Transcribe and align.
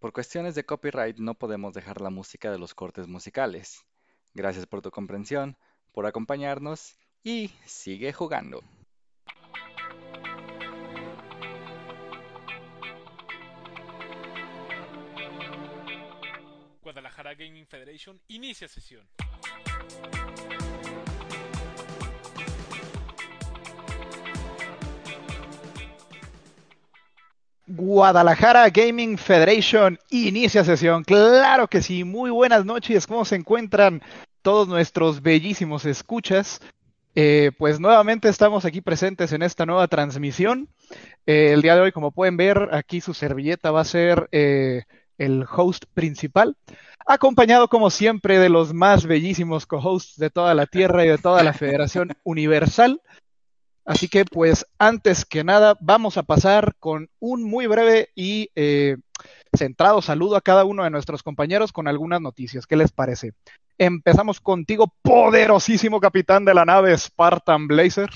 Por 0.00 0.14
cuestiones 0.14 0.54
de 0.54 0.64
copyright 0.64 1.18
no 1.18 1.34
podemos 1.34 1.74
dejar 1.74 2.00
la 2.00 2.08
música 2.08 2.50
de 2.50 2.58
los 2.58 2.74
cortes 2.74 3.06
musicales. 3.06 3.84
Gracias 4.32 4.64
por 4.64 4.80
tu 4.80 4.90
comprensión, 4.90 5.58
por 5.92 6.06
acompañarnos 6.06 6.96
y 7.22 7.48
sigue 7.66 8.10
jugando. 8.14 8.62
Guadalajara 16.80 17.34
Gaming 17.34 17.66
Federation 17.66 18.18
inicia 18.28 18.68
sesión. 18.68 19.06
Guadalajara 27.72 28.68
Gaming 28.70 29.16
Federation 29.16 29.96
inicia 30.10 30.64
sesión. 30.64 31.04
Claro 31.04 31.68
que 31.68 31.82
sí, 31.82 32.02
muy 32.02 32.30
buenas 32.30 32.64
noches. 32.64 33.06
¿Cómo 33.06 33.24
se 33.24 33.36
encuentran 33.36 34.02
todos 34.42 34.66
nuestros 34.66 35.22
bellísimos 35.22 35.84
escuchas? 35.84 36.60
Eh, 37.14 37.52
pues 37.58 37.78
nuevamente 37.78 38.28
estamos 38.28 38.64
aquí 38.64 38.80
presentes 38.80 39.32
en 39.32 39.42
esta 39.42 39.66
nueva 39.66 39.86
transmisión. 39.86 40.68
Eh, 41.26 41.52
el 41.52 41.62
día 41.62 41.76
de 41.76 41.82
hoy, 41.82 41.92
como 41.92 42.10
pueden 42.10 42.36
ver, 42.36 42.70
aquí 42.72 43.00
su 43.00 43.14
servilleta 43.14 43.70
va 43.70 43.82
a 43.82 43.84
ser 43.84 44.28
eh, 44.32 44.82
el 45.16 45.46
host 45.48 45.84
principal, 45.94 46.56
acompañado 47.06 47.68
como 47.68 47.90
siempre 47.90 48.40
de 48.40 48.48
los 48.48 48.74
más 48.74 49.06
bellísimos 49.06 49.66
co-hosts 49.66 50.16
de 50.18 50.30
toda 50.30 50.54
la 50.54 50.66
Tierra 50.66 51.04
y 51.04 51.08
de 51.08 51.18
toda 51.18 51.44
la 51.44 51.52
Federación 51.52 52.16
Universal. 52.24 53.00
Así 53.84 54.08
que 54.08 54.24
pues 54.24 54.66
antes 54.78 55.24
que 55.24 55.42
nada 55.42 55.76
vamos 55.80 56.16
a 56.16 56.22
pasar 56.22 56.74
con 56.78 57.08
un 57.18 57.42
muy 57.42 57.66
breve 57.66 58.10
y 58.14 58.50
eh, 58.54 58.96
centrado 59.56 60.02
saludo 60.02 60.36
a 60.36 60.40
cada 60.40 60.64
uno 60.64 60.84
de 60.84 60.90
nuestros 60.90 61.22
compañeros 61.22 61.72
con 61.72 61.88
algunas 61.88 62.20
noticias. 62.20 62.66
¿Qué 62.66 62.76
les 62.76 62.92
parece? 62.92 63.32
Empezamos 63.78 64.40
contigo, 64.40 64.92
poderosísimo 65.02 66.00
capitán 66.00 66.44
de 66.44 66.54
la 66.54 66.64
nave 66.64 66.96
Spartan 66.96 67.66
Blazer. 67.66 68.10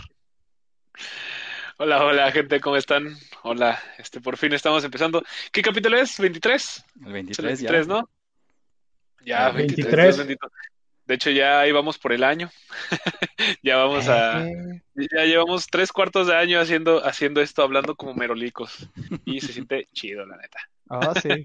Hola, 1.77 2.05
hola 2.05 2.31
gente, 2.31 2.61
¿cómo 2.61 2.77
están? 2.77 3.17
Hola, 3.43 3.83
este 3.99 4.21
por 4.21 4.37
fin 4.37 4.53
estamos 4.53 4.85
empezando. 4.85 5.25
¿Qué 5.51 5.63
capítulo 5.63 5.97
es? 5.97 6.21
¿23? 6.21 6.85
El 7.05 7.13
23, 7.13 7.39
el 7.39 7.47
23 7.47 7.87
ya. 7.87 7.93
¿no? 7.93 8.11
Ya, 9.25 9.49
El 9.49 9.57
23. 9.57 10.19
23. 10.19 10.39
De 11.07 11.15
hecho, 11.15 11.31
ya 11.31 11.61
ahí 11.61 11.73
vamos 11.73 11.99
por 11.99 12.13
el 12.13 12.25
año. 12.25 12.51
ya 13.63 13.77
vamos 13.77 14.09
a. 14.09 14.47
Ya 14.95 15.25
llevamos 15.25 15.67
tres 15.67 15.93
cuartos 15.93 16.27
de 16.27 16.37
año 16.37 16.59
haciendo, 16.61 17.05
haciendo 17.05 17.43
esto, 17.43 17.63
hablando 17.63 17.95
como 17.95 18.15
merolicos. 18.15 18.89
Y 19.25 19.41
se 19.41 19.53
siente 19.53 19.89
chido, 19.93 20.25
la 20.25 20.37
neta. 20.37 20.59
ah, 20.91 21.15
sí. 21.21 21.29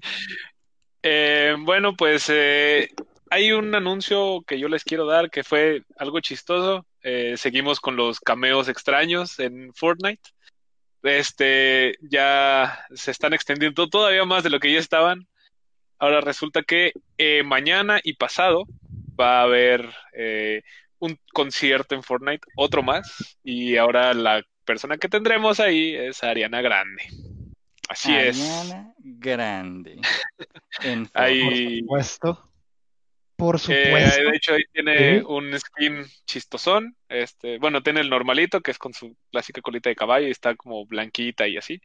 Eh, 1.01 1.55
bueno, 1.59 1.95
pues 1.95 2.25
eh, 2.27 2.89
hay 3.29 3.53
un 3.53 3.73
anuncio 3.73 4.43
que 4.45 4.59
yo 4.59 4.67
les 4.67 4.83
quiero 4.83 5.05
dar 5.05 5.29
que 5.29 5.45
fue 5.45 5.83
algo 5.97 6.19
chistoso. 6.19 6.85
Eh, 7.03 7.35
seguimos 7.37 7.79
con 7.79 7.95
los 7.95 8.19
cameos 8.19 8.67
extraños 8.67 9.39
en 9.39 9.73
Fortnite. 9.73 10.21
Este, 11.03 11.97
ya 12.01 12.85
se 12.93 13.11
están 13.11 13.33
extendiendo 13.33 13.87
todavía 13.87 14.25
más 14.25 14.43
de 14.43 14.49
lo 14.49 14.59
que 14.59 14.73
ya 14.73 14.79
estaban. 14.79 15.25
Ahora 15.99 16.21
resulta 16.21 16.63
que 16.63 16.93
eh, 17.17 17.43
mañana 17.43 17.99
y 18.03 18.13
pasado 18.13 18.65
va 19.19 19.39
a 19.39 19.43
haber 19.43 19.89
eh, 20.13 20.61
un 20.99 21.17
concierto 21.33 21.95
en 21.95 22.03
Fortnite, 22.03 22.45
otro 22.55 22.81
más, 22.83 23.37
y 23.43 23.77
ahora 23.77 24.13
la 24.13 24.43
persona 24.65 24.97
que 24.97 25.09
tendremos 25.09 25.59
ahí 25.59 25.95
es 25.95 26.23
Ariana 26.23 26.61
Grande. 26.61 27.03
Así 27.89 28.15
es. 28.15 28.39
Ariana 28.39 28.93
Grande. 28.99 29.97
En 30.83 31.09
Ahí, 31.13 31.81
Por 31.81 32.03
supuesto. 32.03 32.45
Por 33.35 33.55
Eh, 33.55 33.59
supuesto. 33.59 34.21
de 34.29 34.35
hecho, 34.35 34.53
ahí 34.53 34.63
tiene 34.71 35.19
Sí. 35.19 35.25
un 35.27 35.59
skin 35.59 36.05
chistosón. 36.25 36.95
Este, 37.07 37.57
bueno, 37.57 37.81
tiene 37.81 38.01
el 38.01 38.09
normalito, 38.09 38.61
que 38.61 38.71
es 38.71 38.77
con 38.77 38.93
su 38.93 39.15
clásica 39.31 39.61
colita 39.61 39.89
de 39.89 39.95
caballo 39.95 40.27
y 40.27 40.31
está 40.31 40.55
como 40.55 40.85
blanquita 40.85 41.47
y 41.47 41.57
así. 41.57 41.81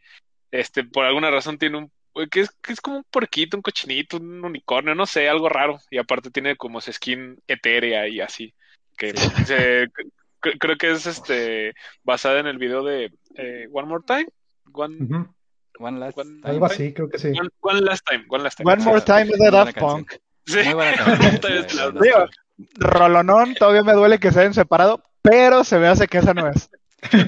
Este, 0.51 0.85
por 0.85 1.05
alguna 1.05 1.31
razón 1.31 1.59
tiene 1.59 1.79
un, 1.79 1.93
que 2.31 2.41
es, 2.41 2.51
que 2.63 2.73
es 2.73 2.81
como 2.81 2.99
un 2.99 3.05
porquito, 3.11 3.57
un 3.57 3.63
cochinito, 3.63 4.17
un 4.19 4.45
unicornio, 4.45 4.95
no 4.95 5.07
sé, 5.07 5.29
algo 5.29 5.49
raro. 5.49 5.79
Y 5.91 5.99
aparte 5.99 6.31
tiene 6.31 6.57
como 6.57 6.81
su 6.81 6.93
skin 6.93 7.39
etérea 7.49 8.07
y 8.09 8.21
así. 8.21 8.55
Que 8.97 9.17
Sí. 9.17 9.29
se- 9.47 9.89
cre- 10.41 10.59
creo 10.59 10.77
que 10.77 10.93
es 10.93 11.07
este 11.07 11.75
basada 12.05 12.39
en 12.41 12.47
el 12.47 12.59
video 12.59 12.85
de 12.85 13.13
eh, 13.37 13.67
One 13.73 13.89
More 13.89 14.05
Time. 14.07 14.27
One. 14.73 15.27
One 15.79 15.99
Last 15.99 16.17
One- 16.19 16.41
Time. 16.41 16.51
Algo 16.51 16.67
así, 16.67 16.93
creo 16.93 17.09
que 17.11 17.19
sí. 17.19 17.29
one, 17.29 17.49
One 17.61 17.81
Last 17.81 18.07
Time. 18.09 18.25
One 18.29 18.45
Last 18.45 18.59
Time. 18.59 18.73
One 18.73 18.85
more 18.85 19.01
time 19.01 19.25
de 19.25 19.31
Muy 19.31 19.39
buena 19.39 19.65
Daft. 19.65 19.79
Punk. 19.79 20.13
Sí. 20.47 20.59
Muy 20.65 20.75
buena 20.75 20.93
canción. 20.97 21.39
Todavía 21.41 21.61
es 21.63 21.75
la- 21.75 21.91
Digo, 21.91 22.27
Rolonón, 22.77 23.55
todavía 23.55 23.83
me 23.83 23.93
duele 23.95 24.19
que 24.21 24.31
se 24.31 24.41
hayan 24.41 24.55
separado, 24.55 25.03
pero 25.23 25.65
se 25.65 25.79
me 25.79 25.89
hace 25.89 26.07
que 26.07 26.19
esa 26.19 26.33
no 26.35 26.49
es. 26.49 26.71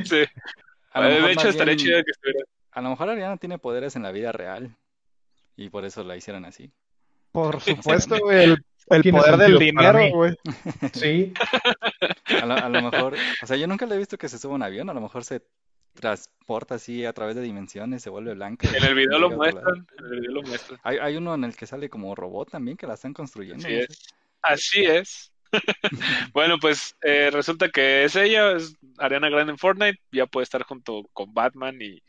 Sí. 0.05 0.19
Eh, 0.19 0.29
de 0.95 1.33
hecho, 1.33 1.49
estaría 1.49 1.75
bien- 1.75 1.79
chido 1.87 2.05
que 2.05 2.11
estuviera. 2.13 2.45
A 2.77 2.83
lo 2.83 2.91
mejor 2.91 3.09
Ariana 3.09 3.39
tiene 3.39 3.59
poderes 3.59 3.97
en 3.97 4.03
la 4.03 4.13
vida 4.13 4.33
real 4.33 4.77
y 5.57 5.71
por 5.71 5.87
eso 5.87 6.05
la 6.05 6.15
hicieron 6.15 6.45
así. 6.45 6.71
Por 7.33 7.59
supuesto, 7.59 8.19
güey, 8.19 8.55
el, 8.91 9.03
poder 9.11 9.39
del 9.39 9.59
dinero, 9.59 9.99
güey. 10.15 10.37
Sí, 10.93 11.33
A 12.43 12.45
lo, 12.45 12.55
a 12.55 12.69
lo 12.69 12.83
mejor, 12.83 13.17
o 13.43 13.47
sea, 13.47 13.57
yo 13.57 13.67
nunca 13.67 13.87
le 13.87 13.95
he 13.95 13.99
visto 13.99 14.19
que 14.19 14.29
se 14.29 14.39
suba 14.39 14.53
a 14.53 14.57
un 14.57 14.63
avión, 14.63 14.91
a 14.91 14.93
lo 14.93 15.01
mejor 15.01 15.25
se 15.25 15.41
transporta 15.95 16.75
así 16.75 17.07
a 17.07 17.15
través 17.15 17.35
de 17.35 17.41
dimensiones, 17.41 18.03
se 18.03 18.11
vuelve 18.11 18.35
blanca. 18.35 18.69
En 18.69 18.85
el 18.85 18.95
video 18.95 19.19
lo 19.21 19.31
muestran. 19.31 19.87
En 19.99 20.05
el 20.05 20.21
video 20.21 20.33
lo 20.33 20.43
muestran. 20.43 20.79
Hay, 20.83 20.99
hay 20.99 21.17
uno 21.17 21.35
en 21.35 21.45
el 21.45 21.57
que 21.57 21.67
sale 21.67 21.89
como 21.89 22.15
robot 22.15 22.51
también, 22.51 22.77
que 22.77 22.87
la 22.87 22.93
están 22.93 23.15
construyendo. 23.15 23.67
Así 23.67 23.75
no 23.75 23.81
es. 23.81 24.15
Así 24.43 24.85
es. 24.85 25.33
Bueno, 26.33 26.59
pues 26.59 26.97
eh, 27.03 27.31
resulta 27.33 27.69
que 27.69 28.05
es 28.05 28.17
ella, 28.17 28.53
es 28.53 28.77
Ariana 28.99 29.29
Grande 29.29 29.53
en 29.53 29.59
Fortnite, 29.59 30.01
ya 30.13 30.27
puede 30.27 30.45
estar 30.45 30.63
junto 30.63 31.09
con 31.13 31.33
Batman 31.33 31.77
y 31.81 32.03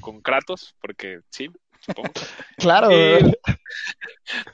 con 0.00 0.20
Kratos, 0.20 0.74
porque 0.80 1.20
sí, 1.30 1.48
supongo. 1.80 2.12
Claro, 2.58 2.90
Y-. 2.90 3.32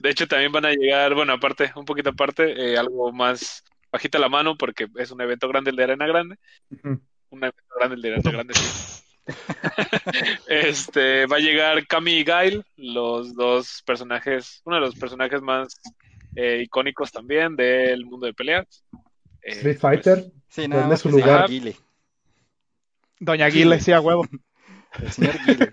De 0.00 0.10
hecho, 0.10 0.26
también 0.26 0.52
van 0.52 0.66
a 0.66 0.72
llegar, 0.72 1.14
bueno, 1.14 1.32
aparte, 1.34 1.72
un 1.76 1.84
poquito 1.84 2.10
aparte, 2.10 2.72
eh, 2.72 2.78
algo 2.78 3.12
más 3.12 3.64
bajita 3.90 4.18
la 4.18 4.28
mano, 4.28 4.56
porque 4.56 4.86
es 4.96 5.10
un 5.10 5.20
evento 5.20 5.48
grande 5.48 5.70
el 5.70 5.76
de 5.76 5.84
Arena 5.84 6.06
Grande. 6.06 6.36
Un 7.30 7.44
evento 7.44 7.62
grande 7.76 7.96
el 7.96 8.02
de 8.02 8.12
Arena 8.12 8.30
Grande, 8.30 8.54
sí. 8.54 9.04
Este, 10.48 11.26
va 11.26 11.36
a 11.36 11.40
llegar 11.40 11.86
Cami 11.86 12.12
y 12.12 12.24
Gail, 12.24 12.64
los 12.76 13.34
dos 13.34 13.82
personajes, 13.84 14.62
uno 14.64 14.76
de 14.76 14.82
los 14.82 14.94
personajes 14.94 15.42
más 15.42 15.78
eh, 16.40 16.62
icónicos 16.62 17.10
también 17.10 17.56
del 17.56 18.06
mundo 18.06 18.26
de 18.26 18.32
peleas. 18.32 18.84
Eh, 19.42 19.52
Street 19.52 19.78
pues, 19.80 20.02
Fighter. 20.02 20.24
Sí, 20.48 20.68
nada 20.68 20.96
su 20.96 21.10
lugar. 21.10 21.48
Guile, 21.48 21.74
Doña 23.18 23.46
Aguila, 23.46 23.80
sí, 23.80 23.90
a 23.90 24.00
huevo. 24.00 24.24
el 25.02 25.10
señor 25.12 25.34
Guile. 25.44 25.72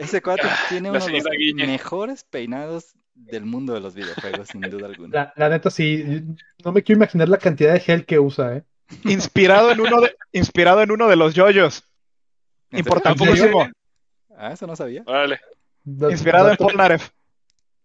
Ese 0.00 0.22
cuate 0.22 0.48
tiene 0.70 0.88
uno 0.90 1.04
de 1.04 1.12
los 1.12 1.24
Guille. 1.26 1.66
mejores 1.66 2.24
peinados 2.24 2.94
del 3.14 3.44
mundo 3.44 3.74
de 3.74 3.80
los 3.80 3.94
videojuegos, 3.94 4.48
sin 4.48 4.62
duda 4.62 4.86
alguna. 4.86 5.10
La, 5.12 5.32
la 5.36 5.48
neta, 5.50 5.68
sí. 5.70 6.24
No 6.64 6.72
me 6.72 6.82
quiero 6.82 6.98
imaginar 6.98 7.28
la 7.28 7.36
cantidad 7.36 7.74
de 7.74 7.80
gel 7.80 8.06
que 8.06 8.18
usa, 8.18 8.56
¿eh? 8.56 8.64
Inspirado 9.04 9.70
en 9.70 9.80
uno 9.80 10.00
de, 10.00 10.16
inspirado 10.32 10.80
en 10.82 10.90
uno 10.92 11.08
de 11.08 11.16
los 11.16 11.34
yoyos. 11.34 11.84
Importantísimo. 12.70 13.68
Ah, 14.34 14.52
eso 14.52 14.66
no 14.66 14.74
sabía. 14.74 15.02
Órale. 15.06 15.38
Inspirado 15.84 16.46
en 16.46 16.52
dato- 16.52 16.64
Polnareff. 16.64 17.10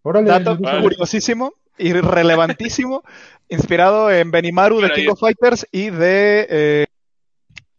Órale, 0.00 0.28
Dato 0.28 0.54
no 0.54 0.60
Vale. 0.60 0.82
curiosísimo 0.82 1.52
y 1.78 1.92
relevantísimo. 1.92 3.02
Inspirado 3.48 4.10
en 4.10 4.30
Benimaru 4.30 4.80
de 4.80 4.90
King 4.92 5.08
of 5.10 5.20
Fighters 5.20 5.66
y 5.70 5.90
de 5.90 6.46
eh, 6.50 6.86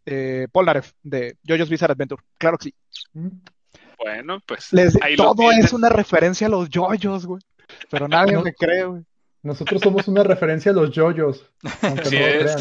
eh, 0.06 0.48
Polnareff 0.52 0.92
de 1.04 1.36
JoJo's 1.46 1.70
Bizarre 1.70 1.92
Adventure. 1.94 2.22
Claro 2.38 2.58
que 2.58 2.70
sí. 2.70 2.76
Bueno, 3.98 4.40
pues 4.46 4.72
Les- 4.72 4.98
ahí 5.02 5.16
lo 5.18 5.34
todo 5.36 5.52
es 5.52 5.74
una 5.74 5.90
referencia 5.90 6.48
a 6.48 6.50
los 6.50 6.70
JoJo's, 6.70 7.26
güey. 7.26 7.42
Pero 7.90 8.08
nadie 8.08 8.34
No. 8.34 8.44
me 8.44 8.54
cree, 8.54 8.86
güey. 8.86 9.04
Nosotros 9.44 9.82
somos 9.82 10.08
una 10.08 10.24
referencia 10.24 10.72
a 10.72 10.76
los 10.76 10.92
yoyos, 10.92 11.46
aunque 11.82 12.02
Así 12.02 12.16
no 12.16 12.22
lo 12.22 12.28
es. 12.28 12.44
crean. 12.44 12.60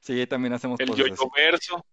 Sí, 0.00 0.26
también 0.26 0.52
hacemos 0.52 0.78
El 0.80 0.88
yoyo 0.94 1.14
verso. 1.34 1.84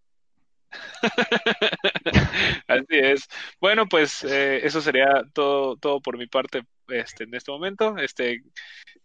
Así 2.68 2.86
es. 2.90 3.28
Bueno, 3.60 3.86
pues 3.88 4.24
eh, 4.24 4.62
eso 4.64 4.82
sería 4.82 5.24
todo, 5.34 5.78
todo 5.78 6.02
por 6.02 6.18
mi 6.18 6.28
parte 6.28 6.64
este, 6.90 7.24
en 7.26 7.34
este 7.34 7.52
momento. 7.52 7.98
Este, 7.98 8.44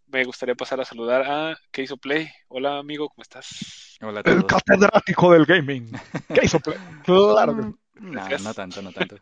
me 0.07 0.25
gustaría 0.25 0.55
pasar 0.55 0.81
a 0.81 0.85
saludar 0.85 1.23
a 1.23 1.59
¿Qué 1.71 1.83
hizo 1.83 1.97
Play? 1.97 2.29
Hola 2.49 2.79
amigo, 2.79 3.09
¿cómo 3.09 3.23
estás? 3.23 3.97
Hola 4.01 4.23
a 4.25 4.31
El 4.31 4.45
todos. 4.45 4.63
catedrático 4.63 5.33
del 5.33 5.45
gaming. 5.47 5.91
¿Qué 6.35 6.41
hizo? 6.45 6.61
Play? 6.61 6.79
Claro 7.05 7.57
que 7.57 7.63
sí. 7.63 7.75
No, 8.01 8.39
no 8.39 8.55
tanto, 8.55 8.83
no 8.83 8.93
tanto. 8.93 9.17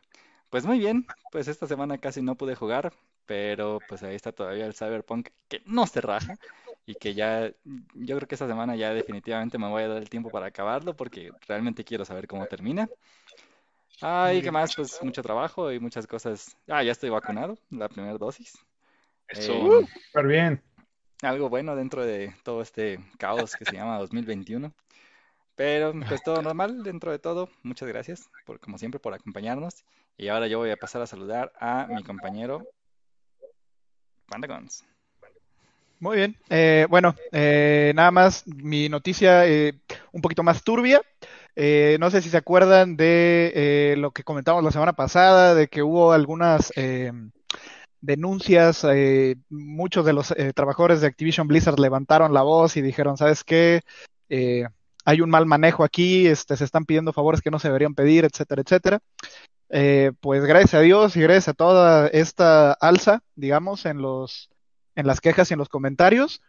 Pues 0.51 0.65
muy 0.65 0.79
bien, 0.79 1.07
pues 1.31 1.47
esta 1.49 1.67
semana 1.67 1.99
casi 1.99 2.23
no 2.23 2.37
pude 2.37 2.55
jugar, 2.55 2.93
pero 3.27 3.81
pues 3.87 4.03
ahí 4.03 4.15
está 4.15 4.33
todavía 4.33 4.65
el 4.67 4.75
Cyberpunk 4.75 5.29
que 5.49 5.63
no 5.67 5.87
se 5.87 6.01
raja 6.01 6.39
y 6.87 6.95
que 6.95 7.13
ya, 7.13 7.51
yo 7.95 8.17
creo 8.17 8.27
que 8.27 8.35
esta 8.35 8.49
semana 8.49 8.75
ya 8.75 8.95
definitivamente 8.95 9.59
me 9.59 9.69
voy 9.69 9.83
a 9.83 9.89
dar 9.89 9.99
el 9.99 10.09
tiempo 10.09 10.31
para 10.31 10.47
acabarlo 10.47 10.97
porque 10.97 11.31
realmente 11.47 11.85
quiero 11.85 12.07
saber 12.07 12.27
cómo 12.27 12.47
termina. 12.47 12.89
Ay, 14.01 14.43
¿qué 14.43 14.51
más? 14.51 14.75
Pues 14.77 15.03
mucho 15.03 15.23
trabajo 15.23 15.73
y 15.73 15.81
muchas 15.81 16.07
cosas. 16.07 16.57
Ah, 16.69 16.83
ya 16.83 16.93
estoy 16.93 17.11
vacunado, 17.11 17.59
la 17.71 17.89
primera 17.89 18.17
dosis. 18.17 18.57
Eso. 19.27 19.81
Eh, 19.81 19.87
Súper 20.07 20.27
bien. 20.27 20.63
algo 21.23 21.49
bueno 21.49 21.75
dentro 21.75 22.05
de 22.05 22.35
todo 22.45 22.63
este 22.63 23.01
caos 23.19 23.57
que 23.57 23.65
se 23.65 23.73
llama 23.75 23.99
2021. 23.99 24.73
Pero 25.57 25.93
pues 26.07 26.23
todo 26.23 26.41
normal 26.41 26.85
dentro 26.85 27.11
de 27.11 27.19
todo. 27.19 27.49
Muchas 27.65 27.89
gracias 27.89 28.31
por, 28.47 28.61
como 28.61 28.79
siempre, 28.79 29.01
por 29.01 29.13
acompañarnos. 29.13 29.85
Y 30.17 30.29
ahora 30.29 30.47
yo 30.47 30.59
voy 30.59 30.71
a 30.71 30.77
pasar 30.77 31.03
a 31.03 31.07
saludar 31.07 31.53
a 31.59 31.89
mi 31.89 32.05
compañero 32.05 32.65
Pandagons. 34.29 34.85
Muy 36.01 36.19
bien. 36.19 36.37
Eh, 36.49 36.87
bueno, 36.89 37.17
eh, 37.33 37.93
nada 37.95 38.13
más 38.13 38.47
mi 38.47 38.89
noticia 38.89 39.49
eh, 39.49 39.75
un 40.13 40.23
poquito 40.23 40.45
más 40.45 40.63
turbia. 40.63 41.03
Eh, 41.61 41.97
no 41.99 42.09
sé 42.09 42.23
si 42.23 42.31
se 42.31 42.37
acuerdan 42.37 42.97
de 42.97 43.51
eh, 43.53 43.97
lo 43.97 44.13
que 44.13 44.23
comentamos 44.23 44.63
la 44.63 44.71
semana 44.71 44.93
pasada, 44.93 45.57
de 45.57 45.67
que 45.67 45.83
hubo 45.83 46.13
algunas 46.13 46.73
eh, 46.77 47.11
denuncias. 48.01 48.85
eh, 48.85 49.35
muchos 49.49 50.07
de 50.07 50.13
los 50.13 50.31
eh, 50.31 50.53
trabajadores 50.55 51.01
de 51.01 51.09
Activision 51.09 51.49
Blizzard 51.49 51.81
levantaron 51.81 52.33
la 52.33 52.43
voz 52.43 52.77
y 52.77 52.81
dijeron, 52.81 53.17
¿sabes 53.17 53.43
qué? 53.43 53.81
Hay 55.05 55.21
un 55.21 55.31
mal 55.31 55.47
manejo 55.47 55.83
aquí, 55.83 56.29
este, 56.29 56.57
se 56.57 56.63
están 56.63 56.85
pidiendo 56.85 57.13
favores 57.13 57.43
que 57.43 57.51
no 57.51 57.59
se 57.59 57.67
deberían 57.67 57.97
pedir, 57.97 58.25
etcétera, 58.25 58.63
etcétera. 58.63 59.01
Pues 60.21 60.45
gracias 60.45 60.75
a 60.75 60.81
Dios 60.81 61.17
y 61.17 61.23
gracias 61.23 61.49
a 61.49 61.55
toda 61.55 62.07
esta 62.07 62.73
alza, 62.73 63.25
digamos, 63.35 63.85
en 63.85 64.01
los, 64.01 64.49
en 64.95 65.09
las 65.09 65.21
quejas 65.21 65.51
y 65.51 65.55
en 65.55 65.59
los 65.59 65.69
comentarios, 65.69 66.41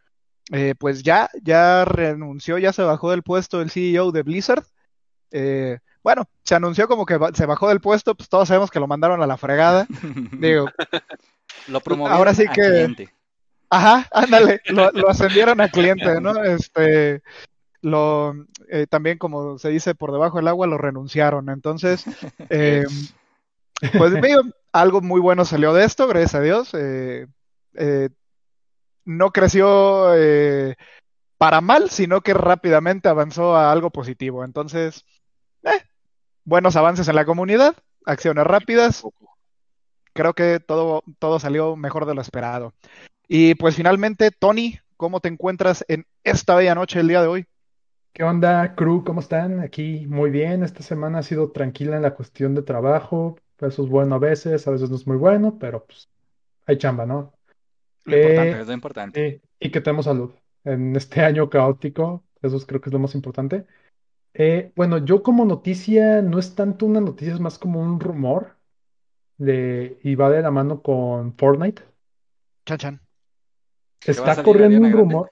pues 0.78 1.02
ya, 1.02 1.32
ya 1.42 1.84
renunció, 1.84 2.60
ya 2.60 2.74
se 2.74 2.84
bajó 2.84 3.10
del 3.10 3.24
puesto 3.24 3.60
el 3.62 3.72
CEO 3.72 4.12
de 4.12 4.22
Blizzard. 4.22 4.64
Eh, 5.32 5.80
bueno, 6.04 6.28
se 6.44 6.56
anunció 6.56 6.88
como 6.88 7.06
que 7.06 7.20
se 7.34 7.46
bajó 7.46 7.68
del 7.70 7.82
puesto, 7.82 8.16
pues 8.16 8.30
todos 8.30 8.48
sabemos 8.48 8.72
que 8.72 8.80
lo 8.80 8.88
mandaron 8.88 9.22
a 9.22 9.28
la 9.28 9.38
fregada. 9.38 9.86
Digo, 10.40 10.68
Lo 11.68 11.82
promovieron 11.82 12.18
ahora 12.18 12.34
sí 12.34 12.46
a 12.48 12.52
que- 12.52 12.62
cliente. 12.62 13.14
Ajá, 13.70 14.08
ándale, 14.12 14.62
lo, 14.66 14.90
lo 14.92 15.10
ascendieron 15.10 15.62
a 15.62 15.70
cliente, 15.70 16.20
¿no? 16.22 16.44
Este, 16.44 17.22
lo, 17.82 18.34
eh, 18.70 18.88
también 18.90 19.18
como 19.20 19.60
se 19.60 19.70
dice 19.70 19.94
por 19.94 20.12
debajo 20.12 20.38
del 20.38 20.48
agua, 20.48 20.66
lo 20.66 20.78
renunciaron. 20.80 21.50
Entonces, 21.50 22.04
eh, 22.50 22.86
pues 23.98 24.20
digo, 24.22 24.42
algo 24.72 25.02
muy 25.02 25.22
bueno 25.22 25.46
salió 25.46 25.74
de 25.74 25.86
esto, 25.86 26.08
gracias 26.08 26.36
a 26.36 26.42
Dios. 26.42 26.72
Eh, 26.74 27.28
no 29.06 29.32
creció 29.32 30.10
para 31.38 31.62
mal, 31.62 31.90
sino 31.90 32.22
que 32.22 32.34
rápidamente 32.34 33.08
avanzó 33.08 33.56
a 33.56 33.72
algo 33.72 33.92
positivo. 33.92 34.44
Entonces, 34.44 35.06
eh, 35.64 35.84
buenos 36.46 36.76
avances 36.76 37.08
en 37.08 37.16
la 37.16 37.26
comunidad, 37.26 37.76
acciones 38.06 38.46
rápidas, 38.46 39.04
creo 40.14 40.34
que 40.34 40.60
todo, 40.60 41.04
todo 41.20 41.40
salió 41.40 41.76
mejor 41.76 42.06
de 42.06 42.16
lo 42.16 42.22
esperado. 42.22 42.74
Y 43.28 43.56
pues 43.56 43.76
finalmente, 43.76 44.32
Tony, 44.32 44.80
¿cómo 44.98 45.20
te 45.22 45.30
encuentras 45.30 45.86
en 45.88 46.06
esta 46.24 46.56
bella 46.56 46.76
noche 46.76 47.00
el 47.00 47.08
día 47.08 47.22
de 47.22 47.28
hoy? 47.28 47.48
¿Qué 48.14 48.24
onda, 48.24 48.76
crew? 48.76 49.04
¿Cómo 49.04 49.20
están? 49.22 49.60
Aquí 49.62 50.06
muy 50.08 50.30
bien. 50.30 50.64
Esta 50.64 50.84
semana 50.84 51.20
ha 51.20 51.24
sido 51.24 51.52
tranquila 51.52 51.96
en 51.96 52.02
la 52.02 52.16
cuestión 52.16 52.56
de 52.56 52.64
trabajo. 52.64 53.38
Eso 53.60 53.84
es 53.84 53.90
bueno 53.90 54.16
a 54.16 54.20
veces, 54.20 54.68
a 54.68 54.72
veces 54.72 54.90
no 54.90 54.96
es 54.96 55.08
muy 55.08 55.18
bueno, 55.18 55.58
pero 55.60 55.86
pues 55.86 56.10
hay 56.66 56.78
chamba, 56.78 57.06
¿no? 57.06 57.34
Lo 58.06 58.16
Eh, 58.16 58.22
importante. 58.22 58.62
Es 58.62 58.68
lo 58.68 58.74
importante. 58.74 59.42
Sí, 59.42 59.50
y 59.60 59.72
que 59.72 59.82
tenemos 59.82 60.06
salud 60.06 60.34
en 60.64 60.96
este 60.96 61.22
año 61.22 61.50
caótico. 61.50 62.24
Eso 62.42 62.58
es- 62.58 62.66
creo 62.66 62.82
que 62.82 62.90
es 62.90 62.94
lo 62.94 63.00
más 63.00 63.16
importante. 63.16 63.66
Eh, 64.34 64.72
bueno, 64.76 65.00
yo 65.06 65.24
como 65.24 65.46
noticia 65.46 66.22
no 66.22 66.40
es 66.40 66.56
tanto 66.56 66.86
una 66.86 67.02
noticia, 67.02 67.34
es 67.34 67.40
más 67.40 67.60
como 67.60 67.82
un 67.82 68.00
rumor 68.00 68.58
de, 69.38 70.00
y 70.04 70.16
va 70.16 70.30
de 70.32 70.42
la 70.44 70.52
mano 70.52 70.82
con 70.84 71.36
Fortnite. 71.38 71.84
Chan, 72.66 72.78
chan. 72.80 73.00
¿Que 74.04 74.22
va 74.24 74.28
a 74.28 74.32
Está 74.32 74.40
salir 74.40 74.60
corriendo 74.60 74.62
Ariana 74.62 74.90
un 74.90 74.92
Grande? 74.92 75.00
rumor. 75.00 75.32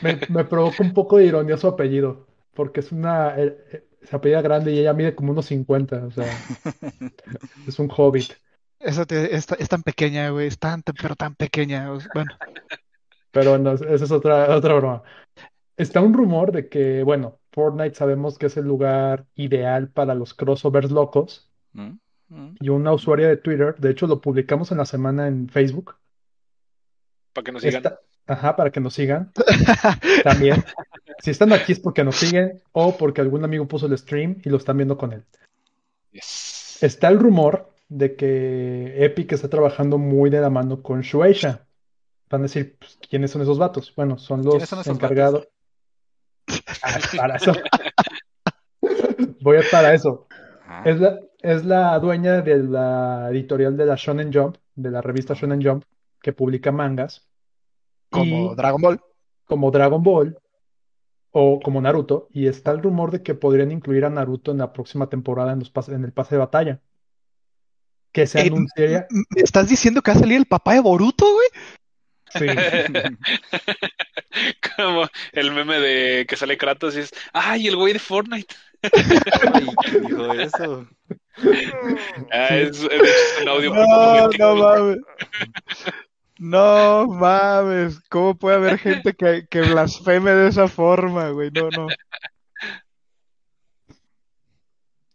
Me, 0.00 0.24
me 0.28 0.44
provoca 0.44 0.82
un 0.82 0.92
poco 0.94 1.16
de 1.18 1.26
ironía 1.26 1.56
su 1.56 1.66
apellido, 1.68 2.26
porque 2.54 2.80
es 2.80 2.92
una, 2.92 3.38
eh, 3.40 3.56
eh, 3.72 3.88
se 4.02 4.16
apellida 4.16 4.42
grande 4.42 4.72
y 4.72 4.78
ella 4.78 4.92
mide 4.94 5.14
como 5.14 5.32
unos 5.32 5.46
50, 5.46 6.04
o 6.06 6.10
sea, 6.10 6.46
es 7.66 7.78
un 7.78 7.88
hobbit. 7.96 8.34
Te- 9.08 9.34
es, 9.36 9.46
ta- 9.46 9.56
es 9.58 9.68
tan 9.68 9.82
pequeña, 9.82 10.30
güey, 10.30 10.46
es 10.48 10.58
tan, 10.58 10.82
tan- 10.82 10.96
pero 10.96 11.16
tan 11.16 11.34
pequeña. 11.34 11.90
o 11.92 12.00
sea, 12.00 12.10
Bueno, 12.12 12.38
Pero 13.30 13.58
no, 13.58 13.72
esa 13.74 14.04
es 14.04 14.10
otra, 14.10 14.54
otra 14.56 14.74
broma. 14.74 15.02
Está 15.76 16.00
un 16.00 16.14
rumor 16.14 16.52
de 16.52 16.68
que, 16.68 17.02
bueno, 17.02 17.38
Fortnite 17.52 17.94
sabemos 17.94 18.38
que 18.38 18.46
es 18.46 18.56
el 18.56 18.64
lugar 18.64 19.26
ideal 19.34 19.88
para 19.88 20.14
los 20.14 20.34
crossovers 20.34 20.90
locos. 20.90 21.50
¿Mm? 21.72 21.98
¿Mm? 22.28 22.56
Y 22.60 22.68
una 22.70 22.92
usuaria 22.92 23.28
de 23.28 23.36
Twitter, 23.36 23.74
de 23.78 23.90
hecho 23.90 24.06
lo 24.06 24.20
publicamos 24.20 24.72
en 24.72 24.78
la 24.78 24.86
semana 24.86 25.28
en 25.28 25.48
Facebook. 25.48 25.96
Para 27.32 27.44
que 27.44 27.52
nos 27.52 27.62
sigan. 27.62 27.76
Está- 27.76 28.00
ajá, 28.26 28.56
para 28.56 28.70
que 28.70 28.80
nos 28.80 28.94
sigan 28.94 29.32
también. 30.24 30.64
Si 31.18 31.30
están 31.30 31.50
aquí 31.54 31.72
es 31.72 31.80
porque 31.80 32.04
nos 32.04 32.16
siguen 32.16 32.60
o 32.72 32.94
porque 32.98 33.22
algún 33.22 33.42
amigo 33.42 33.66
puso 33.66 33.86
el 33.86 33.96
stream 33.96 34.38
y 34.44 34.50
lo 34.50 34.58
están 34.58 34.76
viendo 34.76 34.98
con 34.98 35.14
él. 35.14 35.24
Yes. 36.12 36.78
Está 36.82 37.08
el 37.08 37.18
rumor 37.18 37.70
de 37.88 38.16
que 38.16 39.02
Epic 39.02 39.32
está 39.32 39.48
trabajando 39.48 39.96
muy 39.96 40.28
de 40.28 40.42
la 40.42 40.50
mano 40.50 40.82
con 40.82 41.00
Shueisha. 41.00 41.64
Van 42.28 42.42
a 42.42 42.44
decir, 42.44 42.76
pues, 42.78 42.98
¿quiénes 43.08 43.30
son 43.30 43.40
esos 43.40 43.58
vatos? 43.58 43.94
Bueno, 43.96 44.18
son 44.18 44.42
los 44.42 44.54
¿Quiénes 44.54 44.68
son 44.68 44.80
esos 44.80 44.94
encargados. 44.94 45.48
Para 47.16 47.36
eso. 47.36 47.52
Voy 49.40 49.56
a 49.58 49.62
para 49.70 49.94
eso. 49.94 50.26
Ah, 50.66 50.82
Es 50.84 50.98
la, 51.00 51.20
es 51.40 51.64
la 51.64 51.98
dueña 51.98 52.42
de 52.42 52.56
la 52.62 53.28
editorial 53.30 53.76
de 53.76 53.86
la 53.86 53.94
Shonen 53.96 54.32
Jump, 54.32 54.56
de 54.74 54.90
la 54.90 55.00
revista 55.00 55.34
Shonen 55.34 55.62
Jump, 55.62 55.84
que 56.20 56.32
publica 56.32 56.72
mangas. 56.72 57.26
como 58.10 58.52
Y 58.52 58.56
Dragon 58.56 58.80
Ball. 58.80 59.00
como 59.44 59.70
Dragon 59.70 60.02
Ball 60.02 60.38
o 61.30 61.60
como 61.60 61.80
Naruto. 61.80 62.28
Y 62.32 62.46
está 62.46 62.70
el 62.72 62.82
rumor 62.82 63.10
de 63.10 63.22
que 63.22 63.34
podrían 63.34 63.70
incluir 63.72 64.04
a 64.04 64.10
Naruto 64.10 64.50
en 64.52 64.58
la 64.58 64.72
próxima 64.72 65.08
temporada 65.08 65.52
en, 65.52 65.60
los 65.60 65.72
pas- 65.72 65.92
en 65.92 66.04
el 66.04 66.12
pase 66.12 66.34
de 66.34 66.38
batalla. 66.40 66.80
Que 68.12 68.26
se 68.26 68.40
Eh, 68.40 68.46
anunciaría. 68.46 69.06
¿Me 69.10 69.42
estás 69.42 69.68
diciendo 69.68 70.00
que 70.02 70.10
va 70.10 70.16
a 70.16 70.20
salir 70.20 70.36
el 70.38 70.46
papá 70.46 70.74
de 70.74 70.80
Boruto, 70.80 71.26
güey? 71.26 71.48
Sí. 72.32 72.46
Como 74.76 75.08
el 75.32 75.52
meme 75.52 75.80
de 75.80 76.26
que 76.26 76.36
sale 76.36 76.58
Kratos 76.58 76.96
y 76.96 77.00
es, 77.00 77.12
¡ay, 77.32 77.68
el 77.68 77.76
güey 77.76 77.92
de 77.92 77.98
Fortnite! 77.98 78.54
ay, 78.82 79.66
¿quién 79.84 80.06
dijo 80.06 80.32
eso? 80.32 80.86
Ah, 82.32 82.56
es, 82.56 82.82
es 82.82 83.38
un 83.42 83.48
audio 83.48 83.74
No, 83.74 84.28
no 84.28 84.56
mames. 84.56 84.98
No 86.38 87.06
mames. 87.06 88.00
¿Cómo 88.10 88.36
puede 88.36 88.56
haber 88.56 88.78
gente 88.78 89.14
que, 89.14 89.46
que 89.48 89.60
blasfeme 89.62 90.32
de 90.32 90.48
esa 90.48 90.68
forma, 90.68 91.30
güey? 91.30 91.50
No, 91.50 91.70
no. 91.70 91.86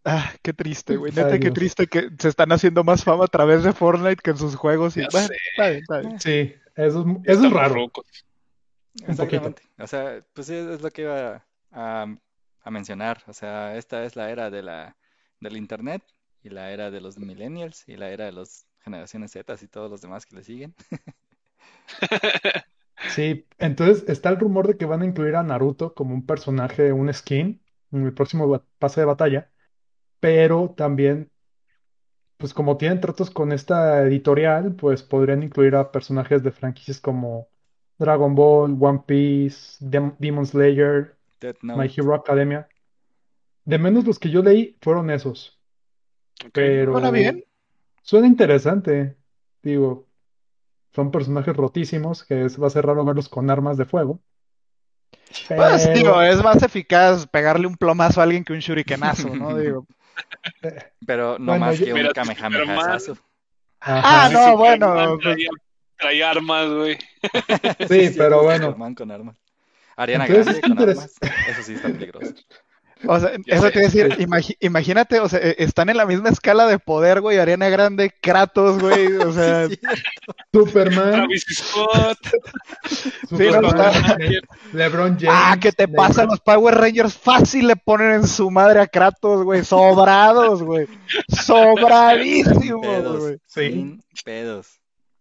Ah, 0.04 0.34
qué 0.42 0.52
triste, 0.52 0.98
güey. 0.98 1.12
Neta, 1.12 1.34
Ay, 1.34 1.40
qué 1.40 1.52
triste 1.52 1.86
que 1.86 2.10
se 2.18 2.30
están 2.30 2.52
haciendo 2.52 2.84
más 2.84 3.04
fama 3.04 3.26
a 3.26 3.28
través 3.28 3.64
de 3.64 3.72
Fortnite 3.72 4.22
que 4.24 4.32
en 4.32 4.38
sus 4.38 4.56
juegos. 4.56 4.98
Y 4.98 5.02
bueno, 5.12 5.28
sé. 5.28 5.36
está 5.52 5.70
bien, 5.70 5.82
está 5.82 6.00
bien. 6.00 6.20
Sí, 6.20 6.56
eso 6.86 7.06
es, 7.24 7.38
eso 7.38 7.48
es 7.48 7.54
raro. 7.54 7.92
Exactamente. 9.08 9.64
O 9.80 9.88
sea, 9.88 10.26
pues 10.34 10.48
sí, 10.48 10.56
es 10.56 10.82
lo 10.82 10.92
que 10.92 11.04
iba 11.04 11.46
a, 11.72 12.18
a 12.62 12.72
mencionar. 12.72 13.24
O 13.28 13.34
sea, 13.34 13.78
esta 13.78 14.04
es 14.06 14.16
la 14.16 14.30
era 14.32 14.50
de 14.50 14.64
la, 14.64 14.98
del 15.40 15.58
internet 15.58 16.04
y 16.44 16.50
la 16.50 16.72
era 16.72 16.92
de 16.92 17.02
los 17.02 17.18
millennials 17.18 17.88
y 17.88 17.98
la 17.98 18.10
era 18.10 18.26
de 18.26 18.32
las 18.34 18.68
generaciones 18.80 19.32
Z 19.32 19.56
y 19.62 19.68
todos 19.68 19.90
los 19.90 20.02
demás 20.02 20.26
que 20.26 20.36
le 20.36 20.44
siguen. 20.44 20.76
Sí, 23.04 23.48
entonces 23.58 24.06
está 24.08 24.30
el 24.30 24.40
rumor 24.40 24.68
de 24.68 24.78
que 24.78 24.86
van 24.86 25.02
a 25.02 25.06
incluir 25.06 25.36
a 25.36 25.44
Naruto 25.44 25.94
como 25.94 26.14
un 26.14 26.26
personaje, 26.26 26.94
un 26.94 27.14
skin, 27.14 27.62
en 27.92 28.06
el 28.06 28.14
próximo 28.14 28.64
pase 28.80 29.02
de 29.02 29.06
batalla, 29.06 29.52
pero 30.20 30.74
también, 30.78 31.32
pues 32.42 32.54
como 32.54 32.76
tienen 32.76 33.00
tratos 33.00 33.30
con 33.30 33.54
esta 33.54 34.02
editorial, 34.02 34.74
pues 34.76 35.02
podrían 35.04 35.44
incluir 35.44 35.76
a 35.76 35.92
personajes 35.92 36.44
de 36.44 36.52
franquicias 36.52 37.00
como 37.00 37.48
Dragon 37.98 38.36
Ball, 38.36 38.76
One 38.80 39.04
Piece, 39.06 39.78
Dem- 39.80 40.16
Demon 40.20 40.46
Slayer, 40.46 41.16
Death 41.40 41.58
My 41.62 41.76
Note. 41.76 41.92
Hero 41.96 42.16
Academia. 42.16 42.68
De 43.64 43.78
menos 43.78 44.06
los 44.06 44.20
que 44.20 44.30
yo 44.32 44.42
leí 44.42 44.76
fueron 44.82 45.10
esos, 45.12 45.60
Ok. 46.44 46.50
pero 46.54 46.94
Suena 46.94 47.12
bien. 47.12 47.46
suena 48.02 48.28
interesante. 48.28 49.16
Digo, 49.64 50.08
son 50.94 51.12
personajes 51.12 51.56
rotísimos, 51.56 52.24
que 52.24 52.46
es- 52.46 52.62
va 52.62 52.68
a 52.68 52.72
ser 52.72 52.86
raro 52.86 53.06
verlos 53.06 53.30
con 53.30 53.50
armas 53.52 53.78
de 53.78 53.86
fuego. 53.86 54.20
Pues, 55.48 55.86
Pero- 55.88 55.94
digo, 55.94 56.22
es 56.22 56.44
más 56.44 56.62
eficaz 56.64 57.28
pegarle 57.28 57.68
un 57.68 57.78
plomazo 57.78 58.20
a 58.20 58.24
alguien 58.24 58.44
que 58.44 58.54
un 58.54 58.60
shurikenazo, 58.60 59.30
¿no? 59.36 59.56
Digo. 59.58 59.86
Pero 61.06 61.38
no 61.40 61.46
Bueno, 61.46 61.66
más 61.66 61.80
yo- 61.80 61.86
que 61.86 61.94
un 61.94 62.00
Mira, 62.00 62.14
Kamehamehazazo. 62.14 63.18
Ah, 63.80 64.30
no, 64.32 64.58
bueno, 64.58 65.18
Traía, 65.18 65.50
traía 65.98 66.30
armas, 66.32 66.70
güey. 66.70 66.98
Sí, 67.88 68.14
pero 68.18 68.44
bueno. 68.44 68.66
Superman 68.68 68.96
con 68.96 69.12
armas. 69.12 69.38
Ariana 69.96 70.26
Entonces, 70.28 70.62
Grande 70.62 70.76
con 70.76 70.90
armas. 70.90 71.16
Eso 71.50 71.64
sí 71.64 71.74
está 71.74 71.88
peligroso. 71.90 72.34
O 73.08 73.20
sea, 73.20 73.32
Ya 73.46 73.56
eso 73.56 73.66
sé. 73.66 73.72
te 73.72 73.80
a 73.80 73.82
decir, 73.82 74.08
imagi- 74.20 74.58
imagínate, 74.60 75.20
o 75.20 75.28
sea, 75.30 75.40
eh, 75.42 75.56
están 75.60 75.90
en 75.90 75.98
la 75.98 76.06
misma 76.06 76.30
escala 76.30 76.68
de 76.68 76.78
poder, 76.80 77.22
güey, 77.22 77.38
Ariana 77.40 77.70
Grande, 77.70 78.12
Kratos, 78.22 78.80
güey, 78.80 79.08
o 79.18 79.32
sea, 79.34 79.68
Sí, 79.68 79.80
Superman, 80.54 81.12
Travis 81.12 81.46
Scott, 81.52 82.18
Sí, 82.90 83.08
no, 83.30 83.70
Superman, 83.70 84.18
LeBron 84.74 85.18
James. 85.20 85.30
ah, 85.30 85.58
que 85.60 85.72
te 85.72 85.88
pasan 85.88 86.28
los 86.28 86.40
Power 86.42 86.76
Rangers 86.76 87.16
fácil, 87.18 87.68
le 87.68 87.76
ponen 87.76 88.12
en 88.12 88.28
su 88.28 88.52
madre 88.52 88.80
a 88.82 88.88
Kratos, 88.88 89.44
güey, 89.44 89.64
sobrados, 89.66 90.62
güey, 90.62 90.88
sobradísimos, 91.30 92.82
pedos, 92.86 93.20
güey. 93.20 93.38
Sí. 93.48 93.72
sin 93.72 94.04
pedos. 94.24 94.68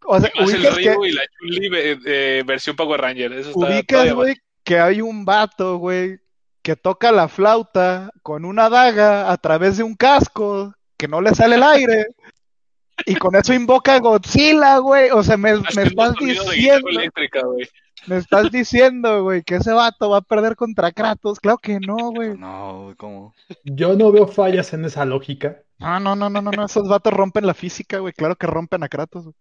O 0.06 0.18
sea, 0.20 0.30
más 0.38 0.50
el 0.52 0.56
ubicas 0.60 0.76
que, 0.78 1.08
y 1.08 1.12
la 1.12 1.22
Chun-Li 1.38 1.70
eh, 2.06 2.42
versión 2.46 2.74
Power 2.74 3.00
Ranger. 3.00 3.32
Eso 3.34 3.50
está 3.50 3.58
ubicas, 3.60 4.12
güey, 4.14 4.34
que 4.64 4.78
hay 4.78 5.00
un 5.02 5.24
vato, 5.24 5.76
güey, 5.78 6.18
que 6.70 6.76
toca 6.76 7.10
la 7.10 7.26
flauta 7.26 8.12
con 8.22 8.44
una 8.44 8.70
daga 8.70 9.32
a 9.32 9.36
través 9.38 9.76
de 9.76 9.82
un 9.82 9.96
casco, 9.96 10.72
que 10.96 11.08
no 11.08 11.20
le 11.20 11.34
sale 11.34 11.56
el 11.56 11.64
aire, 11.64 12.06
y 13.06 13.16
con 13.16 13.34
eso 13.34 13.52
invoca 13.52 13.96
a 13.96 13.98
Godzilla, 13.98 14.78
güey, 14.78 15.10
o 15.10 15.20
sea, 15.24 15.36
me, 15.36 15.54
me 15.54 15.82
estás 15.82 16.14
diciendo... 16.14 16.88
eléctrica, 16.88 17.44
güey. 17.44 17.68
Me 18.06 18.18
estás 18.18 18.52
diciendo, 18.52 19.24
güey, 19.24 19.42
que 19.42 19.56
ese 19.56 19.72
vato 19.72 20.10
va 20.10 20.18
a 20.18 20.22
perder 20.22 20.54
contra 20.54 20.92
Kratos. 20.92 21.40
Claro 21.40 21.58
que 21.58 21.80
no, 21.80 22.12
güey. 22.12 22.38
No, 22.38 22.94
¿cómo? 22.96 23.34
Yo 23.64 23.96
no 23.96 24.12
veo 24.12 24.28
fallas 24.28 24.72
en 24.72 24.84
esa 24.84 25.04
lógica. 25.04 25.62
Ah, 25.80 25.98
no, 25.98 26.14
no, 26.14 26.30
no, 26.30 26.40
no, 26.40 26.52
no. 26.52 26.66
Esos 26.66 26.88
vatos 26.88 27.12
rompen 27.12 27.48
la 27.48 27.54
física, 27.54 27.98
güey. 27.98 28.12
Claro 28.12 28.36
que 28.36 28.46
rompen 28.46 28.84
a 28.84 28.88
Kratos. 28.88 29.24
güey. 29.24 29.34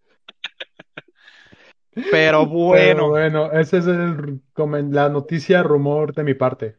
Pero 1.93 2.11
Pero 2.11 2.45
bueno, 2.45 3.09
bueno, 3.09 3.51
esa 3.51 3.77
es 3.77 3.87
el, 3.87 4.41
la 4.91 5.09
noticia 5.09 5.63
rumor 5.63 6.13
de 6.13 6.23
mi 6.23 6.33
parte. 6.33 6.78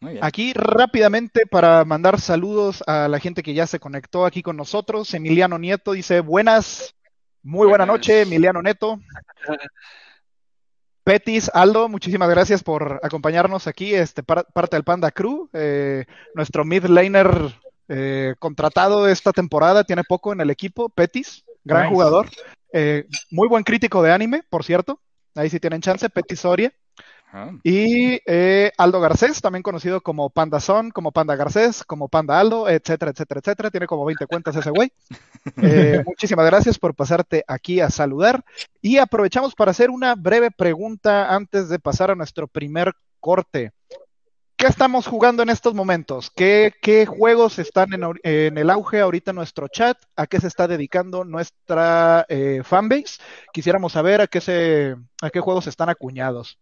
Muy 0.00 0.12
bien. 0.12 0.24
aquí 0.24 0.52
rápidamente 0.52 1.46
para 1.46 1.84
mandar 1.84 2.20
saludos 2.20 2.84
a 2.86 3.08
la 3.08 3.18
gente 3.18 3.42
que 3.42 3.54
ya 3.54 3.66
se 3.66 3.80
conectó 3.80 4.24
aquí 4.26 4.42
con 4.42 4.56
nosotros. 4.56 5.12
Emiliano 5.14 5.58
Nieto 5.58 5.92
dice, 5.92 6.20
buenas, 6.20 6.94
muy 7.42 7.66
buena 7.66 7.84
Buenas. 7.84 7.86
noche, 7.88 8.22
Emiliano 8.22 8.62
Neto. 8.62 9.00
Petis, 11.04 11.50
Aldo, 11.54 11.88
muchísimas 11.88 12.28
gracias 12.28 12.62
por 12.62 13.00
acompañarnos 13.02 13.66
aquí, 13.66 13.94
este, 13.94 14.22
par- 14.22 14.46
parte 14.52 14.76
del 14.76 14.84
Panda 14.84 15.10
Crew. 15.10 15.48
Eh, 15.54 16.04
nuestro 16.34 16.64
mid 16.66 16.84
laner 16.84 17.30
eh, 17.88 18.34
contratado 18.38 19.08
esta 19.08 19.32
temporada, 19.32 19.84
tiene 19.84 20.04
poco 20.04 20.32
en 20.34 20.42
el 20.42 20.50
equipo. 20.50 20.90
Petis, 20.90 21.44
gran 21.64 21.84
Nice. 21.84 21.94
jugador. 21.94 22.28
Eh, 22.74 23.06
muy 23.30 23.48
buen 23.48 23.64
crítico 23.64 24.02
de 24.02 24.12
anime, 24.12 24.42
por 24.50 24.64
cierto. 24.64 25.00
Ahí 25.34 25.48
sí 25.48 25.58
tienen 25.58 25.80
chance, 25.80 26.10
Petis 26.10 26.40
Soria. 26.40 26.72
Ah, 27.30 27.50
Y 27.62 28.20
eh, 28.24 28.72
Aldo 28.78 29.00
Garcés, 29.00 29.40
también 29.42 29.62
conocido 29.62 30.00
como 30.00 30.30
Panda 30.30 30.60
Son, 30.60 30.90
como 30.90 31.12
Panda 31.12 31.36
Garcés, 31.36 31.84
como 31.84 32.08
Panda 32.08 32.40
Aldo, 32.40 32.68
etcétera, 32.68 33.10
etcétera, 33.10 33.40
etcétera. 33.40 33.70
Tiene 33.70 33.86
como 33.86 34.04
20 34.04 34.26
cuentas 34.26 34.56
ese 34.56 34.70
güey. 34.70 34.92
Eh, 35.62 36.02
muchísimas 36.04 36.44
gracias 36.46 36.78
por 36.78 36.94
pasarte 36.94 37.44
aquí 37.48 37.80
a 37.80 37.90
saludar. 37.90 38.44
Y 38.82 38.98
aprovechamos 38.98 39.54
para 39.54 39.70
hacer 39.70 39.90
una 39.90 40.14
breve 40.14 40.50
pregunta 40.50 41.34
antes 41.34 41.68
de 41.68 41.78
pasar 41.78 42.10
a 42.10 42.14
nuestro 42.14 42.48
primer 42.48 42.92
corte. 43.18 43.72
¿Qué 44.56 44.66
estamos 44.66 45.06
jugando 45.06 45.42
en 45.42 45.50
estos 45.50 45.72
momentos? 45.74 46.30
¿Qué, 46.34 46.72
qué 46.82 47.06
juegos 47.06 47.58
están 47.60 47.90
en 47.94 48.58
el 48.58 48.70
auge 48.70 49.00
ahorita 49.00 49.30
en 49.30 49.36
nuestro 49.36 49.68
chat? 49.68 49.96
¿A 50.16 50.26
qué 50.26 50.40
se 50.40 50.48
está 50.48 50.66
dedicando 50.66 51.24
nuestra 51.24 52.26
eh, 52.28 52.62
fanbase? 52.64 53.22
Quisiéramos 53.52 53.92
saber 53.92 54.20
a 54.20 54.26
qué, 54.26 54.40
se, 54.40 54.96
a 55.22 55.30
qué 55.30 55.40
juegos 55.40 55.68
están 55.68 55.88
acuñados. 55.88 56.58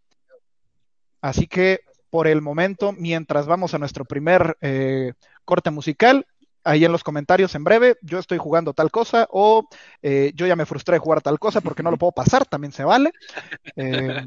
Así 1.27 1.45
que 1.45 1.81
por 2.09 2.25
el 2.25 2.41
momento, 2.41 2.93
mientras 2.93 3.47
vamos 3.47 3.73
a 3.73 3.79
nuestro 3.79 4.05
primer 4.05 4.57
eh, 4.61 5.11
corte 5.43 5.71
musical, 5.71 6.25
ahí 6.63 6.85
en 6.85 6.91
los 6.93 7.03
comentarios 7.03 7.53
en 7.53 7.65
breve, 7.65 7.97
yo 8.01 8.17
estoy 8.17 8.37
jugando 8.37 8.73
tal 8.73 8.91
cosa 8.91 9.27
o 9.29 9.67
eh, 10.01 10.31
yo 10.35 10.47
ya 10.47 10.55
me 10.55 10.65
frustré 10.65 10.93
de 10.93 10.99
jugar 10.99 11.21
tal 11.21 11.37
cosa 11.37 11.59
porque 11.59 11.83
no 11.83 11.91
lo 11.91 11.97
puedo 11.97 12.13
pasar, 12.13 12.45
también 12.45 12.71
se 12.71 12.83
vale. 12.83 13.11
Eh, 13.75 14.25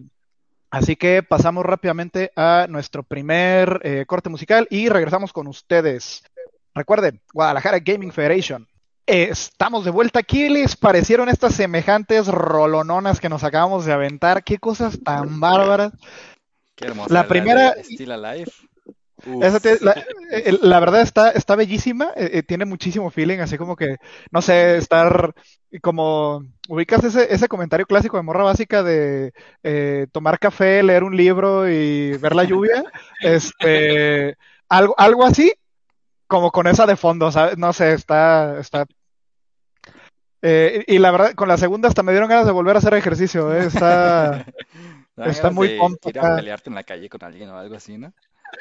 así 0.71 0.95
que 0.95 1.23
pasamos 1.23 1.65
rápidamente 1.65 2.31
a 2.37 2.67
nuestro 2.69 3.03
primer 3.03 3.81
eh, 3.83 4.05
corte 4.07 4.29
musical 4.29 4.69
y 4.71 4.89
regresamos 4.89 5.33
con 5.33 5.49
ustedes. 5.49 6.23
Recuerden, 6.75 7.21
Guadalajara 7.33 7.81
Gaming 7.81 8.13
Federation. 8.13 8.69
Estamos 9.07 9.85
de 9.85 9.91
vuelta. 9.91 10.23
¿Qué 10.23 10.49
les 10.51 10.77
parecieron 10.77 11.29
estas 11.29 11.55
semejantes 11.55 12.29
rolononas 12.29 13.19
que 13.19 13.29
nos 13.29 13.43
acabamos 13.43 13.85
de 13.85 13.93
aventar? 13.93 14.45
¿Qué 14.45 14.59
cosas 14.59 15.01
tan 15.03 15.41
bárbaras? 15.41 15.93
Qué 16.81 16.87
hermosa. 16.87 17.13
La 17.13 17.29
primera- 17.29 17.75
Still 17.83 18.13
Alive. 18.13 18.51
Esa 19.43 19.61
la, 19.83 20.03
la 20.63 20.81
verdad 20.81 21.03
está, 21.03 21.31
está 21.31 21.55
bellísima, 21.55 22.11
eh, 22.17 22.31
eh, 22.35 22.43
tiene 22.43 22.65
muchísimo 22.65 23.11
feeling, 23.11 23.41
así 23.41 23.59
como 23.59 23.77
que, 23.77 23.99
no 24.31 24.41
sé, 24.41 24.79
estar 24.79 25.35
como, 25.83 26.43
ubicas 26.69 27.05
ese, 27.05 27.33
ese 27.33 27.47
comentario 27.47 27.85
clásico 27.85 28.17
de 28.17 28.23
morra 28.23 28.45
básica 28.45 28.83
de 28.83 29.33
eh, 29.63 30.07
tomar 30.13 30.39
café, 30.39 30.83
leer 30.83 31.05
un 31.05 31.17
libro 31.17 31.69
y 31.69 32.17
ver 32.17 32.35
la 32.35 32.45
lluvia, 32.45 32.83
este, 33.21 34.37
algo, 34.71 34.95
algo 34.97 35.25
así, 35.25 35.53
como 36.27 36.51
con 36.51 36.67
esa 36.67 36.87
de 36.87 36.97
fondo, 36.97 37.31
¿sabes? 37.31 37.59
No 37.59 37.73
sé, 37.75 37.93
está, 37.93 38.59
está. 38.59 38.87
Eh, 40.43 40.85
y 40.87 40.99
la 40.99 41.11
verdad, 41.11 41.35
con 41.35 41.49
la 41.49 41.59
segunda 41.59 41.89
hasta 41.89 42.03
me 42.03 42.13
dieron 42.13 42.31
ganas 42.31 42.47
de 42.47 42.53
volver 42.53 42.75
a 42.77 42.79
hacer 42.79 42.95
ejercicio, 42.95 43.53
eh, 43.55 43.67
está, 43.67 44.47
está 45.29 45.51
muy 45.51 45.79
ir 46.05 46.19
a 46.19 46.37
pelearte 46.37 46.71
en 46.71 46.75
la 46.75 46.83
calle 46.85 47.09
con 47.09 47.23
alguien 47.25 47.51
o 47.51 47.59
algo 47.59 47.75
así, 47.77 47.99
¿no? 47.99 48.13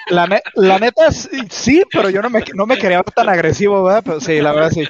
La, 0.10 0.28
ne- 0.28 0.42
la 0.56 0.78
neta, 0.80 1.12
sí, 1.12 1.48
sí, 1.50 1.84
pero 1.92 2.10
yo 2.10 2.22
no 2.22 2.30
me, 2.30 2.44
no 2.54 2.66
me 2.66 2.78
quería 2.78 2.98
ver 2.98 3.12
tan 3.14 3.30
agresivo, 3.30 3.84
¿verdad? 3.84 4.04
Pero 4.06 4.20
sí, 4.20 4.40
la 4.42 4.54
verdad 4.54 4.72
sí. 4.72 4.84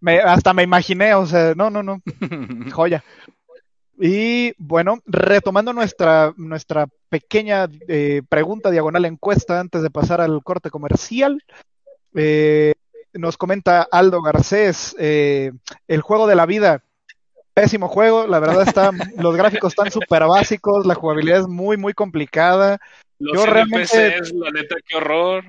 Me, 0.00 0.20
hasta 0.20 0.52
me 0.52 0.62
imaginé, 0.62 1.14
o 1.14 1.26
sea, 1.26 1.54
no, 1.54 1.70
no, 1.70 1.82
no, 1.82 2.00
joya. 2.72 3.02
Y 3.98 4.52
bueno, 4.58 4.98
retomando 5.06 5.72
nuestra, 5.72 6.34
nuestra 6.36 6.86
pequeña 7.08 7.66
eh, 7.88 8.22
pregunta 8.28 8.70
diagonal 8.70 9.06
encuesta 9.06 9.58
antes 9.58 9.82
de 9.82 9.90
pasar 9.90 10.20
al 10.20 10.42
corte 10.42 10.70
comercial, 10.70 11.42
eh, 12.14 12.74
nos 13.14 13.38
comenta 13.38 13.86
Aldo 13.90 14.20
Garcés, 14.20 14.94
eh, 14.98 15.52
el 15.88 16.02
juego 16.02 16.26
de 16.26 16.34
la 16.34 16.44
vida, 16.44 16.82
pésimo 17.56 17.88
juego, 17.88 18.26
la 18.26 18.38
verdad 18.38 18.62
está, 18.68 18.90
los 19.16 19.34
gráficos 19.34 19.72
están 19.72 19.90
súper 19.90 20.24
básicos, 20.26 20.84
la 20.86 20.94
jugabilidad 20.94 21.40
es 21.40 21.48
muy, 21.48 21.78
muy 21.78 21.94
complicada. 21.94 22.78
Los 23.18 23.34
Yo 23.38 23.46
realmente- 23.46 24.06
NPCs, 24.18 24.32
la 24.34 24.50
neta, 24.50 24.76
qué 24.86 24.96
horror. 24.98 25.44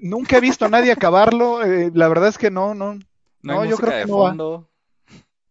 Nunca 0.00 0.36
he 0.36 0.40
visto 0.40 0.64
a 0.66 0.68
nadie 0.68 0.92
acabarlo. 0.92 1.64
eh, 1.64 1.90
la 1.92 2.06
verdad 2.08 2.28
es 2.28 2.38
que 2.38 2.50
no, 2.50 2.74
no. 2.74 2.98
No, 3.42 3.64
yo 3.64 3.76
creo 3.76 3.90
que 3.90 3.96
de 3.96 4.06
no 4.06 4.18
va. 4.18 4.28
fondo. 4.28 4.68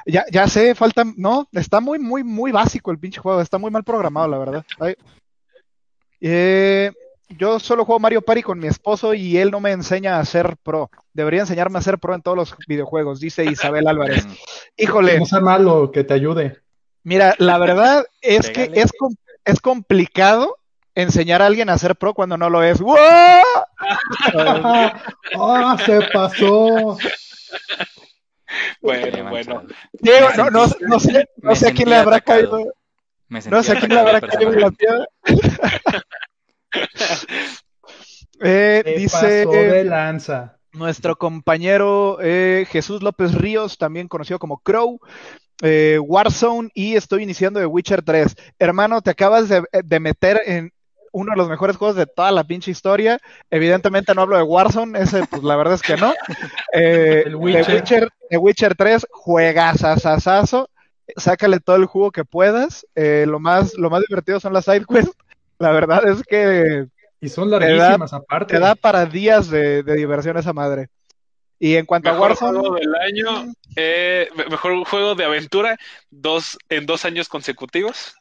Ya, 0.05 0.23
ya 0.31 0.47
sé, 0.47 0.75
falta. 0.75 1.03
No, 1.17 1.49
está 1.51 1.81
muy, 1.81 1.99
muy, 1.99 2.23
muy 2.23 2.51
básico 2.53 2.91
el 2.91 2.99
pinche 2.99 3.19
juego. 3.19 3.41
Está 3.41 3.57
muy 3.57 3.71
mal 3.71 3.83
programado, 3.83 4.27
la 4.29 4.37
verdad. 4.37 4.65
Ay. 4.79 4.95
Eh, 6.21 6.91
yo 7.29 7.59
solo 7.59 7.85
juego 7.85 7.99
Mario 7.99 8.21
Party 8.21 8.41
con 8.43 8.59
mi 8.59 8.67
esposo 8.67 9.13
y 9.13 9.37
él 9.37 9.51
no 9.51 9.59
me 9.59 9.71
enseña 9.71 10.19
a 10.19 10.25
ser 10.25 10.57
pro. 10.63 10.89
Debería 11.13 11.41
enseñarme 11.41 11.79
a 11.79 11.81
ser 11.81 11.99
pro 11.99 12.15
en 12.15 12.21
todos 12.21 12.37
los 12.37 12.55
videojuegos, 12.67 13.19
dice 13.19 13.45
Isabel 13.45 13.87
Álvarez. 13.87 14.25
Mm, 14.79 14.83
Híjole, 14.83 15.19
No 15.19 15.25
sea 15.25 15.39
malo, 15.39 15.91
que 15.91 16.03
te 16.03 16.13
ayude. 16.13 16.61
mira, 17.03 17.35
la 17.39 17.57
verdad 17.57 18.05
es 18.21 18.49
que 18.49 18.71
es, 18.75 18.91
es 19.45 19.59
complicado 19.59 20.57
enseñar 20.95 21.41
a 21.41 21.47
alguien 21.47 21.69
a 21.69 21.77
ser 21.77 21.95
pro 21.95 22.13
cuando 22.13 22.37
no 22.37 22.49
lo 22.49 22.63
es. 22.63 22.79
¡Wow! 22.79 22.95
¡Ah, 25.39 25.77
se 25.85 26.01
pasó! 26.13 26.97
Bueno, 28.81 29.29
bueno. 29.29 29.63
Diego, 29.93 30.29
no, 30.37 30.49
no, 30.49 30.65
no 30.87 30.99
sé, 30.99 31.27
no 31.37 31.55
sé 31.55 31.69
a 31.69 31.71
quién 31.73 31.89
le 31.89 31.95
habrá 31.97 32.17
atacado. 32.17 32.51
caído. 32.51 32.73
Me 33.27 33.41
No 33.41 33.61
sé 33.63 33.73
a 33.73 33.79
quién 33.79 33.93
le 33.93 33.99
habrá 33.99 34.21
caído 34.21 34.51
la 34.51 34.71
piedra. 34.71 35.05
Eh, 38.39 38.81
Se 38.85 38.91
dice 38.93 39.45
pasó 39.45 39.51
de 39.51 39.83
lanza. 39.83 40.59
nuestro 40.73 41.15
compañero 41.15 42.19
eh, 42.21 42.67
Jesús 42.69 43.01
López 43.01 43.33
Ríos, 43.33 43.77
también 43.79 44.07
conocido 44.07 44.37
como 44.37 44.59
Crow, 44.59 44.99
eh, 45.63 45.97
Warzone 45.99 46.69
y 46.75 46.95
estoy 46.95 47.23
iniciando 47.23 47.59
de 47.59 47.65
Witcher 47.65 48.03
3. 48.03 48.35
Hermano, 48.59 49.01
te 49.01 49.09
acabas 49.09 49.49
de, 49.49 49.63
de 49.71 49.99
meter 49.99 50.39
en 50.45 50.71
uno 51.13 51.31
de 51.31 51.37
los 51.37 51.49
mejores 51.49 51.77
juegos 51.77 51.95
de 51.95 52.05
toda 52.05 52.31
la 52.31 52.43
pinche 52.43 52.69
historia. 52.69 53.17
Evidentemente 53.49 54.13
no 54.13 54.21
hablo 54.21 54.37
de 54.37 54.43
Warzone, 54.43 54.99
ese 54.99 55.25
pues 55.25 55.41
la 55.41 55.55
verdad 55.55 55.73
es 55.73 55.81
que 55.81 55.97
no. 55.97 56.13
Eh, 56.73 57.23
El 57.25 57.31
The 57.31 57.35
Witcher. 57.37 57.75
Witcher, 57.75 58.09
The 58.29 58.37
Witcher 58.37 58.75
3, 58.75 59.07
juegazazazazo. 59.09 60.69
Sácale 61.15 61.59
todo 61.59 61.77
el 61.77 61.85
jugo 61.85 62.11
que 62.11 62.23
puedas. 62.25 62.85
Lo 62.93 63.39
más, 63.39 63.73
lo 63.75 63.89
más 63.89 64.03
divertido 64.07 64.39
son 64.39 64.53
las 64.53 64.65
side 64.65 64.85
quests. 64.87 65.15
La 65.59 65.71
verdad 65.71 66.07
es 66.07 66.23
que 66.23 66.87
Y 67.21 67.29
son 67.29 67.49
larguísimas 67.49 68.13
aparte. 68.13 68.53
te 68.53 68.59
da 68.59 68.75
para 68.75 69.05
días 69.05 69.49
de, 69.49 69.83
de 69.83 69.95
diversión 69.95 70.37
esa 70.37 70.53
madre. 70.53 70.89
Y 71.59 71.75
en 71.75 71.85
cuanto 71.87 72.09
a 72.09 72.13
Mejor 72.13 72.29
Warzone, 72.29 72.59
juego 72.59 72.75
del 72.75 72.95
año, 72.95 73.51
eh, 73.75 74.29
me- 74.35 74.45
mejor 74.45 74.83
juego 74.85 75.15
de 75.15 75.25
aventura 75.25 75.75
dos, 76.11 76.57
en 76.69 76.85
dos 76.85 77.03
años 77.05 77.27
consecutivos. 77.29 78.15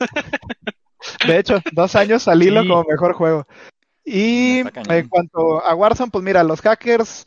de 1.27 1.39
hecho, 1.39 1.61
dos 1.73 1.95
años 1.97 2.27
al 2.29 2.43
hilo 2.43 2.63
Sí. 2.63 2.69
como 2.69 2.85
mejor 2.89 3.13
juego. 3.13 3.47
Y 4.05 4.61
en 4.89 5.09
cuanto 5.09 5.63
a 5.63 5.75
Warzone, 5.75 6.11
pues 6.11 6.25
mira, 6.25 6.43
los 6.45 6.63
hackers 6.63 7.27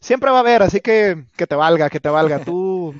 siempre 0.00 0.30
va 0.30 0.38
a 0.38 0.40
haber, 0.40 0.62
así 0.62 0.80
que 0.80 1.24
que 1.36 1.46
te 1.46 1.54
valga, 1.54 1.88
que 1.88 2.00
te 2.00 2.08
valga. 2.10 2.40
Tú, 2.44 2.94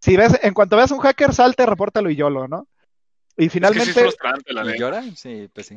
si 0.00 0.16
ves, 0.16 0.38
en 0.42 0.54
cuanto 0.54 0.76
veas 0.76 0.90
un 0.90 1.00
hacker, 1.00 1.34
salte, 1.34 1.66
repórtalo 1.66 2.08
y 2.10 2.16
YOLO, 2.16 2.48
¿no? 2.48 2.66
Y 3.36 3.44
Es 3.46 3.70
que 3.70 3.80
sí 3.80 3.90
es 3.90 3.94
finalmente, 3.94 4.00
frustrante, 4.00 4.52
la 4.52 4.62
¿Y 4.62 4.66
neta. 4.66 4.78
llora? 4.78 5.02
Sí, 5.16 5.48
pues 5.52 5.66
sí. 5.66 5.76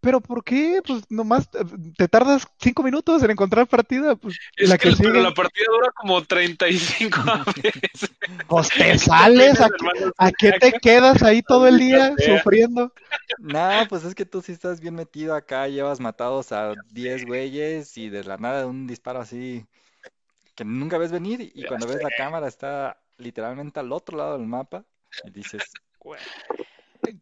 ¿pero 0.00 0.20
por 0.20 0.44
qué? 0.44 0.80
Pues 0.86 1.02
nomás 1.10 1.48
te 1.96 2.06
tardas 2.08 2.46
cinco 2.60 2.82
minutos 2.84 3.22
en 3.24 3.30
encontrar 3.32 3.66
partida, 3.66 4.14
pues 4.14 4.36
Es 4.56 4.68
la 4.68 4.78
que, 4.78 4.90
que 4.90 4.96
pero 4.96 5.10
sigue, 5.10 5.22
la 5.22 5.34
partida 5.34 5.66
dura 5.68 5.90
como 5.96 6.22
35 6.22 7.18
veces. 7.62 8.10
pues 8.48 8.68
te 8.70 8.98
sales, 8.98 9.60
¿a, 9.60 9.68
a 10.18 10.30
qué 10.32 10.52
te 10.52 10.72
quedas 10.74 11.22
ahí 11.22 11.42
todo 11.42 11.66
el 11.66 11.78
día 11.78 12.14
sufriendo? 12.24 12.92
No, 13.38 13.86
pues 13.88 14.04
es 14.04 14.14
que 14.14 14.24
tú 14.24 14.42
sí 14.42 14.52
estás 14.52 14.80
bien 14.80 14.94
metido 14.94 15.34
acá, 15.34 15.66
llevas 15.68 15.98
matados 16.00 16.52
a 16.52 16.74
10 16.92 17.24
güeyes 17.26 17.96
y 17.98 18.08
de 18.08 18.22
la 18.24 18.36
nada 18.36 18.66
un 18.66 18.86
disparo 18.86 19.20
así 19.20 19.66
que 20.54 20.64
nunca 20.64 20.98
ves 20.98 21.12
venir 21.12 21.40
y 21.54 21.62
Ya 21.62 21.68
cuando 21.68 21.86
ves 21.86 22.02
la 22.02 22.10
cámara 22.10 22.48
está 22.48 23.00
literalmente 23.18 23.80
al 23.80 23.92
otro 23.92 24.16
lado 24.18 24.38
del 24.38 24.46
mapa 24.46 24.84
y 25.24 25.30
dices, 25.30 25.62
"Güey, 26.06 26.20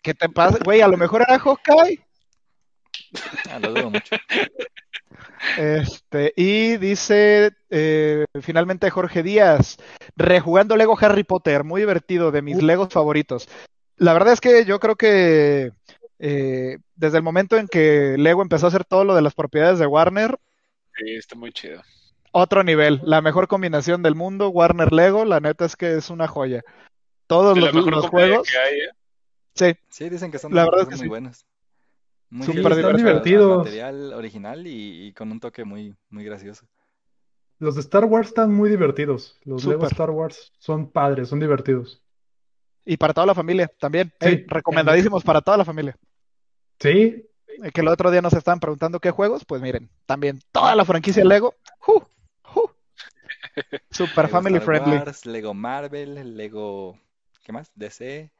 ¿Qué 0.03 0.12
te 0.14 0.29
pasa? 0.29 0.59
Güey, 0.62 0.81
a 0.83 0.88
lo 0.88 0.97
mejor 0.99 1.23
era 1.23 1.38
Hawkeye. 1.38 2.00
ah, 3.50 3.59
lo 3.59 3.73
dudo 3.73 3.91
mucho. 3.91 4.14
Este, 5.59 6.33
y 6.37 6.76
dice 6.79 7.53
eh, 7.71 8.25
finalmente 8.41 8.88
Jorge 8.91 9.23
Díaz, 9.23 9.76
rejugando 10.17 10.76
Lego 10.76 10.97
Harry 11.00 11.25
Potter, 11.25 11.64
muy 11.64 11.81
divertido, 11.83 12.31
de 12.31 12.43
mis 12.43 12.62
Legos 12.62 12.88
favoritos. 12.93 13.49
La 13.97 14.12
verdad 14.12 14.33
es 14.33 14.41
que 14.41 14.64
yo 14.64 14.81
creo 14.81 14.97
que 14.97 15.73
eh, 16.19 16.79
desde 16.97 17.17
el 17.19 17.23
momento 17.23 17.57
en 17.57 17.69
que 17.69 18.17
Lego 18.19 18.43
empezó 18.43 18.67
a 18.67 18.69
hacer 18.69 18.85
todo 18.85 19.05
lo 19.05 19.14
de 19.14 19.23
las 19.23 19.35
propiedades 19.35 19.79
de 19.79 19.87
Warner, 19.87 20.38
Sí, 20.97 21.17
está 21.17 21.35
muy 21.37 21.53
chido. 21.53 21.83
otro 22.33 22.62
nivel, 22.62 23.00
la 23.05 23.21
mejor 23.21 23.49
combinación 23.49 24.03
del 24.03 24.14
mundo, 24.14 24.49
Warner 24.49 24.93
Lego, 24.93 25.25
la 25.25 25.41
neta 25.41 25.64
es 25.64 25.75
que 25.76 25.95
es 25.97 26.09
una 26.11 26.29
joya. 26.29 26.62
Todos 27.26 27.59
los, 27.59 27.75
los 27.75 28.07
juegos, 28.09 28.49
que 28.50 28.59
hay, 28.59 28.78
¿eh? 28.81 28.88
sí, 29.54 29.75
Sí, 29.88 30.09
dicen 30.09 30.31
que 30.31 30.38
son, 30.38 30.54
La 30.54 30.64
que 30.64 30.71
verdad 30.71 30.85
son 30.85 30.85
es 30.85 30.88
que 30.90 30.97
muy 30.97 31.04
sí. 31.04 31.09
buenos. 31.09 31.47
Muy 32.31 32.47
Súper 32.47 32.75
divertidos. 32.76 33.59
material 33.59 34.12
original 34.14 34.66
y, 34.66 35.07
y 35.09 35.12
con 35.12 35.31
un 35.33 35.40
toque 35.40 35.64
muy, 35.64 35.95
muy 36.11 36.25
gracioso. 36.25 36.66
Los 37.59 37.75
de 37.76 37.81
Star 37.83 38.04
Wars 38.04 38.28
están 38.28 38.52
muy 38.52 38.69
divertidos. 38.71 39.38
Los 39.45 39.64
Lego 39.64 39.81
Súper. 39.83 39.87
Star 39.87 40.11
Wars 40.11 40.52
son 40.59 40.90
padres, 40.90 41.28
son 41.28 41.40
divertidos. 41.40 42.02
y 42.85 42.97
para 42.97 43.14
toda 43.14 43.26
la 43.26 43.35
familia 43.35 43.69
también, 43.78 44.12
Sí. 44.21 44.21
sí, 44.21 44.45
recomendadísimos 44.47 45.23
para 45.25 45.40
toda 45.40 45.57
la 45.59 45.64
familia. 45.64 45.97
Sí, 46.81 47.26
Eh, 47.62 47.71
que 47.73 47.81
el 47.83 47.88
otro 47.88 48.11
día 48.11 48.21
nos 48.23 48.33
estaban 48.35 48.61
preguntando 48.61 49.00
qué 49.00 49.11
juegos, 49.11 49.45
pues 49.45 49.62
miren, 49.62 49.88
también 50.07 50.40
toda 50.52 50.75
la 50.75 50.85
franquicia 50.85 51.25
Lego, 51.25 51.54
super 53.90 54.25
Lego 54.26 54.28
family 54.28 54.59
Star 54.59 54.61
friendly. 54.61 54.97
Wars, 54.99 55.26
Lego 55.26 55.54
Marvel, 55.54 56.37
Lego, 56.37 56.99
¿qué 57.45 57.53
más? 57.53 57.71
DC, 57.75 58.31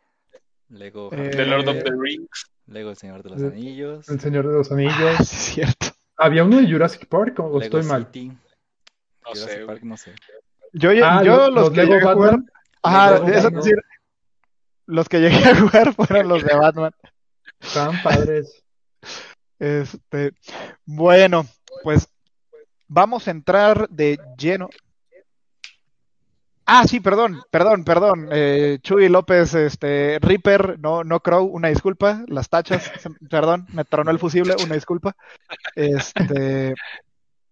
Lego 0.71 1.11
Eh, 1.13 1.31
The 1.31 1.47
Lord 1.47 1.69
of 1.69 1.85
the 1.85 1.93
Rings. 1.97 2.51
Lego 2.67 2.91
El 2.91 2.97
Señor 2.97 3.23
de 3.23 3.31
los 3.31 3.43
Anillos, 3.43 4.09
El 4.09 4.21
Señor 4.21 4.47
de 4.49 4.55
los 4.55 4.73
Anillos. 4.73 4.95
Ah, 4.97 5.17
sí, 5.23 5.23
es 5.23 5.29
cierto. 5.29 5.87
Había 6.17 6.45
uno 6.45 6.59
de 6.61 6.71
Jurassic 6.71 7.07
Park 7.07 7.39
o 7.41 7.45
Lego 7.45 7.61
estoy 7.61 7.83
mal. 7.85 8.07
City, 8.07 8.29
No 8.29 8.37
Jurassic 9.27 9.49
sé, 9.51 9.67
Park, 9.67 9.83
no 9.83 9.97
sé. 9.97 10.15
Yo, 10.73 10.91
Ah, 11.05 11.23
yo 11.23 11.51
los, 11.51 11.71
que 11.71 11.77
Lego 11.77 11.95
llegué 11.95 12.09
a 12.09 12.13
jugar, 12.15 12.31
Batman. 12.33 12.51
ajá, 12.83 13.11
Lego 13.13 13.29
eso 13.29 13.43
Batman. 13.45 13.63
sí, 13.63 13.71
los 14.87 15.09
que 15.09 15.21
llegué 15.21 15.37
a 15.51 15.57
jugar 15.61 15.95
fueron 15.95 16.29
los 16.29 16.43
de 16.45 16.55
Batman. 16.57 16.93
Estaban 17.61 18.03
padres. 18.03 18.63
Este, 19.59 20.33
bueno, 20.85 21.47
pues 21.83 22.09
vamos 22.89 23.29
a 23.29 23.31
entrar 23.31 23.89
de 23.89 24.19
lleno. 24.37 24.69
Ah, 26.67 26.87
sí, 26.89 27.01
perdón, 27.01 27.43
perdón, 27.51 27.85
perdón. 27.85 28.29
Eh, 28.33 28.79
Chuy 28.83 29.09
López, 29.09 29.55
este, 29.55 30.19
Reaper, 30.21 30.79
no, 30.79 31.05
no 31.05 31.21
Crow, 31.21 31.45
una 31.45 31.69
disculpa. 31.69 32.25
Las 32.27 32.49
tachas, 32.49 32.91
perdón, 33.31 33.67
me 33.73 33.85
tronó 33.85 34.11
el 34.11 34.19
fusible, 34.19 34.55
una 34.65 34.75
disculpa. 34.75 35.15
Este, 35.77 36.75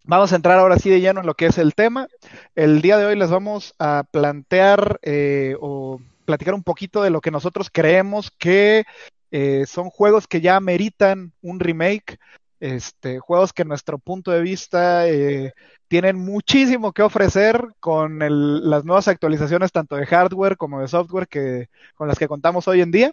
vamos 0.05 0.33
a 0.33 0.37
entrar 0.37 0.59
ahora 0.59 0.79
sí 0.79 0.89
de 0.89 1.01
lleno 1.01 1.21
en 1.21 1.27
lo 1.27 1.35
que 1.35 1.47
es 1.47 1.59
el 1.59 1.75
tema. 1.75 2.09
El 2.55 2.81
día 2.81 2.97
de 2.97 3.05
hoy 3.05 3.17
les 3.17 3.31
vamos 3.31 3.75
a 3.79 4.05
plantear 4.11 4.99
eh, 5.03 5.57
o 5.61 6.01
platicar 6.25 6.55
un 6.55 6.63
poquito 6.63 7.03
de 7.03 7.11
lo 7.11 7.21
que 7.21 7.31
nosotros 7.31 7.69
creemos 7.71 8.31
que 8.31 8.85
eh, 9.31 9.65
son 9.67 9.91
juegos 9.91 10.27
que 10.27 10.41
ya 10.41 10.59
meritan 10.61 11.33
un 11.43 11.61
remake, 11.61 12.19
este, 12.63 13.19
juegos 13.19 13.53
que 13.53 13.63
en 13.63 13.69
nuestro 13.69 13.99
punto 13.99 14.31
de 14.31 14.41
vista 14.41 15.09
eh, 15.09 15.53
tienen 15.89 16.17
muchísimo 16.17 16.93
que 16.93 17.03
ofrecer 17.03 17.61
con 17.81 18.23
el- 18.23 18.71
las 18.71 18.85
nuevas 18.85 19.09
actualizaciones 19.09 19.73
tanto 19.73 19.97
de 19.97 20.07
hardware 20.07 20.57
como 20.57 20.81
de 20.81 20.89
software 20.89 21.27
que, 21.29 21.67
con 21.95 22.09
las 22.09 22.19
que 22.19 22.29
contamos 22.29 22.69
hoy 22.69 22.81
en 22.81 22.93
día 22.93 23.13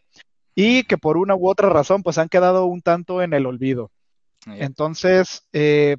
y 0.55 0.83
que 0.83 0.97
por 0.97 1.17
una 1.17 1.35
u 1.35 1.49
otra 1.49 1.69
razón 1.69 2.03
pues 2.03 2.17
han 2.19 2.29
quedado 2.29 2.65
un 2.65 2.81
tanto 2.81 3.21
en 3.23 3.33
el 3.33 3.45
olvido. 3.47 3.91
Entonces, 4.61 5.47
eh, 5.53 5.97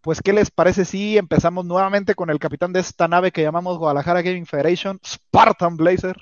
pues, 0.00 0.22
¿qué 0.22 0.32
les 0.32 0.50
parece 0.52 0.84
si 0.84 1.18
empezamos 1.18 1.64
nuevamente 1.64 2.14
con 2.14 2.30
el 2.30 2.38
capitán 2.38 2.72
de 2.72 2.80
esta 2.80 3.08
nave 3.08 3.32
que 3.32 3.42
llamamos 3.42 3.78
Guadalajara 3.78 4.22
Gaming 4.22 4.46
Federation, 4.46 4.98
Spartan 5.04 5.76
Blazer? 5.76 6.16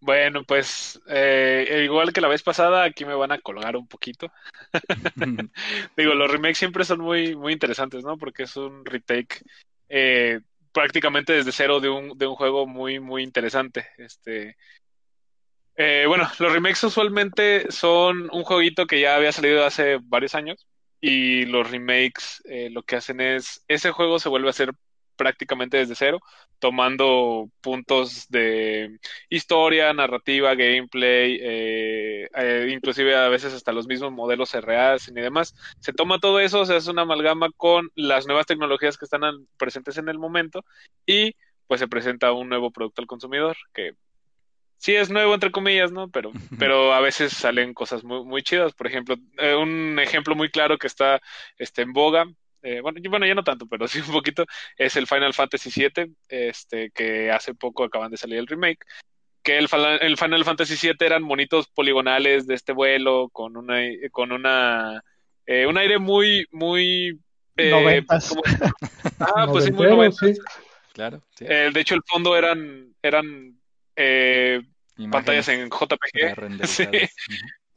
Bueno, 0.00 0.44
pues 0.44 1.00
eh, 1.08 1.82
igual 1.84 2.12
que 2.12 2.20
la 2.20 2.28
vez 2.28 2.42
pasada, 2.42 2.84
aquí 2.84 3.04
me 3.04 3.14
van 3.14 3.32
a 3.32 3.40
colgar 3.40 3.76
un 3.76 3.88
poquito. 3.88 4.30
Digo, 5.96 6.14
los 6.14 6.30
remakes 6.30 6.58
siempre 6.58 6.84
son 6.84 7.00
muy, 7.00 7.34
muy 7.34 7.52
interesantes, 7.52 8.04
¿no? 8.04 8.16
Porque 8.16 8.44
es 8.44 8.56
un 8.56 8.84
retake 8.84 9.42
eh, 9.88 10.40
prácticamente 10.72 11.32
desde 11.32 11.52
cero 11.52 11.80
de 11.80 11.88
un, 11.88 12.16
de 12.16 12.26
un 12.26 12.36
juego 12.36 12.66
muy, 12.66 13.00
muy 13.00 13.22
interesante. 13.22 13.88
Este, 13.98 14.56
eh, 15.76 16.04
bueno, 16.06 16.28
los 16.38 16.52
remakes 16.52 16.84
usualmente 16.84 17.70
son 17.70 18.28
un 18.32 18.44
jueguito 18.44 18.86
que 18.86 19.00
ya 19.00 19.16
había 19.16 19.32
salido 19.32 19.64
hace 19.64 19.98
varios 20.02 20.34
años 20.34 20.66
y 21.00 21.46
los 21.46 21.70
remakes 21.70 22.42
eh, 22.46 22.68
lo 22.70 22.82
que 22.82 22.96
hacen 22.96 23.20
es, 23.20 23.64
ese 23.68 23.92
juego 23.92 24.18
se 24.18 24.28
vuelve 24.28 24.48
a 24.48 24.50
hacer 24.50 24.72
prácticamente 25.18 25.76
desde 25.76 25.94
cero, 25.94 26.20
tomando 26.58 27.50
puntos 27.60 28.26
de 28.30 28.98
historia, 29.28 29.92
narrativa, 29.92 30.54
gameplay, 30.54 31.38
eh, 31.42 32.28
eh, 32.34 32.68
inclusive 32.72 33.14
a 33.14 33.28
veces 33.28 33.52
hasta 33.52 33.72
los 33.72 33.86
mismos 33.86 34.12
modelos 34.12 34.52
rehacen 34.52 35.18
y 35.18 35.20
demás. 35.20 35.54
Se 35.80 35.92
toma 35.92 36.20
todo 36.20 36.40
eso, 36.40 36.64
se 36.64 36.76
hace 36.76 36.90
una 36.90 37.02
amalgama 37.02 37.50
con 37.56 37.90
las 37.94 38.26
nuevas 38.26 38.46
tecnologías 38.46 38.96
que 38.96 39.04
están 39.04 39.20
presentes 39.58 39.98
en 39.98 40.08
el 40.08 40.18
momento 40.18 40.64
y 41.04 41.34
pues 41.66 41.80
se 41.80 41.88
presenta 41.88 42.32
un 42.32 42.48
nuevo 42.48 42.70
producto 42.70 43.02
al 43.02 43.06
consumidor 43.06 43.56
que 43.74 43.92
sí 44.78 44.94
es 44.94 45.10
nuevo 45.10 45.34
entre 45.34 45.50
comillas, 45.50 45.92
¿no? 45.92 46.08
Pero, 46.10 46.32
pero 46.58 46.94
a 46.94 47.00
veces 47.00 47.32
salen 47.32 47.74
cosas 47.74 48.04
muy, 48.04 48.24
muy 48.24 48.42
chidas. 48.42 48.72
Por 48.72 48.86
ejemplo, 48.86 49.16
eh, 49.38 49.54
un 49.54 49.98
ejemplo 49.98 50.34
muy 50.34 50.50
claro 50.50 50.78
que 50.78 50.86
está 50.86 51.20
este, 51.58 51.82
en 51.82 51.92
boga. 51.92 52.26
Eh, 52.62 52.80
bueno, 52.80 52.98
y- 53.02 53.08
bueno, 53.08 53.26
ya 53.26 53.34
no 53.34 53.44
tanto, 53.44 53.66
pero 53.66 53.86
sí 53.88 54.00
un 54.00 54.12
poquito, 54.12 54.44
es 54.76 54.96
el 54.96 55.06
Final 55.06 55.34
Fantasy 55.34 55.70
VII, 55.74 56.14
este, 56.28 56.90
que 56.90 57.30
hace 57.30 57.54
poco 57.54 57.84
acaban 57.84 58.10
de 58.10 58.16
salir 58.16 58.38
el 58.38 58.46
remake, 58.46 58.84
que 59.42 59.56
el, 59.58 59.68
el 60.00 60.16
Final 60.16 60.44
Fantasy 60.44 60.74
VII 60.88 60.96
eran 61.06 61.22
monitos 61.22 61.68
poligonales 61.68 62.46
de 62.46 62.54
este 62.54 62.72
vuelo, 62.72 63.28
con 63.32 63.56
una, 63.56 63.78
con 64.10 64.32
una, 64.32 65.02
eh, 65.46 65.66
un 65.66 65.78
aire 65.78 65.98
muy, 65.98 66.46
muy... 66.50 67.18
eh, 67.56 67.70
como- 68.06 68.42
ah, 69.20 69.46
pues 69.50 69.64
sí, 69.64 69.72
muy 69.72 69.86
Noventero, 69.86 69.96
noventas. 69.96 70.18
sí. 70.36 70.62
Claro, 70.92 71.22
sí. 71.36 71.44
Eh, 71.48 71.70
de 71.72 71.80
hecho, 71.80 71.94
el 71.94 72.02
fondo 72.04 72.36
eran, 72.36 72.92
eran 73.02 73.56
eh, 73.94 74.60
pantallas 75.10 75.48
en 75.48 75.68
JPG. 75.70 76.34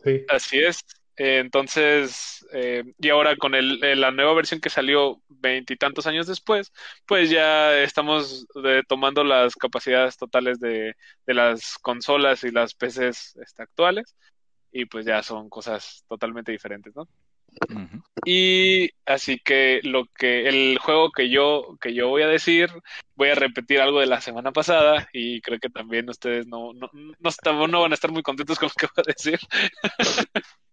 Sí. 0.04 0.26
así 0.30 0.58
es. 0.60 0.80
Eh, 1.18 1.40
entonces, 1.40 2.46
eh, 2.54 2.84
y 3.00 3.10
ahora 3.10 3.36
con 3.36 3.54
el, 3.56 3.84
eh, 3.84 3.96
la 3.96 4.12
nueva 4.12 4.34
versión 4.34 4.62
que 4.62 4.70
salió 4.70 5.22
veintitantos 5.30 6.08
años 6.08 6.28
después, 6.28 6.72
pues 7.06 7.30
ya 7.30 7.78
estamos 7.80 8.48
eh, 8.64 8.82
tomando 8.88 9.24
las 9.24 9.56
capacidades 9.56 10.18
totales 10.18 10.60
de, 10.60 10.96
de 11.26 11.34
las 11.34 11.78
consolas 11.82 12.44
y 12.44 12.52
las 12.52 12.74
PCs 12.74 13.36
este, 13.38 13.64
actuales, 13.64 14.16
y 14.72 14.86
pues 14.86 15.06
ya 15.06 15.22
son 15.24 15.50
cosas 15.50 16.06
totalmente 16.08 16.52
diferentes, 16.52 16.96
¿no? 16.96 17.08
Y 18.26 18.92
así 19.06 19.40
que 19.40 19.82
lo 19.84 20.06
que 20.06 20.48
el 20.48 20.78
juego 20.80 21.12
que 21.12 21.30
yo 21.30 21.78
que 21.82 21.94
yo 21.94 22.08
voy 22.08 22.22
a 22.22 22.28
decir, 22.28 22.70
voy 23.16 23.30
a 23.30 23.36
repetir 23.36 23.82
algo 23.82 24.00
de 24.00 24.06
la 24.06 24.22
semana 24.22 24.52
pasada 24.52 25.10
y 25.12 25.42
creo 25.42 25.60
que 25.60 25.70
también 25.70 26.10
ustedes 26.10 26.48
no 26.48 26.72
no 26.74 26.90
no, 26.94 27.68
no 27.68 27.82
van 27.82 27.92
a 27.92 27.96
estar 27.96 28.12
muy 28.12 28.24
contentos 28.24 28.58
con 28.58 28.70
lo 28.70 28.74
que 28.76 28.88
voy 28.96 29.04
a 29.06 29.14
decir. 29.14 29.40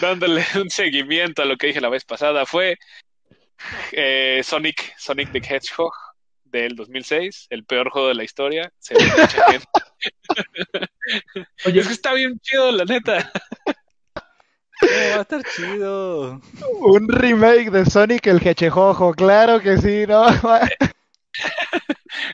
Dándole 0.00 0.44
un 0.60 0.70
seguimiento 0.70 1.42
a 1.42 1.44
lo 1.44 1.56
que 1.56 1.68
dije 1.68 1.80
la 1.80 1.88
vez 1.88 2.04
pasada 2.04 2.46
fue 2.46 2.76
eh, 3.92 4.40
Sonic 4.44 4.94
Sonic 4.98 5.32
the 5.32 5.38
Hedgehog 5.38 5.92
del 6.44 6.76
2006, 6.76 7.46
el 7.50 7.64
peor 7.64 7.90
juego 7.90 8.08
de 8.08 8.14
la 8.14 8.24
historia, 8.24 8.70
según 8.78 9.06
mucha 9.08 9.28
gente. 9.50 9.66
Oye, 11.64 11.80
Es 11.80 11.86
que 11.86 11.92
está 11.92 12.12
bien 12.14 12.38
chido, 12.40 12.72
la 12.72 12.84
neta. 12.84 13.30
Oh, 14.82 14.86
va 14.86 15.16
a 15.16 15.22
estar 15.22 15.42
chido. 15.44 16.40
Un 16.80 17.08
remake 17.08 17.70
de 17.70 17.84
Sonic 17.86 18.26
el 18.26 18.46
Hechejojo, 18.46 19.14
claro 19.14 19.60
que 19.60 19.78
sí, 19.78 20.04
¿no? 20.06 20.26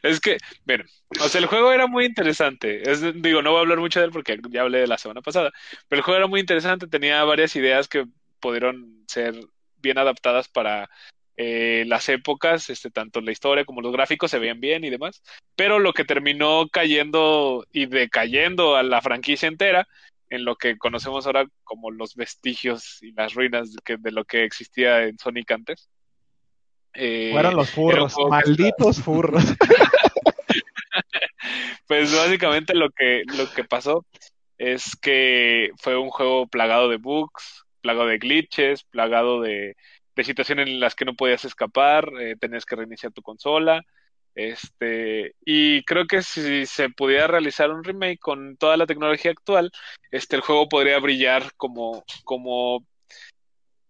Es 0.03 0.21
que, 0.21 0.39
bueno, 0.65 0.85
o 1.21 1.29
sea, 1.29 1.41
el 1.41 1.47
juego 1.47 1.73
era 1.73 1.87
muy 1.87 2.05
interesante. 2.05 2.91
Es, 2.91 3.03
digo, 3.23 3.43
no 3.43 3.51
voy 3.51 3.59
a 3.59 3.63
hablar 3.63 3.79
mucho 3.79 4.01
de 4.01 4.07
él 4.07 4.13
porque 4.13 4.39
ya 4.51 4.63
hablé 4.63 4.79
de 4.79 4.87
la 4.87 4.99
semana 4.99 5.23
pasada, 5.23 5.53
pero 5.89 6.01
el 6.01 6.05
juego 6.05 6.19
era 6.19 6.27
muy 6.27 6.41
interesante, 6.41 6.87
tenía 6.87 7.23
varias 7.25 7.57
ideas 7.57 7.89
que 7.89 8.07
pudieron 8.41 9.05
ser 9.07 9.35
bien 9.79 9.99
adaptadas 9.99 10.49
para 10.49 10.89
eh, 11.37 11.85
las 11.87 12.09
épocas, 12.09 12.71
este, 12.71 12.91
tanto 12.91 13.21
la 13.21 13.33
historia 13.33 13.65
como 13.65 13.81
los 13.81 13.93
gráficos 13.93 14.31
se 14.31 14.39
veían 14.39 14.61
bien 14.61 14.85
y 14.85 14.91
demás, 14.91 15.23
pero 15.57 15.79
lo 15.79 15.93
que 15.93 16.05
terminó 16.05 16.69
cayendo 16.69 17.67
y 17.73 17.87
decayendo 17.87 18.77
a 18.77 18.83
la 18.83 19.01
franquicia 19.01 19.49
entera 19.49 19.89
en 20.29 20.45
lo 20.45 20.57
que 20.57 20.79
conocemos 20.79 21.27
ahora 21.27 21.47
como 21.65 21.91
los 21.91 22.15
vestigios 22.17 23.03
y 23.03 23.13
las 23.13 23.35
ruinas 23.35 23.71
de, 23.73 24.11
lo 24.11 24.25
que 24.25 24.45
existía 24.45 25.05
en 25.05 25.19
Sonic 25.19 25.51
antes. 25.51 25.91
Eh, 26.95 27.31
Fueron 27.33 27.57
los 27.57 27.71
furros, 27.71 28.15
que 28.15 28.25
malditos 28.27 29.01
furros. 29.01 29.45
Pues 31.87 32.15
básicamente 32.17 32.75
lo 32.75 32.89
que, 32.91 33.23
lo 33.37 33.51
que 33.51 33.65
pasó 33.65 34.07
es 34.57 34.97
que 34.97 35.73
fue 35.77 35.99
un 35.99 36.09
juego 36.09 36.47
plagado 36.47 36.89
de 36.89 36.97
bugs, 36.97 37.67
plagado 37.83 38.07
de 38.07 38.17
glitches, 38.17 38.85
plagado 38.85 39.43
de, 39.43 39.77
de 40.15 40.25
situaciones 40.25 40.69
en 40.69 40.81
las 40.81 40.95
que 40.95 41.05
no 41.05 41.15
podías 41.15 41.45
escapar, 41.45 42.09
eh, 42.21 42.37
tenías 42.41 42.65
que 42.65 42.77
reiniciar 42.77 43.13
tu 43.13 43.21
consola. 43.23 43.83
Este, 44.35 45.35
y 45.45 45.85
creo 45.85 46.07
que 46.07 46.23
si 46.23 46.65
se 46.65 46.89
pudiera 46.89 47.27
realizar 47.27 47.71
un 47.71 47.85
remake 47.85 48.19
con 48.19 48.57
toda 48.57 48.77
la 48.77 48.87
tecnología 48.87 49.31
actual, 49.31 49.71
este, 50.11 50.37
el 50.37 50.43
juego 50.43 50.69
podría 50.69 50.99
brillar 50.99 51.53
como, 51.57 52.05
como, 52.25 52.87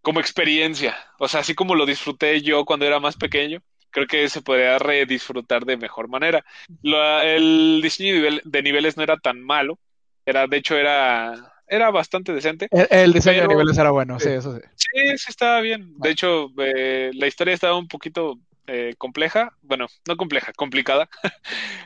como 0.03 0.21
experiencia. 0.21 0.97
O 1.19 1.29
sea, 1.29 1.41
así 1.41 1.55
como 1.55 1.75
lo 1.75 1.87
disfruté 1.87 2.43
yo 2.43 2.65
cuando 2.65 2.87
era 2.87 3.01
más 3.01 3.17
pequeño, 3.17 3.63
creo 3.91 4.07
que 4.07 4.29
se 4.29 4.43
podría 4.43 4.79
redisfrutar 4.79 5.65
de 5.65 5.77
mejor 5.77 6.09
manera. 6.09 6.45
El 6.83 7.81
diseño 7.83 8.15
de, 8.15 8.21
nivel- 8.21 8.43
de 8.45 8.63
niveles 8.63 8.97
no 8.97 9.03
era 9.03 9.17
tan 9.17 9.41
malo, 9.41 9.79
era, 10.27 10.47
de 10.47 10.57
hecho 10.57 10.77
era, 10.77 11.55
era 11.67 11.91
bastante 11.91 12.33
decente. 12.33 12.69
El, 12.71 12.87
el 12.91 13.13
diseño 13.13 13.43
de 13.43 13.49
niveles 13.49 13.79
era 13.79 13.91
bueno, 13.91 14.19
sí, 14.19 14.31
eso 14.31 14.57
sí. 14.57 14.63
Sí, 14.77 15.19
sí 15.19 15.27
estaba 15.29 15.61
bien. 15.61 15.95
De 15.99 16.11
hecho, 16.11 16.49
eh, 16.59 17.11
la 17.15 17.27
historia 17.27 17.55
estaba 17.55 17.77
un 17.79 17.89
poquito 17.89 18.39
eh, 18.67 18.95
compleja, 18.99 19.57
bueno, 19.63 19.87
no 20.07 20.17
compleja, 20.17 20.53
complicada. 20.55 21.09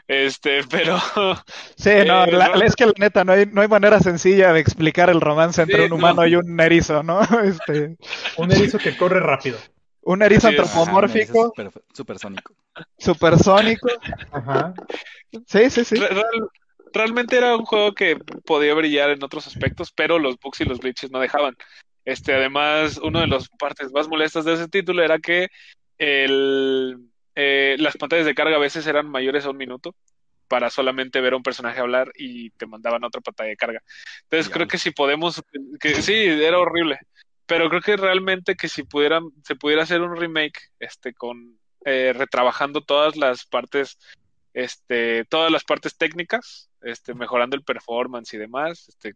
Este, 0.09 0.61
pero 0.71 0.99
Sí, 1.77 1.91
no, 2.07 2.25
Eh, 2.25 2.33
la- 2.33 2.49
no. 2.51 2.63
es 2.63 2.77
que 2.77 2.87
la 2.87 2.93
neta 2.99 3.25
no 3.25 3.33
hay, 3.33 3.47
no 3.47 3.61
hay 3.63 3.69
manera 3.69 3.99
sencilla 4.01 4.53
de 4.53 4.61
explicar 4.61 5.11
el 5.11 5.21
romance 5.21 5.63
entre 5.63 5.81
Sí, 5.81 5.87
un 5.87 5.93
humano 5.95 6.23
no. 6.23 6.27
y 6.29 6.37
un 6.37 6.61
erizo, 6.61 7.03
¿no? 7.03 7.21
Este, 7.45 7.97
Un 8.37 8.53
erizo 8.53 8.79
que 8.79 8.97
corre 8.97 9.21
rápido. 9.21 9.59
un 10.03 10.23
erizo. 10.23 10.47
Ajá, 10.49 10.57
antropomórfico, 10.63 11.47
super- 11.47 11.71
supersónico. 11.93 12.55
supersónico. 12.99 13.89
Ajá. 14.31 14.75
Sí, 15.47 15.71
sí, 15.71 15.85
sí. 15.85 15.97
re- 15.97 16.09
real- 16.09 16.49
realmente 16.93 17.37
era 17.37 17.57
un 17.57 17.65
juego 17.65 17.93
que 17.95 18.17
podía 18.45 18.75
brillar 18.75 19.11
en 19.11 19.23
otros 19.25 19.47
aspectos, 19.47 19.93
pero 19.93 20.19
los 20.19 20.39
bugs 20.39 20.61
y 20.61 20.65
los 20.65 20.79
glitches 20.81 21.11
no 21.11 21.19
dejaban. 21.19 21.57
Este, 22.05 22.33
además, 22.35 22.99
una 22.99 23.21
de 23.23 23.27
las 23.27 23.49
partes 23.59 23.91
más 23.93 24.07
molestas 24.09 24.45
de 24.45 24.55
ese 24.55 24.69
título 24.69 25.03
era 25.03 25.19
que 25.19 25.49
el, 25.99 26.99
eh, 27.35 27.77
las 27.79 27.97
pantallas 27.97 28.27
de 28.27 28.35
carga 28.35 28.57
a 28.57 28.61
veces 28.61 28.87
eran 28.87 29.09
mayores 29.09 29.45
a 29.45 29.51
un 29.51 29.57
minuto 29.57 29.95
para 30.49 30.71
solamente 30.71 31.21
ver 31.21 31.33
a 31.33 31.37
un 31.37 31.43
personaje 31.43 31.81
hablar 31.81 32.13
y 32.17 32.51
te 32.51 32.67
mandaban 32.67 33.05
otra 33.05 33.21
pantalla 33.21 33.51
de 33.51 33.57
carga. 33.57 33.83
Entonces 34.23 34.53
creo 34.53 34.69
que 34.69 34.79
si 34.79 34.91
podemos, 34.91 35.43
que 35.81 36.03
sí, 36.03 36.15
era 36.15 36.59
horrible, 36.59 36.99
pero 37.47 37.69
creo 37.69 37.81
que 37.81 37.97
realmente 37.97 38.57
que 38.57 38.69
si 38.69 38.83
pudieran, 38.83 39.25
se 39.45 39.57
pudiera 39.57 39.83
hacer 39.83 40.03
un 40.03 40.17
remake, 40.17 40.71
este, 40.79 41.15
con 41.15 41.59
eh, 41.85 42.13
retrabajando 42.17 42.81
todas 42.81 43.17
las 43.17 43.45
partes, 43.45 43.99
este, 44.55 45.25
todas 45.27 45.51
las 45.51 45.65
partes 45.65 45.97
técnicas, 45.97 46.71
este, 46.83 47.15
mejorando 47.15 47.57
el 47.57 47.63
performance 47.63 48.35
y 48.35 48.39
demás, 48.39 48.89
este, 48.89 49.15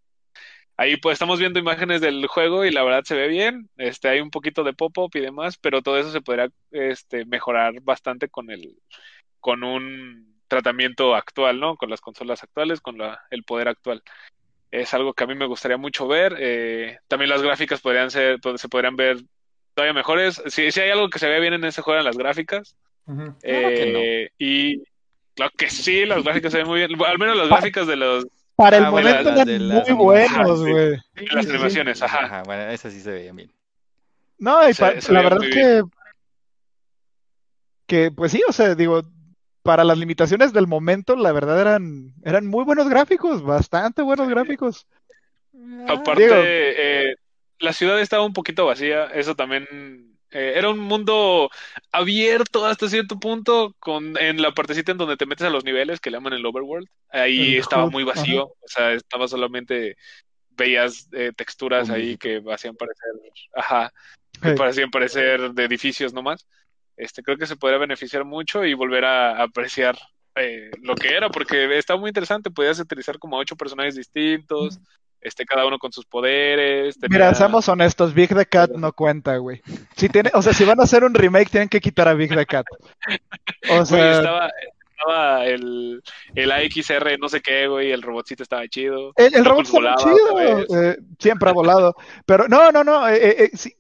Ahí 0.81 0.97
pues 0.97 1.13
estamos 1.13 1.39
viendo 1.39 1.59
imágenes 1.59 2.01
del 2.01 2.27
juego 2.27 2.65
y 2.65 2.71
la 2.71 2.83
verdad 2.83 3.03
se 3.05 3.15
ve 3.15 3.29
bien, 3.29 3.69
este, 3.77 4.09
hay 4.09 4.21
un 4.23 4.31
poquito 4.31 4.65
de 4.65 4.73
pop-up 4.73 5.11
y 5.13 5.21
demás, 5.21 5.59
pero 5.59 5.83
todo 5.83 5.99
eso 5.99 6.11
se 6.11 6.23
podrá 6.23 6.49
este, 6.71 7.27
mejorar 7.27 7.75
bastante 7.83 8.31
con 8.31 8.51
el, 8.51 8.79
con 9.41 9.63
un 9.63 10.41
tratamiento 10.49 11.15
actual, 11.15 11.61
¿no? 11.61 11.77
Con 11.77 11.91
las 11.91 12.01
consolas 12.01 12.43
actuales, 12.43 12.81
con 12.81 12.97
la, 12.97 13.21
el 13.31 13.45
poder 13.45 13.69
actual. 13.69 14.03
Es 14.71 14.95
algo 14.95 15.13
que 15.13 15.25
a 15.25 15.27
mí 15.27 15.35
me 15.35 15.45
gustaría 15.45 15.77
mucho 15.77 16.09
ver. 16.09 16.35
eh, 16.39 16.97
también 17.09 17.29
las 17.29 17.43
gráficas 17.43 17.83
podrían 17.83 18.11
ser, 18.11 18.39
se 18.57 18.69
podrían 18.71 18.97
ver 18.97 19.19
todavía 19.75 19.93
mejores. 19.93 20.43
Si, 20.47 20.71
si 20.71 20.81
hay 20.81 20.89
algo 20.93 21.11
que 21.11 21.19
se 21.19 21.29
ve 21.29 21.41
bien 21.41 21.53
en 21.53 21.65
ese 21.65 21.83
juego, 21.83 21.99
en 22.01 22.07
las 22.07 22.17
gráficas. 22.17 22.75
Claro 23.05 23.37
que 23.43 23.93
no. 23.93 23.99
eh, 23.99 24.31
Y 24.39 24.83
claro 25.35 25.53
que 25.59 25.69
sí, 25.69 26.07
las 26.07 26.25
gráficas 26.25 26.53
se 26.53 26.59
ven 26.59 26.69
muy 26.69 26.79
bien. 26.79 26.91
Al 27.05 27.19
menos 27.19 27.37
las 27.37 27.49
gráficas 27.49 27.87
de 27.87 27.97
los 27.97 28.27
Para 28.61 28.77
el 28.77 28.85
Ah, 28.85 28.91
bueno, 28.91 29.09
momento 29.09 29.31
eran 29.31 29.69
muy 29.87 29.93
buenos, 30.05 30.51
Ah, 30.51 30.55
sí. 30.55 30.71
güey. 30.71 30.75
de 30.91 30.99
las 31.33 31.45
Sí, 31.45 31.51
sí, 31.51 31.51
animaciones, 31.57 32.03
ajá. 32.03 32.25
Ajá, 32.27 32.43
bueno, 32.43 32.63
esas 32.71 32.93
sí 32.93 33.01
se 33.01 33.11
veían 33.11 33.35
bien. 33.37 33.51
No, 34.37 34.69
y 34.69 34.75
Se- 34.75 34.83
pa- 34.83 35.01
se 35.01 35.13
la 35.15 35.23
verdad 35.23 35.41
que, 35.51 35.83
que, 37.87 38.11
pues 38.11 38.33
sí, 38.33 38.43
o 38.47 38.53
sea, 38.53 38.75
digo, 38.75 39.03
para 39.63 39.83
las 39.83 39.97
limitaciones 39.97 40.53
del 40.53 40.67
momento, 40.67 41.17
la 41.17 41.33
verdad 41.33 41.59
eran, 41.59 42.13
eran 42.23 42.47
muy 42.47 42.65
buenos 42.65 42.87
gráficos, 42.91 43.43
bastante 43.43 44.03
buenos 44.03 44.29
gráficos. 44.29 44.87
Aparte, 45.89 46.23
Digo- 46.25 46.35
eh, 46.45 47.15
la 47.61 47.73
ciudad 47.73 47.99
estaba 47.99 48.25
un 48.27 48.35
poquito 48.35 48.67
vacía, 48.67 49.07
eso 49.07 49.35
también 49.37 50.19
eh, 50.31 50.55
era 50.57 50.71
un 50.71 50.79
mundo 50.79 51.51
abierto 51.93 52.67
hasta 52.67 52.89
cierto 52.89 53.19
punto, 53.19 53.75
con 53.79 54.17
en 54.19 54.41
la 54.41 54.53
partecita 54.53 54.93
en 54.93 54.99
donde 54.99 55.17
te 55.17 55.27
metes 55.27 55.47
a 55.47 55.51
los 55.51 55.65
niveles 55.65 56.01
que 56.01 56.11
le 56.11 56.17
llaman 56.17 56.33
el 56.33 56.47
overworld, 56.47 56.89
ahí 57.11 57.55
El 57.55 57.61
estaba 57.61 57.89
muy 57.89 58.05
vacío, 58.05 58.45
o 58.45 58.69
sea, 58.69 58.93
estaba 58.93 59.29
solamente 59.29 59.97
veías 60.51 61.09
eh, 61.13 61.33
texturas 61.35 61.91
ahí 61.91 62.17
que 62.17 62.43
hacían 62.53 62.77
parecer, 62.77 63.11
ajá, 63.55 63.93
que 64.41 64.49
Hey. 64.51 64.55
parecían 64.57 64.91
parecer 64.91 65.53
de 65.53 65.65
edificios 65.65 66.13
nomás. 66.13 66.47
Este, 66.97 67.23
creo 67.23 67.37
que 67.37 67.47
se 67.47 67.57
podría 67.57 67.79
beneficiar 67.79 68.25
mucho 68.25 68.65
y 68.65 68.75
volver 68.75 69.05
a, 69.05 69.43
apreciar 69.43 69.99
eh, 70.35 70.71
lo 70.83 70.95
que 70.95 71.09
era, 71.09 71.31
porque 71.31 71.79
estaba 71.79 71.99
muy 71.99 72.09
interesante, 72.09 72.51
podías 72.51 72.79
utilizar 72.79 73.19
como 73.19 73.39
ocho 73.39 73.57
personajes 73.57 73.97
distintos, 73.97 74.79
este, 75.21 75.45
cada 75.45 75.67
uno 75.67 75.79
con 75.79 75.93
sus 75.93 76.07
poderes. 76.07 76.97
Mira, 77.09 77.35
seamos 77.35 77.69
honestos, 77.69 78.15
Big 78.15 78.35
the 78.35 78.47
Cat 78.47 78.71
no 78.73 78.93
cuenta, 78.93 79.37
güey. 79.37 79.61
Si 79.97 80.09
tiene, 80.09 80.31
o 80.35 80.43
sea, 80.43 80.53
si 80.53 80.65
van 80.65 80.81
a 80.81 80.85
hacer 80.85 81.05
un 81.05 81.15
remake, 81.15 81.51
tienen 81.51 81.69
que 81.69 81.81
quitar 81.81 82.09
a 82.09 82.15
Big 82.15 82.35
the 82.35 82.47
Cat. 82.47 82.67
O 83.71 83.75
Güey, 83.75 83.87
sea, 83.87 84.13
estaba, 84.13 84.51
estaba 84.97 85.47
el, 85.47 86.03
el 86.35 86.53
AXR, 86.53 87.19
no 87.19 87.29
sé 87.29 87.41
qué, 87.41 87.67
güey, 87.69 87.91
el 87.93 88.03
robotcito 88.03 88.43
estaba 88.43 88.67
chido. 88.69 89.13
el, 89.17 89.35
el 89.35 89.45
robot 89.45 89.69
volaba 89.71 89.97
chido, 89.97 90.41
eh, 90.83 90.99
siempre 91.19 91.51
ha 91.51 91.53
volado. 91.53 91.95
Pero 92.27 92.49
no, 92.49 92.71
no, 92.73 92.83
no, 92.85 93.09
eh, 93.09 93.45
eh, 93.45 93.51
sí. 93.55 93.75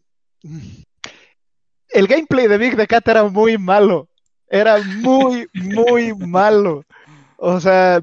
El 1.88 2.07
gameplay 2.07 2.46
de 2.46 2.59
Big 2.59 2.76
the 2.76 2.87
Cat 2.87 3.07
era 3.09 3.24
muy 3.24 3.59
malo. 3.59 4.09
Era 4.48 4.79
muy, 4.79 5.48
muy 5.55 6.14
malo. 6.14 6.85
O 7.37 7.61
sea. 7.61 8.00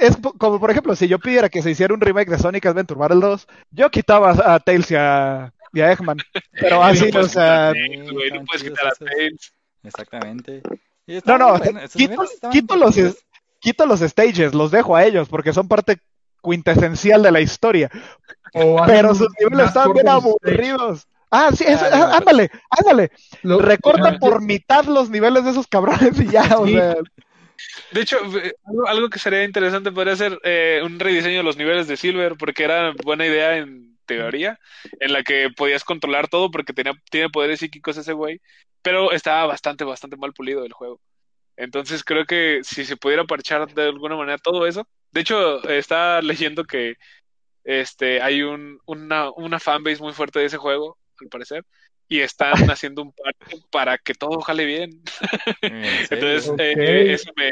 Es, 0.00 0.16
como 0.38 0.58
por 0.58 0.70
ejemplo, 0.70 0.96
si 0.96 1.08
yo 1.08 1.18
pidiera 1.18 1.48
que 1.48 1.62
se 1.62 1.70
hiciera 1.70 1.92
un 1.94 2.00
remake 2.00 2.30
de 2.30 2.38
Sonic 2.38 2.66
Adventure 2.66 2.98
Battle 2.98 3.20
2, 3.20 3.46
yo 3.70 3.90
quitaba 3.90 4.30
a 4.54 4.58
Tails 4.60 4.90
y 4.90 4.94
a, 4.96 5.52
y 5.72 5.80
a 5.80 5.92
Eggman. 5.92 6.18
Pero 6.52 6.76
No 6.80 6.84
así, 6.84 7.08
o 7.08 7.10
puedes 7.10 7.32
sea, 7.32 7.72
Tails, 7.72 8.10
güey, 8.12 8.30
no 8.30 8.44
puedes 8.44 8.62
quitar 8.62 8.86
a. 8.86 8.92
Tails. 8.92 9.52
Exactamente. 9.82 10.62
No, 11.26 11.36
no, 11.36 11.60
quito, 12.50 12.76
los, 12.76 12.96
quito 13.60 13.84
los 13.86 14.00
stages, 14.00 14.54
los 14.54 14.70
dejo 14.70 14.96
a 14.96 15.04
ellos 15.04 15.28
porque 15.28 15.52
son 15.52 15.68
parte 15.68 15.98
quintesencial 16.42 17.22
de 17.22 17.30
la 17.32 17.40
historia. 17.40 17.90
O 18.54 18.82
Pero 18.86 19.14
sus 19.14 19.28
niveles 19.38 19.66
estaban 19.68 19.92
bien 19.92 20.08
aburridos. 20.08 21.06
Ah, 21.30 21.50
sí, 21.54 21.64
eso, 21.66 21.84
Ah, 21.90 21.98
no, 21.98 22.04
ándale, 22.14 22.50
ándale. 22.70 23.10
Lo- 23.42 23.58
Recorta 23.58 24.18
por 24.18 24.40
mitad 24.40 24.84
los 24.84 25.10
niveles 25.10 25.44
de 25.44 25.50
esos 25.50 25.66
cabrones 25.66 26.18
y 26.20 26.28
ya, 26.28 26.56
o 26.58 26.66
Sí. 26.66 26.72
sea. 26.74 26.94
De 27.92 28.00
hecho, 28.00 28.18
eh, 28.38 28.54
algo, 28.86 29.08
que 29.08 29.18
sería 29.18 29.44
interesante 29.44 29.92
podría 29.92 30.16
ser 30.16 30.38
eh, 30.44 30.80
un 30.84 30.98
rediseño 30.98 31.38
de 31.38 31.42
los 31.42 31.56
niveles 31.56 31.86
de 31.86 31.96
Silver, 31.96 32.34
porque 32.38 32.64
era 32.64 32.92
buena 33.04 33.26
idea 33.26 33.56
en 33.56 33.96
teoría, 34.06 34.58
en 35.00 35.12
la 35.12 35.22
que 35.22 35.50
podías 35.56 35.84
controlar 35.84 36.28
todo 36.28 36.50
porque 36.50 36.72
tenía, 36.72 36.92
tiene 37.10 37.30
poderes 37.30 37.60
psíquicos 37.60 37.96
ese 37.96 38.12
güey, 38.12 38.40
pero 38.82 39.12
estaba 39.12 39.46
bastante, 39.46 39.84
bastante 39.84 40.16
mal 40.16 40.32
pulido 40.32 40.64
el 40.64 40.72
juego. 40.72 41.00
Entonces 41.56 42.04
creo 42.04 42.26
que 42.26 42.60
si 42.64 42.84
se 42.84 42.96
pudiera 42.96 43.24
parchar 43.24 43.72
de 43.72 43.84
alguna 43.84 44.16
manera 44.16 44.38
todo 44.38 44.66
eso. 44.66 44.86
De 45.12 45.20
hecho, 45.20 45.66
estaba 45.68 46.20
leyendo 46.20 46.64
que 46.64 46.96
este 47.64 48.20
hay 48.20 48.42
un, 48.42 48.78
una, 48.86 49.30
una 49.30 49.60
fanbase 49.60 50.02
muy 50.02 50.12
fuerte 50.12 50.40
de 50.40 50.46
ese 50.46 50.58
juego, 50.58 50.98
al 51.20 51.28
parecer, 51.28 51.64
y 52.08 52.20
están 52.20 52.52
haciendo 52.70 53.02
un 53.02 53.12
parche 53.12 53.62
para 53.70 53.98
que 53.98 54.14
todo 54.14 54.40
jale 54.40 54.64
bien. 54.64 55.02
Entonces, 55.62 56.50
eh, 56.58 57.12
eso 57.12 57.30
me, 57.36 57.50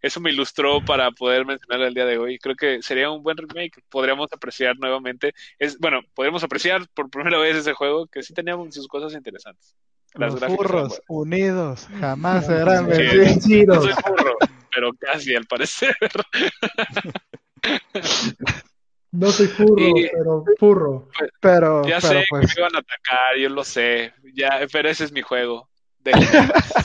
eso 0.00 0.20
me 0.20 0.30
ilustró 0.30 0.84
para 0.84 1.10
poder 1.10 1.44
mencionar 1.46 1.86
el 1.86 1.94
día 1.94 2.04
de 2.04 2.18
hoy. 2.18 2.38
Creo 2.38 2.56
que 2.56 2.82
sería 2.82 3.10
un 3.10 3.22
buen 3.22 3.36
remake. 3.36 3.82
Podríamos 3.88 4.28
apreciar 4.32 4.76
nuevamente. 4.78 5.32
Es, 5.58 5.78
bueno, 5.78 6.00
podríamos 6.14 6.42
apreciar 6.44 6.86
por 6.94 7.10
primera 7.10 7.38
vez 7.38 7.56
ese 7.56 7.72
juego 7.72 8.06
que 8.06 8.22
sí 8.22 8.34
tenía 8.34 8.56
sus 8.70 8.88
cosas 8.88 9.14
interesantes. 9.14 9.74
Las 10.14 10.40
Los 10.40 10.52
furros 10.54 11.02
unidos 11.08 11.88
jamás 11.98 12.46
serán 12.46 12.86
Sí. 12.94 13.02
vencidos. 13.18 13.78
buenas. 13.78 13.96
No 13.96 14.02
soy 14.02 14.16
furro, 14.16 14.36
pero 14.72 14.92
casi 14.92 15.34
al 15.34 15.46
parecer. 15.46 15.96
No 19.14 19.30
soy 19.30 19.46
furro, 19.46 19.96
Y- 19.96 20.08
pero 20.12 20.44
furro. 20.58 21.08
Pero, 21.40 21.84
Ya 21.86 21.98
pero 22.00 22.20
sé 22.20 22.24
pues, 22.28 22.40
que 22.52 22.60
me 22.60 22.66
iban 22.66 22.76
a 22.76 22.80
atacar, 22.80 23.36
yo 23.40 23.48
lo 23.48 23.62
sé. 23.62 24.12
Ya, 24.34 24.60
pero 24.72 24.88
ese 24.88 25.04
es 25.04 25.12
mi 25.12 25.22
juego. 25.22 25.68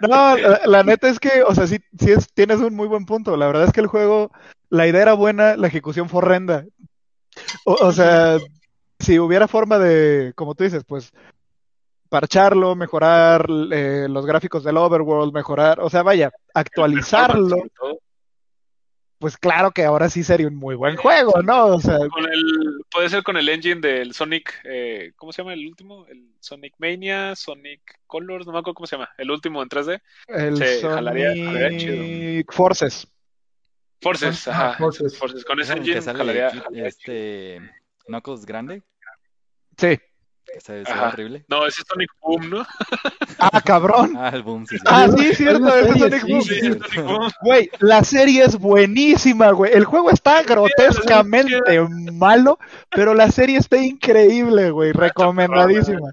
No, 0.00 0.36
la, 0.36 0.60
la 0.64 0.82
neta 0.82 1.08
es 1.08 1.20
que, 1.20 1.42
o 1.42 1.54
sea, 1.54 1.66
sí, 1.66 1.78
sí 2.00 2.10
es, 2.10 2.32
tienes 2.32 2.58
un 2.60 2.74
muy 2.74 2.88
buen 2.88 3.06
punto. 3.06 3.36
La 3.36 3.46
verdad 3.46 3.64
es 3.64 3.72
que 3.72 3.80
el 3.80 3.86
juego, 3.86 4.32
la 4.70 4.86
idea 4.88 5.02
era 5.02 5.12
buena, 5.12 5.56
la 5.56 5.68
ejecución 5.68 6.08
fue 6.08 6.18
horrenda. 6.18 6.64
O, 7.64 7.74
o 7.74 7.92
sea, 7.92 8.38
si 8.98 9.18
hubiera 9.18 9.46
forma 9.46 9.78
de, 9.78 10.32
como 10.34 10.54
tú 10.54 10.64
dices, 10.64 10.82
pues 10.84 11.12
parcharlo, 12.08 12.74
mejorar 12.74 13.46
eh, 13.70 14.06
los 14.08 14.26
gráficos 14.26 14.64
del 14.64 14.78
overworld, 14.78 15.32
mejorar, 15.32 15.80
o 15.80 15.90
sea, 15.90 16.02
vaya, 16.02 16.32
actualizarlo. 16.54 17.56
Pues 19.18 19.36
claro 19.36 19.70
que 19.72 19.84
ahora 19.84 20.08
sí 20.08 20.22
sería 20.22 20.46
un 20.46 20.54
muy 20.56 20.74
buen 20.76 20.96
juego, 20.96 21.42
¿no? 21.42 21.66
O 21.76 21.80
sea, 21.80 21.98
Con 21.98 22.24
el, 22.24 22.84
puede 22.90 23.08
ser 23.08 23.22
con 23.22 23.36
el 23.36 23.48
engine 23.48 23.80
del 23.80 24.12
Sonic, 24.14 24.54
eh, 24.64 25.12
¿cómo 25.16 25.32
se 25.32 25.42
llama 25.42 25.54
el 25.54 25.66
último? 25.66 26.06
El 26.06 26.32
Sonic 26.40 26.74
Mania, 26.78 27.34
Sonic 27.34 27.80
Colors, 28.06 28.46
no 28.46 28.52
me 28.52 28.58
acuerdo 28.60 28.74
cómo 28.74 28.86
se 28.86 28.96
llama, 28.96 29.10
el 29.18 29.30
último 29.30 29.62
en 29.62 29.68
3D. 29.68 30.00
el 30.28 30.56
Se 30.56 30.82
jalaría- 30.82 31.34
jalaría 31.44 31.80
Sonic 31.80 32.52
Forces. 32.52 33.08
Forces, 34.00 34.46
ajá. 34.46 34.74
Forces. 34.78 35.18
Forces. 35.18 35.44
Con 35.44 35.58
ese 35.60 35.72
¿Es 35.72 35.76
en 35.76 35.82
el 35.82 35.84
que 35.84 35.98
engine 35.98 36.16
jalaría, 36.18 36.50
chido. 36.52 36.64
este 36.86 37.60
Knuckles 38.06 38.46
grande? 38.46 38.82
Sí. 39.76 39.98
Ajá. 40.86 41.08
horrible. 41.08 41.44
No, 41.48 41.66
ese 41.66 41.82
es 41.82 41.86
Sonic 41.88 42.10
Boom, 42.20 42.50
¿no? 42.50 42.66
Ah, 43.40 43.60
cabrón. 43.60 44.14
Ah, 44.16 44.30
el 44.34 44.42
boom, 44.42 44.66
sí, 44.66 44.76
sí. 44.76 44.84
Ah, 44.84 45.06
sí, 45.16 45.32
cierto, 45.32 45.68
ese 45.68 45.90
es 45.90 45.98
Sonic 45.98 46.24
sí, 46.24 46.32
Boom. 46.32 46.42
Sí, 46.42 46.54
es 46.54 46.60
Sonic 46.60 47.04
Boom. 47.04 47.30
Güey, 47.42 47.70
la 47.78 48.02
serie 48.02 48.42
es 48.44 48.58
buenísima, 48.58 49.52
güey. 49.52 49.72
El 49.72 49.84
juego 49.84 50.10
está 50.10 50.42
grotescamente 50.42 51.80
malo, 52.12 52.58
pero 52.90 53.14
la 53.14 53.30
serie 53.30 53.58
está 53.58 53.76
increíble, 53.76 54.70
güey. 54.70 54.92
Recomendadísima. 54.92 56.10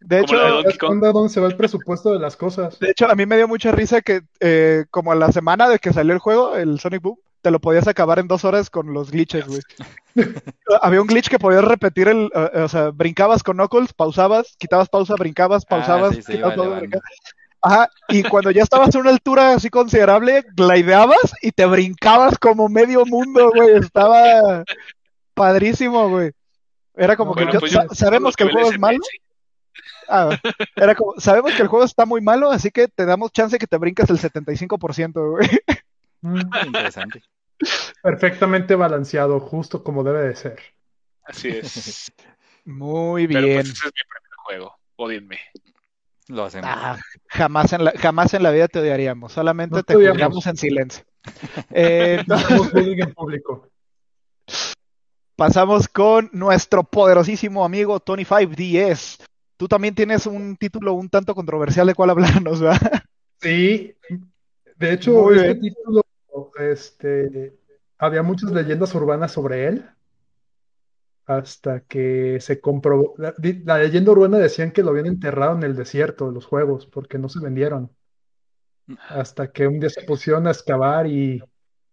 De 0.00 0.16
de 0.16 0.22
hecho, 0.22 0.36
Donkey 0.38 0.72
¿Te 0.72 0.78
Kong. 0.78 1.02
das 1.02 1.12
dónde 1.12 1.28
se 1.32 1.40
va 1.40 1.48
el 1.48 1.56
presupuesto 1.56 2.12
de 2.12 2.18
las 2.18 2.36
cosas? 2.36 2.78
de 2.78 2.90
hecho, 2.90 3.10
a 3.10 3.14
mí 3.14 3.26
me 3.26 3.36
dio 3.36 3.48
mucha 3.48 3.72
risa 3.72 4.00
que 4.02 4.22
eh, 4.40 4.84
como 4.90 5.12
a 5.12 5.14
la 5.14 5.32
semana 5.32 5.68
de 5.68 5.78
que 5.78 5.92
salió 5.92 6.12
el 6.12 6.18
juego, 6.18 6.56
el 6.56 6.80
Sonic 6.80 7.02
Boom, 7.02 7.18
te 7.46 7.52
lo 7.52 7.60
podías 7.60 7.86
acabar 7.86 8.18
en 8.18 8.26
dos 8.26 8.44
horas 8.44 8.70
con 8.70 8.92
los 8.92 9.12
glitches, 9.12 9.46
güey. 9.46 9.60
Había 10.82 11.00
un 11.00 11.06
glitch 11.06 11.28
que 11.28 11.38
podías 11.38 11.62
repetir 11.62 12.08
el, 12.08 12.28
eh, 12.34 12.60
o 12.62 12.68
sea, 12.68 12.90
brincabas 12.90 13.44
con 13.44 13.56
Knuckles, 13.56 13.92
pausabas, 13.92 14.56
quitabas 14.58 14.88
pausa, 14.88 15.14
brincabas, 15.14 15.62
Ah, 15.66 15.68
pausabas, 15.68 16.16
sí, 16.16 16.22
quitabas 16.32 16.56
pausa, 16.56 16.78
brincabas. 16.80 17.04
Ajá, 17.62 17.88
y 18.08 18.24
cuando 18.24 18.50
ya 18.50 18.64
estabas 18.64 18.92
a 18.92 18.98
una 18.98 19.10
altura 19.10 19.52
así 19.54 19.70
considerable, 19.70 20.44
glideabas 20.56 21.34
y 21.40 21.52
te 21.52 21.66
brincabas 21.66 22.36
como 22.36 22.68
medio 22.68 23.06
mundo, 23.06 23.48
güey. 23.54 23.76
Estaba 23.76 24.64
padrísimo, 25.34 26.08
güey. 26.08 26.32
Era 26.96 27.16
como 27.16 27.32
Bueno, 27.32 27.46
que 27.48 27.54
yo- 27.54 27.60
pues 27.60 27.70
sa- 27.72 27.84
yo- 27.84 27.94
sabemos 27.94 28.34
que 28.34 28.42
el 28.42 28.50
juego 28.50 28.72
es 28.72 28.78
malo. 28.80 28.98
Ah, 30.08 30.36
era 30.74 30.96
como, 30.96 31.14
sabemos 31.20 31.52
que 31.54 31.62
el 31.62 31.68
juego 31.68 31.84
está 31.84 32.06
muy 32.06 32.20
malo, 32.20 32.50
así 32.50 32.72
que 32.72 32.88
te 32.88 33.04
damos 33.06 33.30
chance 33.30 33.56
que 33.56 33.68
te 33.68 33.76
brinques 33.76 34.10
el 34.10 34.18
75%, 34.18 35.30
güey. 35.30 35.48
Mm, 36.22 36.40
Interesante. 36.66 37.22
Perfectamente 38.02 38.74
balanceado, 38.74 39.40
justo 39.40 39.82
como 39.82 40.04
debe 40.04 40.28
de 40.28 40.36
ser. 40.36 40.58
Así 41.24 41.48
es. 41.48 42.12
Muy 42.64 43.26
Pero 43.26 43.46
bien. 43.46 43.54
pues 43.62 43.66
ese 43.70 43.88
es 43.88 43.92
mi 43.94 44.02
primer 44.08 44.36
juego. 44.44 44.74
Odienme. 44.96 45.38
Lo 46.28 46.44
hacemos. 46.44 46.68
Ah, 46.72 46.98
jamás 47.28 47.72
en 47.72 47.84
la, 47.84 47.92
jamás 47.92 48.34
en 48.34 48.42
la 48.42 48.50
vida 48.50 48.66
te 48.68 48.80
odiaríamos, 48.80 49.32
solamente 49.32 49.76
No 49.76 49.82
te 49.82 49.94
juzgamos 49.94 50.46
en 50.46 50.56
silencio. 50.56 51.04
Eh, 51.72 52.22
en 52.24 53.12
público. 53.14 53.68
pasamos 55.34 55.88
con 55.88 56.30
nuestro 56.32 56.84
poderosísimo 56.84 57.64
amigo 57.64 57.98
Tony 57.98 58.24
5DS. 58.24 59.18
Tú 59.56 59.66
también 59.66 59.94
tienes 59.96 60.26
un 60.26 60.56
título 60.56 60.92
un 60.92 61.08
tanto 61.08 61.34
controversial 61.34 61.88
de 61.88 61.94
cuál 61.96 62.10
hablarnos, 62.10 62.60
¿verdad? 62.60 63.02
Sí, 63.40 63.92
de 64.76 64.92
hecho, 64.92 65.10
Muy 65.12 65.34
este 65.34 65.46
bien. 65.54 65.60
título, 65.60 66.02
este, 66.58 67.58
había 67.98 68.22
muchas 68.22 68.50
leyendas 68.52 68.94
urbanas 68.94 69.32
sobre 69.32 69.68
él, 69.68 69.84
hasta 71.26 71.80
que 71.80 72.38
se 72.40 72.60
comprobó. 72.60 73.14
La, 73.18 73.34
leyenda 73.78 74.12
urbana 74.12 74.38
decían 74.38 74.70
que 74.70 74.82
lo 74.82 74.90
habían 74.90 75.06
enterrado 75.06 75.56
en 75.56 75.64
el 75.64 75.76
desierto, 75.76 76.30
los 76.30 76.46
juegos, 76.46 76.86
porque 76.86 77.18
no 77.18 77.28
se 77.28 77.40
vendieron. 77.40 77.90
Hasta 79.08 79.50
que 79.50 79.66
un 79.66 79.80
día 79.80 79.90
se 79.90 80.02
pusieron 80.02 80.46
a 80.46 80.52
excavar 80.52 81.08
y, 81.08 81.42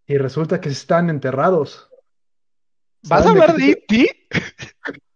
y 0.05 0.17
resulta 0.17 0.61
que 0.61 0.69
están 0.69 1.09
enterrados. 1.09 1.89
¿Vas 3.03 3.21
a 3.21 3.23
¿Saben 3.23 3.39
de 3.39 3.43
hablar 3.43 3.57
de 3.57 3.71
E.T.? 3.71 4.29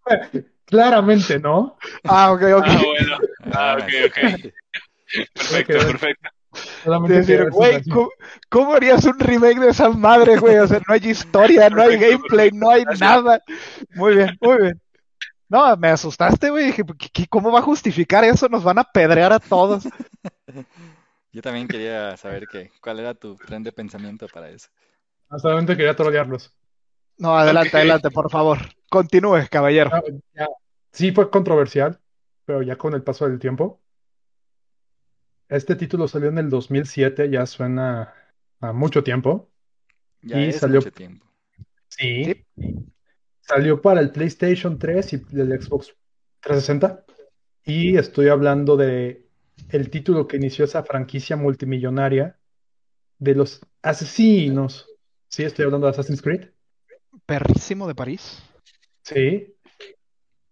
Claramente, 0.66 1.40
¿no? 1.40 1.78
Ah, 2.04 2.34
ok, 2.34 2.42
ok. 2.56 2.66
Ah, 2.66 2.82
bueno. 2.84 3.18
Ah, 3.54 3.78
ok, 3.80 3.94
ok. 4.08 4.54
Perfecto, 5.34 5.80
perfecto. 5.80 6.30
Solamente 6.84 7.20
Es 7.20 7.28
decir, 7.28 7.50
güey. 7.52 7.84
¿cómo, 7.90 8.10
cómo 8.50 8.74
harías 8.74 9.04
un 9.06 9.18
remake 9.20 9.60
de 9.60 9.70
esa 9.70 9.90
madre, 9.90 10.38
güey? 10.38 10.58
O 10.58 10.68
sea, 10.68 10.80
no 10.88 10.94
hay 10.94 11.02
historia, 11.08 11.70
no 11.70 11.82
hay 11.82 11.98
gameplay, 11.98 12.52
no 12.54 12.70
hay 12.70 12.84
nada. 13.00 13.42
Muy 13.96 14.16
bien, 14.16 14.38
muy 14.42 14.58
bien. 14.58 14.82
No, 15.50 15.76
me 15.78 15.88
asustaste, 15.90 16.50
güey. 16.50 16.66
Dije, 16.68 16.84
¿qué- 16.98 17.10
qué- 17.14 17.28
¿cómo 17.28 17.52
va 17.52 17.60
a 17.60 17.64
justificar 17.64 18.24
eso? 18.24 18.50
Nos 18.50 18.64
van 18.64 18.80
a 18.80 18.84
pedrear 18.84 19.32
a 19.34 19.40
todos. 19.40 19.84
Yo 21.32 21.42
también 21.42 21.68
quería 21.68 22.18
saber 22.18 22.48
que, 22.48 22.72
cuál 22.82 23.00
era 23.00 23.14
tu 23.14 23.36
tren 23.36 23.64
de 23.64 23.72
pensamiento 23.72 24.28
para 24.34 24.50
eso. 24.50 24.70
Solamente 25.38 25.76
quería 25.76 25.96
trolearlos. 25.96 26.54
No, 27.18 27.38
adelante, 27.38 27.70
Ok. 27.70 27.76
adelante, 27.76 28.12
por 28.12 28.32
favor. 28.32 28.60
Continúe, 28.90 29.48
caballero. 29.50 29.90
Ah, 29.94 30.02
ya. 30.34 30.48
Sí 30.92 31.12
fue 31.12 31.30
controversial, 31.30 32.00
pero 32.46 32.62
ya 32.62 32.76
con 32.78 32.94
el 32.94 33.04
paso 33.04 33.28
del 33.28 33.40
tiempo. 33.40 33.82
Este 35.50 35.76
título 35.76 36.08
salió 36.08 36.30
en 36.30 36.38
el 36.38 36.50
2007, 36.50 37.30
ya 37.30 37.46
suena 37.46 38.14
a 38.60 38.74
mucho 38.74 39.04
tiempo. 39.04 39.50
Ya 40.22 40.40
Y 40.42 40.50
es 40.50 40.58
salió- 40.60 40.80
mucho 40.82 40.92
tiempo. 40.92 41.26
Sí. 41.90 42.46
Salió 43.42 43.82
para 43.82 44.02
el 44.02 44.12
PlayStation 44.12 44.78
3 44.78 45.14
y 45.14 45.16
el 45.40 45.62
Xbox 45.62 45.96
360. 46.42 47.06
Y 47.64 47.98
estoy 47.98 48.28
hablando 48.28 48.76
de 48.76 49.26
el 49.70 49.90
título 49.90 50.28
que 50.28 50.38
inició 50.38 50.66
esa 50.66 50.84
franquicia 50.84 51.36
multimillonaria 51.38 52.38
de 53.20 53.36
los 53.36 53.62
asesinos. 53.82 54.88
Sí, 55.30 55.44
estoy 55.44 55.66
hablando 55.66 55.88
de 55.88 55.92
Assassin's 55.92 56.22
Creed. 56.22 56.50
Perrísimo 57.26 57.88
de 57.88 57.96
París. 57.96 58.44
Sí. 59.04 59.56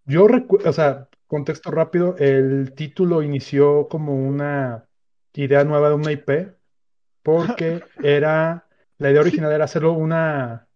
Yo 0.04 0.26
recuerdo, 0.26 0.70
o 0.70 0.72
sea, 0.72 1.08
contexto 1.26 1.70
rápido, 1.70 2.16
el 2.18 2.72
título 2.74 3.22
inició 3.22 3.88
como 3.88 4.14
una 4.14 4.84
idea 5.34 5.64
nueva 5.64 5.88
de 5.90 5.94
una 5.96 6.12
IP, 6.12 6.30
porque 7.22 7.82
era, 8.02 8.66
la 8.98 9.10
idea 9.10 9.20
original 9.20 9.52
era 9.52 9.64
hacerlo 9.64 9.92
una, 9.92 10.66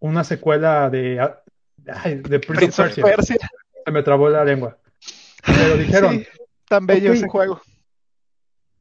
una 0.00 0.24
secuela 0.24 0.90
de, 0.90 1.20
ah, 1.20 1.42
ay, 1.86 2.16
de 2.16 2.40
Prince 2.40 2.54
Prince 2.72 2.82
of 2.82 2.88
Persia. 2.88 3.04
Persia. 3.04 3.36
Se 3.84 3.90
me 3.92 4.02
trabó 4.02 4.28
la 4.28 4.44
lengua. 4.44 4.78
Pero 5.44 5.76
dijeron 5.76 6.18
Sí, 6.20 6.26
tan 6.68 6.86
bello 6.86 7.12
ese 7.12 7.26
juego. 7.28 7.60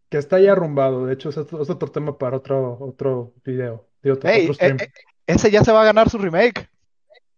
que 0.09 0.17
está 0.17 0.39
ya 0.39 0.51
arrumbado. 0.53 1.05
De 1.07 1.13
hecho, 1.13 1.29
es 1.29 1.37
otro, 1.37 1.61
es 1.61 1.69
otro 1.69 1.89
tema 1.91 2.17
para 2.17 2.37
otro, 2.37 2.77
otro 2.79 3.33
video, 3.43 3.87
de 4.01 4.11
otro, 4.13 4.29
Ey, 4.29 4.43
otro 4.43 4.53
stream. 4.55 4.77
eh, 4.79 4.83
eh, 4.83 4.91
ese 5.27 5.51
ya 5.51 5.63
se 5.63 5.71
va 5.71 5.81
a 5.81 5.85
ganar 5.85 6.09
su 6.09 6.17
remake. 6.17 6.69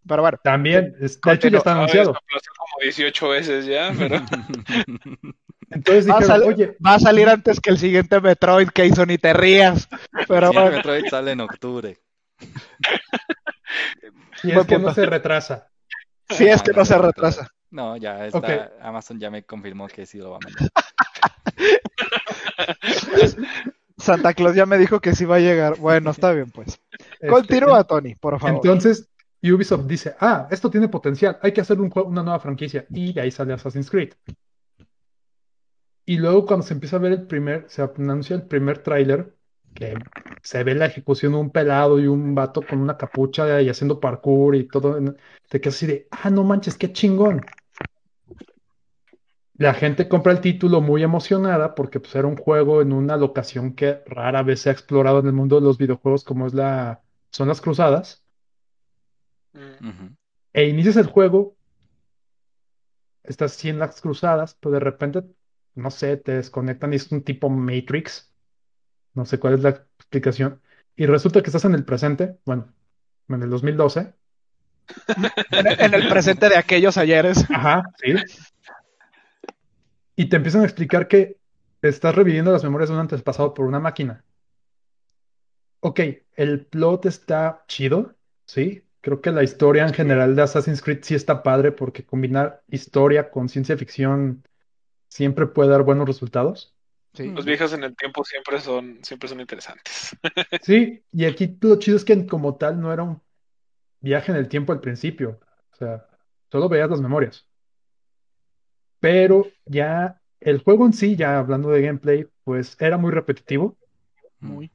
Pero 0.08 0.22
bueno, 0.22 0.38
También, 0.44 0.96
es- 1.00 1.20
de 1.22 1.34
hecho, 1.34 1.48
ya 1.48 1.58
está 1.60 1.72
anunciado. 1.74 2.13
como 2.13 2.82
18 2.82 3.30
veces 3.30 3.66
ya, 3.66 3.92
pero 3.98 4.22
Entonces 5.70 6.08
Va 6.10 6.18
a 6.18 6.38
oye, 6.48 6.78
va 6.86 6.96
a 6.96 7.00
salir 7.00 7.28
antes 7.30 7.60
que 7.60 7.70
el 7.72 7.78
siguiente 7.80 8.20
Metroid, 8.22 8.70
Jason, 8.76 9.10
y 9.12 9.18
te 9.18 9.34
rías. 9.34 9.88
Pero 10.28 10.50
Sí, 10.52 10.56
el 10.58 10.62
bueno, 10.62 10.76
Metroid 10.78 11.06
sale 11.10 11.32
en 11.32 11.42
octubre. 11.42 11.98
y 14.44 14.52
es 14.52 14.68
que 14.68 14.78
no 14.78 14.94
se 14.94 15.06
retrasa. 15.06 15.70
si 16.30 16.48
es 16.48 16.62
que 16.62 16.72
no 16.74 16.86
se 16.86 16.98
retrasa. 16.98 17.48
No, 17.72 17.98
ya 17.98 18.28
está. 18.28 18.72
Amazon 18.82 19.20
ya 19.20 19.32
me 19.32 19.44
confirmó 19.44 19.88
que 19.88 20.06
sí 20.06 20.20
lo 20.20 20.32
va 20.32 20.38
a 20.38 20.39
mandar. 20.44 20.70
Santa 23.98 24.34
Claus 24.34 24.56
ya 24.56 24.66
me 24.66 24.78
dijo 24.78 25.00
que 25.00 25.16
sí 25.16 25.26
va 25.26 25.38
a 25.38 25.39
llegar. 25.39 25.78
Bueno, 25.78 26.12
está 26.12 26.32
bien, 26.34 26.52
pues. 26.52 26.80
Este, 27.13 27.28
Continúa, 27.28 27.84
Tony, 27.86 28.16
por 28.16 28.39
favor. 28.39 28.56
Entonces, 28.58 29.08
Ubisoft 29.51 29.86
dice, 29.86 30.15
ah, 30.19 30.47
esto 30.51 30.69
tiene 30.69 30.88
potencial, 30.88 31.38
hay 31.41 31.51
que 31.51 31.62
hacer 31.62 31.79
una 31.82 32.23
nueva 32.23 32.39
franquicia. 32.39 32.86
Y 32.89 33.13
de 33.13 33.21
ahí 33.21 33.32
sale 33.32 33.53
Assassin's 33.53 33.89
Creed. 33.89 34.13
Y 36.06 36.17
luego 36.17 36.45
cuando 36.45 36.65
se 36.65 36.73
empieza 36.73 36.97
a 36.97 36.99
ver 36.99 37.13
el 37.13 37.27
primer, 37.27 37.65
se 37.67 37.82
anuncia 37.82 38.36
el 38.36 38.43
primer 38.43 38.79
tráiler, 38.79 39.36
que 39.73 39.95
se 40.41 40.63
ve 40.63 40.75
la 40.75 40.86
ejecución 40.86 41.34
de 41.34 41.39
un 41.39 41.49
pelado 41.49 41.99
y 41.99 42.08
un 42.08 42.36
vato 42.36 42.62
con 42.62 42.79
una 42.79 42.97
capucha 42.97 43.62
y 43.62 43.69
haciendo 43.69 43.99
parkour 43.99 44.56
y 44.56 44.67
todo, 44.67 44.97
te 45.49 45.62
quedas 45.62 45.75
así 45.75 45.88
de, 45.88 46.08
ah, 46.12 46.29
no 46.29 46.43
manches, 46.43 46.77
qué 46.77 46.91
chingón. 46.91 47.41
La 49.58 49.73
gente 49.73 50.10
compra 50.10 50.32
el 50.32 50.41
título 50.41 50.82
muy 50.82 51.03
emocionada 51.03 51.75
porque 51.75 51.99
pues, 51.99 52.15
era 52.15 52.27
un 52.27 52.38
juego 52.38 52.82
en 52.82 52.91
una 52.91 53.17
locación 53.17 53.73
que 53.73 54.01
rara 54.06 54.43
vez 54.43 54.62
se 54.62 54.69
ha 54.69 54.73
explorado 54.73 55.19
en 55.19 55.27
el 55.27 55.34
mundo 55.34 55.56
de 55.60 55.62
los 55.65 55.77
videojuegos 55.77 56.23
como 56.23 56.47
es 56.47 56.53
la, 56.53 57.01
son 57.29 57.47
las 57.47 57.62
cruzadas. 57.62 58.22
E 60.54 60.68
inicias 60.68 60.98
el 60.98 61.08
juego, 61.08 61.56
estás 63.24 63.54
así 63.54 63.70
en 63.70 63.80
las 63.80 64.02
cruzadas, 64.02 64.56
pero 64.60 64.74
de 64.74 64.80
repente, 64.80 65.24
no 65.76 65.92
sé, 65.92 66.18
te 66.18 66.34
desconectan 66.34 66.94
y 66.94 66.98
es 66.98 67.12
un 67.12 67.24
tipo 67.24 67.50
Matrix. 67.50 68.32
No 69.13 69.26
sé 69.26 69.39
cuál 69.39 69.56
es 69.56 69.62
la 69.62 69.70
explicación. 69.70 70.62
Y 70.96 71.06
resulta 71.06 71.42
que 71.42 71.48
estás 71.48 71.66
en 71.66 71.76
el 71.76 71.86
presente, 71.86 72.38
bueno, 72.46 72.74
en 73.30 73.44
el 73.44 73.50
2012. 73.50 74.13
En 75.52 75.68
el, 75.68 75.82
en 75.82 75.94
el 75.94 76.10
presente 76.10 76.50
de 76.50 76.58
aquellos 76.58 76.98
ayeres. 76.98 77.46
Ajá, 77.50 77.84
sí. 78.02 78.13
Y 80.16 80.30
te 80.30 80.36
empiezan 80.36 80.62
a 80.62 80.66
explicar 80.66 81.08
que 81.08 81.38
estás 81.82 82.16
reviviendo 82.16 82.52
las 82.52 82.63
memorias 82.63 82.89
de 82.89 82.96
un 82.96 83.02
antepasado 83.02 83.54
por 83.54 83.66
una 83.66 83.80
máquina. 83.80 84.24
Ok, 85.80 86.00
el 86.36 86.66
plot 86.66 87.06
está 87.06 87.63
chido, 87.68 88.16
sí. 88.46 88.84
Creo 89.04 89.20
que 89.20 89.32
la 89.32 89.44
historia 89.44 89.86
en 89.86 89.94
general 89.94 90.34
de 90.34 90.44
Assassin's 90.44 90.82
Creed 90.82 91.00
sí 91.02 91.13
está 91.13 91.44
padre 91.44 91.74
porque 91.74 92.06
combinar 92.06 92.63
historia 92.70 93.30
con 93.30 93.50
ciencia 93.50 93.76
ficción 93.76 94.48
siempre 95.10 95.46
puede 95.46 95.72
dar 95.72 95.84
buenos 95.84 96.08
resultados. 96.08 96.74
Sí. 97.13 97.30
Los 97.30 97.44
viajes 97.44 97.74
en 97.74 97.84
el 97.84 97.98
tiempo 97.98 98.24
siempre 98.24 98.62
son, 98.62 99.00
siempre 99.04 99.28
son 99.28 99.42
interesantes. 99.42 100.16
Sí, 100.62 101.04
y 101.12 101.26
aquí 101.26 101.58
lo 101.60 101.78
chido 101.80 101.98
es 101.98 102.06
que 102.06 102.26
como 102.26 102.56
tal 102.56 102.80
no 102.80 102.94
era 102.94 103.04
un 103.04 103.22
viaje 104.00 104.32
en 104.32 104.38
el 104.38 104.48
tiempo 104.48 104.72
al 104.72 104.80
principio. 104.80 105.42
O 105.74 105.76
sea, 105.76 106.08
solo 106.50 106.70
veías 106.70 106.89
las 106.89 107.02
memorias. 107.02 107.46
Pero 109.02 109.48
ya 109.66 110.22
el 110.39 110.63
juego 110.63 110.86
en 110.86 110.94
sí, 110.94 111.18
ya 111.18 111.39
hablando 111.39 111.72
de 111.72 111.82
gameplay, 111.82 112.26
pues 112.46 112.78
era 112.80 112.98
muy 112.98 113.12
repetitivo. 113.12 113.76
Muy. 114.39 114.72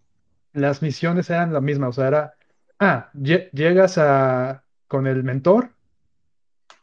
Las 0.52 0.82
misiones 0.82 1.30
eran 1.30 1.54
la 1.54 1.62
misma, 1.62 1.88
o 1.88 1.92
sea, 1.94 2.08
era, 2.08 2.34
ah, 2.78 3.10
lle- 3.14 3.50
llegas 3.52 3.98
a, 3.98 4.64
con 4.86 5.06
el 5.06 5.22
mentor, 5.24 5.70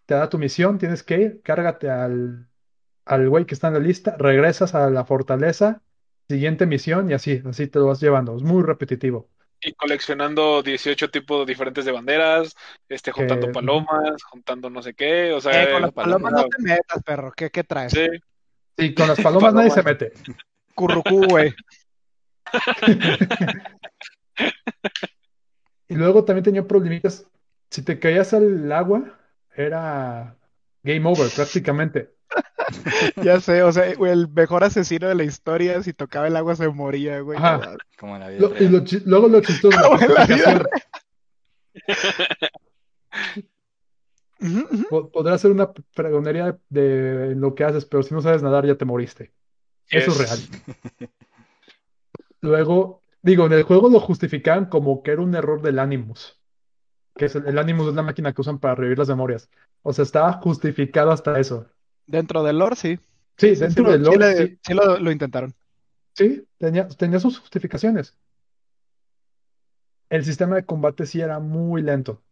te 0.06 0.14
da 0.14 0.30
tu 0.30 0.38
misión, 0.38 0.78
tienes 0.78 1.04
que 1.04 1.20
ir, 1.20 1.42
cárgate 1.42 1.90
al, 1.90 2.48
al 3.06 3.30
güey 3.30 3.46
que 3.46 3.54
está 3.56 3.68
en 3.70 3.74
la 3.76 3.80
lista, 3.80 4.16
regresas 4.18 4.76
a 4.76 4.90
la 4.90 5.06
fortaleza, 5.06 5.82
siguiente 6.30 6.66
misión 6.66 7.10
y 7.10 7.14
así, 7.14 7.42
así 7.46 7.68
te 7.68 7.80
lo 7.80 7.88
vas 7.88 8.02
llevando. 8.02 8.36
Es 8.36 8.44
muy 8.44 8.64
repetitivo. 8.64 9.30
Y 9.62 9.74
coleccionando 9.74 10.62
18 10.62 11.10
tipos 11.10 11.48
diferentes 11.48 11.86
de 11.86 11.92
banderas, 11.92 12.56
este, 12.88 13.12
juntando 13.12 13.48
Que- 13.48 13.54
palomas, 13.54 14.22
juntando 14.30 14.70
no 14.70 14.84
sé 14.84 14.94
qué, 14.94 15.32
o 15.32 15.42
sea, 15.42 15.64
Eh, 15.64 15.72
con 15.72 15.82
las 15.82 15.90
eh, 15.92 15.94
palomas 15.94 16.32
no 16.34 16.46
te 16.46 16.62
metas, 16.62 17.04
perro. 17.04 17.32
¿Qué, 17.36 17.50
qué 17.50 17.64
traes? 17.64 17.94
sí, 17.94 18.08
Sí, 18.78 18.94
con 18.94 19.08
las 19.08 19.20
palomas 19.22 19.54
nadie 19.54 19.72
se 19.72 19.82
mete. 19.84 20.12
Currucú, 20.76 21.26
güey. 21.30 21.54
Y 25.88 25.96
luego 25.96 26.26
también 26.26 26.44
tenía 26.44 26.68
problemitas. 26.68 27.26
Si 27.70 27.82
te 27.84 28.00
caías 28.00 28.34
al 28.34 28.72
agua, 28.72 29.18
era 29.56 30.36
game 30.84 31.08
over 31.10 31.30
prácticamente. 31.36 32.14
Ya 33.24 33.40
sé, 33.40 33.62
o 33.62 33.72
sea, 33.72 33.94
güey, 33.94 34.12
el 34.12 34.28
mejor 34.28 34.64
asesino 34.64 35.08
de 35.08 35.14
la 35.16 35.24
historia, 35.24 35.82
si 35.84 35.94
tocaba 35.94 36.28
el 36.28 36.36
agua 36.36 36.56
se 36.56 36.68
moría, 36.68 37.20
güey. 37.20 37.38
Ajá. 37.38 37.58
No 37.58 37.66
mames. 37.66 37.78
Como 37.98 38.16
en 38.16 38.20
la 38.22 38.30
vida 38.30 38.40
Lo- 38.42 38.58
y 38.58 38.68
lo 38.68 38.84
luego 39.06 39.28
lo 39.28 39.42
chistoso 39.42 39.78
Podrás 45.14 45.36
hacer 45.36 45.52
una 45.52 45.72
pregonería 45.96 46.58
de 46.70 47.34
lo 47.36 47.56
que 47.56 47.64
haces, 47.64 47.86
pero 47.86 48.04
si 48.04 48.14
no 48.14 48.22
sabes 48.22 48.44
nadar 48.44 48.66
ya 48.66 48.76
te 48.76 48.84
moriste. 48.86 49.32
Eso 49.90 50.12
es 50.12 50.18
real. 50.18 50.40
Luego, 52.42 53.02
digo, 53.26 53.46
en 53.48 53.54
el 53.54 53.64
juego 53.64 53.90
lo 53.90 54.00
justificaban 54.00 54.66
como 54.68 55.04
que 55.04 55.12
era 55.12 55.22
un 55.22 55.36
error 55.36 55.62
del 55.62 55.80
Animus. 55.80 56.42
Que 57.18 57.26
es 57.26 57.36
el, 57.36 57.48
el 57.48 57.58
Animus 57.60 57.90
es 57.90 57.96
la 57.96 58.04
máquina 58.04 58.34
que 58.34 58.42
usan 58.42 58.60
para 58.60 58.76
revivir 58.76 59.00
las 59.00 59.10
memorias. 59.10 59.50
O 59.84 59.94
sea, 59.94 60.04
estaba 60.04 60.34
justificado 60.42 61.12
hasta 61.12 61.40
eso. 61.40 61.68
Dentro 62.08 62.42
del 62.44 62.58
lore, 62.60 62.76
sí. 62.76 63.00
Sí, 63.38 63.56
Sí, 63.56 63.56
dentro 63.56 63.70
sí, 63.70 63.84
del 63.92 64.02
lo- 64.02 64.04
lore, 64.04 64.06
sí 64.06 64.18
le- 64.18 64.54
sí, 64.60 64.60
sí 64.64 64.74
lo, 64.74 64.98
lo 65.00 65.12
intentaron. 65.12 65.54
sí, 66.14 66.48
tenía, 66.58 66.88
tenía 66.88 67.20
sus 67.20 67.40
justificaciones. 67.40 68.16
El 70.10 70.26
sistema 70.26 70.56
de 70.56 70.66
combate 70.66 71.06
sí 71.06 71.22
era 71.22 71.40
muy 71.40 71.82
lento. 71.84 72.24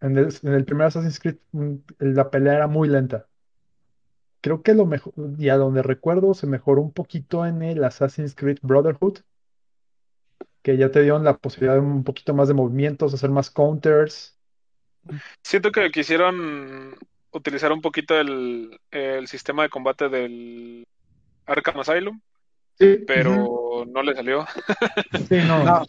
En 0.00 0.16
el, 0.18 0.28
en 0.44 0.54
el 0.54 0.64
primer 0.66 0.88
Assassin's 0.88 1.20
Creed, 1.20 1.38
mm, 1.52 1.76
la 2.00 2.30
pelea 2.30 2.54
era 2.56 2.66
muy 2.68 2.88
lenta. 2.88 3.28
Creo 4.40 4.62
que 4.62 4.74
lo 4.74 4.84
mejor, 4.86 5.12
y 5.38 5.48
a 5.48 5.56
donde 5.56 5.82
recuerdo, 5.82 6.34
se 6.34 6.46
mejoró 6.48 6.82
un 6.82 6.92
poquito 6.92 7.46
en 7.46 7.62
el 7.62 7.84
Assassin's 7.84 8.34
Creed 8.34 8.58
Brotherhood, 8.62 9.18
que 10.68 10.76
ya 10.76 10.90
te 10.90 11.00
dieron 11.00 11.24
la 11.24 11.34
posibilidad 11.34 11.76
de 11.76 11.80
un 11.80 12.04
poquito 12.04 12.34
más 12.34 12.46
de 12.46 12.52
movimientos, 12.52 13.14
hacer 13.14 13.30
más 13.30 13.50
counters. 13.50 14.36
Siento 15.42 15.72
que 15.72 15.90
quisieron 15.90 16.94
utilizar 17.30 17.72
un 17.72 17.80
poquito 17.80 18.20
el, 18.20 18.78
el 18.90 19.26
sistema 19.28 19.62
de 19.62 19.70
combate 19.70 20.10
del 20.10 20.86
Arkham 21.46 21.80
Asylum, 21.80 22.20
Sí, 22.78 23.02
pero 23.06 23.86
no 23.86 24.02
le 24.02 24.14
salió. 24.14 24.44
sí, 25.26 25.36
no, 25.46 25.64
No. 25.64 25.86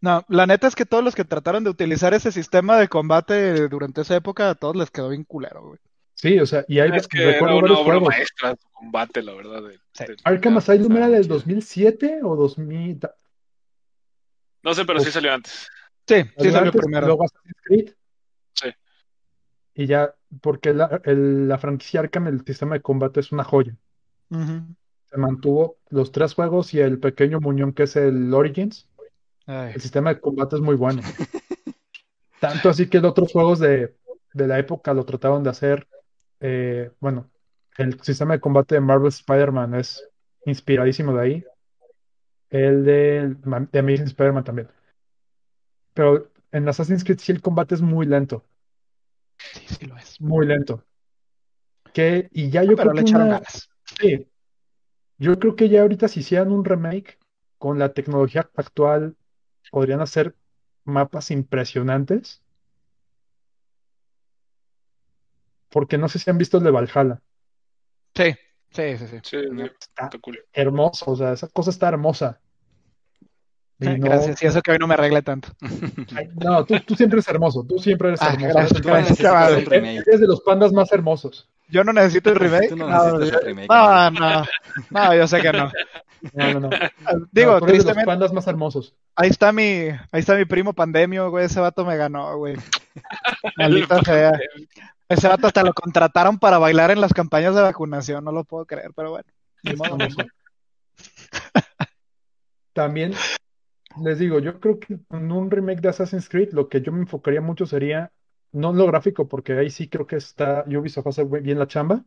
No, 0.00 0.24
la 0.28 0.46
neta 0.46 0.68
es 0.68 0.76
que 0.76 0.86
todos 0.86 1.02
los 1.02 1.16
que 1.16 1.24
trataron 1.24 1.64
de 1.64 1.70
utilizar 1.70 2.14
ese 2.14 2.30
sistema 2.30 2.78
de 2.78 2.86
combate 2.86 3.66
durante 3.66 4.02
esa 4.02 4.14
época, 4.14 4.50
a 4.50 4.54
todos 4.54 4.76
les 4.76 4.92
quedó 4.92 5.08
bien 5.08 5.24
culero, 5.24 5.66
güey. 5.66 5.80
Sí, 6.16 6.40
o 6.40 6.46
sea, 6.46 6.64
y 6.66 6.80
hay, 6.80 6.90
Es 6.96 7.06
que 7.06 7.22
era 7.22 7.32
recuerdo 7.34 7.54
una 7.58 7.62
varios 7.62 7.78
obra 7.78 7.92
juegos. 7.98 8.08
maestra 8.08 8.56
su 8.56 8.68
combate, 8.72 9.22
la 9.22 9.34
verdad. 9.34 9.62
de- 9.62 9.78
Sí. 9.92 10.04
de- 10.06 10.16
Arkham 10.24 10.56
Asylum 10.58 10.96
era 10.96 11.08
del 11.08 11.22
chido. 11.22 11.34
2007 11.36 12.20
o 12.24 12.34
2000, 12.34 13.00
No 14.64 14.74
sé, 14.74 14.84
pero 14.84 14.98
sí 15.00 15.10
salió 15.12 15.32
antes. 15.32 15.68
Sí, 16.08 16.16
sí 16.38 16.50
salió 16.50 16.58
antes, 16.70 16.80
primero. 16.82 17.06
luego 17.06 17.24
Assassin's 17.24 17.54
Creed. 17.64 17.90
Sí. 18.54 18.68
Y 19.74 19.86
ya, 19.86 20.14
porque 20.40 20.74
la, 20.74 21.00
el- 21.04 21.46
la 21.48 21.58
franquicia 21.58 22.00
Arkham, 22.00 22.26
el 22.26 22.44
sistema 22.44 22.74
de 22.74 22.82
combate 22.82 23.20
es 23.20 23.30
una 23.32 23.44
joya. 23.44 23.76
Se 25.08 25.16
mantuvo 25.18 25.78
los 25.88 26.10
tres 26.10 26.34
juegos 26.34 26.74
y 26.74 26.80
el 26.80 26.98
pequeño 26.98 27.38
muñón 27.40 27.72
que 27.72 27.84
es 27.84 27.94
el 27.96 28.34
Origins. 28.34 28.88
Ay, 29.46 29.72
El 29.74 29.80
sistema 29.80 30.12
de 30.12 30.20
combate 30.20 30.56
es 30.56 30.62
muy 30.62 30.74
bueno. 30.74 31.00
Tanto 32.40 32.68
así 32.68 32.88
que 32.88 33.00
los 33.00 33.12
otros 33.12 33.30
juegos 33.32 33.60
de, 33.60 33.94
de 34.32 34.46
la 34.48 34.58
época 34.58 34.92
lo 34.94 35.04
trataron 35.04 35.42
de 35.44 35.50
hacer. 35.50 35.86
Eh, 36.40 36.90
bueno, 37.00 37.30
el 37.78 38.00
sistema 38.02 38.34
de 38.34 38.40
combate 38.40 38.74
de 38.76 38.80
Marvel 38.80 39.08
Spider-Man 39.08 39.74
es 39.74 40.08
inspiradísimo 40.44 41.12
de 41.14 41.22
ahí. 41.22 41.44
El 42.50 42.84
de, 42.84 43.36
de 43.72 43.78
Amazing 43.78 44.06
Spider-Man 44.06 44.44
también. 44.44 44.68
Pero 45.94 46.30
en 46.52 46.68
Assassin's 46.68 47.04
Creed 47.04 47.18
sí 47.18 47.32
el 47.32 47.42
combate 47.42 47.74
es 47.74 47.82
muy 47.82 48.06
lento. 48.06 48.44
sí, 49.38 49.60
sí 49.66 49.86
lo 49.86 49.96
es. 49.96 50.20
Muy 50.20 50.46
lento. 50.46 50.82
Que, 51.92 52.28
y 52.32 52.50
ya 52.50 52.62
yo 52.62 52.76
Pero 52.76 52.90
creo 52.90 52.92
le 52.92 53.04
que 53.04 53.10
echaron 53.10 53.26
una- 53.28 53.36
ganas. 53.38 53.68
Sí. 53.98 54.28
Yo 55.18 55.38
creo 55.38 55.56
que 55.56 55.68
ya 55.68 55.80
ahorita 55.82 56.08
si 56.08 56.20
hicieran 56.20 56.52
un 56.52 56.64
remake 56.64 57.18
con 57.58 57.78
la 57.78 57.92
tecnología 57.94 58.48
actual, 58.54 59.16
podrían 59.70 60.00
hacer 60.02 60.34
mapas 60.84 61.30
impresionantes. 61.30 62.42
Porque 65.76 65.98
no 65.98 66.08
sé 66.08 66.18
si 66.18 66.30
han 66.30 66.38
visto 66.38 66.56
el 66.56 66.64
de 66.64 66.70
Valhalla. 66.70 67.20
Sí, 68.14 68.34
sí, 68.70 68.96
sí, 68.96 69.06
sí. 69.08 69.18
Sí, 69.22 69.36
Está 69.78 70.08
hermoso, 70.54 71.10
o 71.10 71.16
sea, 71.16 71.34
esa 71.34 71.48
cosa 71.48 71.68
está 71.68 71.88
hermosa. 71.88 72.40
Y 73.78 73.84
no, 73.98 74.06
Gracias, 74.06 74.42
y 74.42 74.46
eso 74.46 74.62
que 74.62 74.70
hoy 74.72 74.78
no 74.78 74.86
me 74.86 74.94
arregle 74.94 75.20
tanto. 75.20 75.50
ay, 76.16 76.30
no, 76.42 76.64
tú, 76.64 76.80
tú 76.80 76.94
siempre 76.94 77.18
eres 77.18 77.28
hermoso, 77.28 77.62
tú 77.68 77.78
siempre 77.78 78.08
eres 78.08 78.22
Ah, 78.22 78.30
hermoso. 78.32 78.54
gracias, 78.54 78.80
Eres- 78.80 79.20
gracias, 79.20 79.64
remake. 79.66 80.02
Eres 80.06 80.20
de 80.20 80.26
los 80.26 80.40
pandas 80.40 80.72
más 80.72 80.90
hermosos. 80.92 81.46
Yo 81.68 81.84
no 81.84 81.92
necesito 81.92 82.30
el 82.30 82.36
remake. 82.36 82.70
Tú 82.70 82.76
no 82.76 82.88
No, 82.88 83.18
remake, 83.18 83.68
no, 83.68 84.10
no, 84.12 84.44
no, 84.88 85.14
yo 85.14 85.26
sé 85.28 85.42
que 85.42 85.52
no. 85.52 85.70
No, 86.32 86.52
no, 86.54 86.60
no. 86.60 86.70
Digo, 87.32 87.52
No, 87.52 87.58
tú 87.58 87.66
eres 87.66 87.84
de 87.84 87.84
los 87.84 87.84
tristemente, 87.84 88.06
pandas 88.06 88.32
más 88.32 88.46
hermosos. 88.46 88.94
ahí 89.14 89.28
está 89.28 89.52
mi, 89.52 89.62
ahí 89.62 90.20
está 90.20 90.36
mi 90.36 90.46
primo 90.46 90.72
Pandemio, 90.72 91.28
güey, 91.28 91.44
ese 91.44 91.60
vato 91.60 91.84
me 91.84 91.98
ganó, 91.98 92.38
güey. 92.38 92.56
Maldita 93.58 94.02
sea. 94.02 94.32
Ese 95.08 95.28
vato 95.28 95.46
hasta 95.46 95.62
lo 95.62 95.72
contrataron 95.72 96.38
para 96.38 96.58
bailar 96.58 96.90
en 96.90 97.00
las 97.00 97.12
campañas 97.12 97.54
de 97.54 97.62
vacunación, 97.62 98.24
no 98.24 98.32
lo 98.32 98.44
puedo 98.44 98.66
creer, 98.66 98.90
pero 98.94 99.10
bueno. 99.10 99.28
También 102.72 103.14
les 104.02 104.18
digo, 104.18 104.38
yo 104.40 104.60
creo 104.60 104.78
que 104.78 104.98
en 105.10 105.32
un 105.32 105.50
remake 105.50 105.80
de 105.80 105.88
Assassin's 105.88 106.28
Creed 106.28 106.52
lo 106.52 106.68
que 106.68 106.82
yo 106.82 106.92
me 106.92 107.00
enfocaría 107.00 107.40
mucho 107.40 107.66
sería, 107.66 108.12
no 108.52 108.70
en 108.70 108.78
lo 108.78 108.86
gráfico, 108.86 109.28
porque 109.28 109.54
ahí 109.54 109.70
sí 109.70 109.88
creo 109.88 110.06
que 110.06 110.16
está 110.16 110.64
Ubisoft 110.66 111.06
hace 111.06 111.24
bien 111.24 111.58
la 111.58 111.66
chamba. 111.66 112.04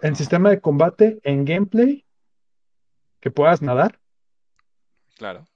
En 0.00 0.16
sistema 0.16 0.50
de 0.50 0.60
combate, 0.60 1.20
en 1.22 1.44
gameplay, 1.44 2.04
que 3.20 3.30
puedas 3.30 3.62
nadar 3.62 4.00
Claro, 5.16 5.46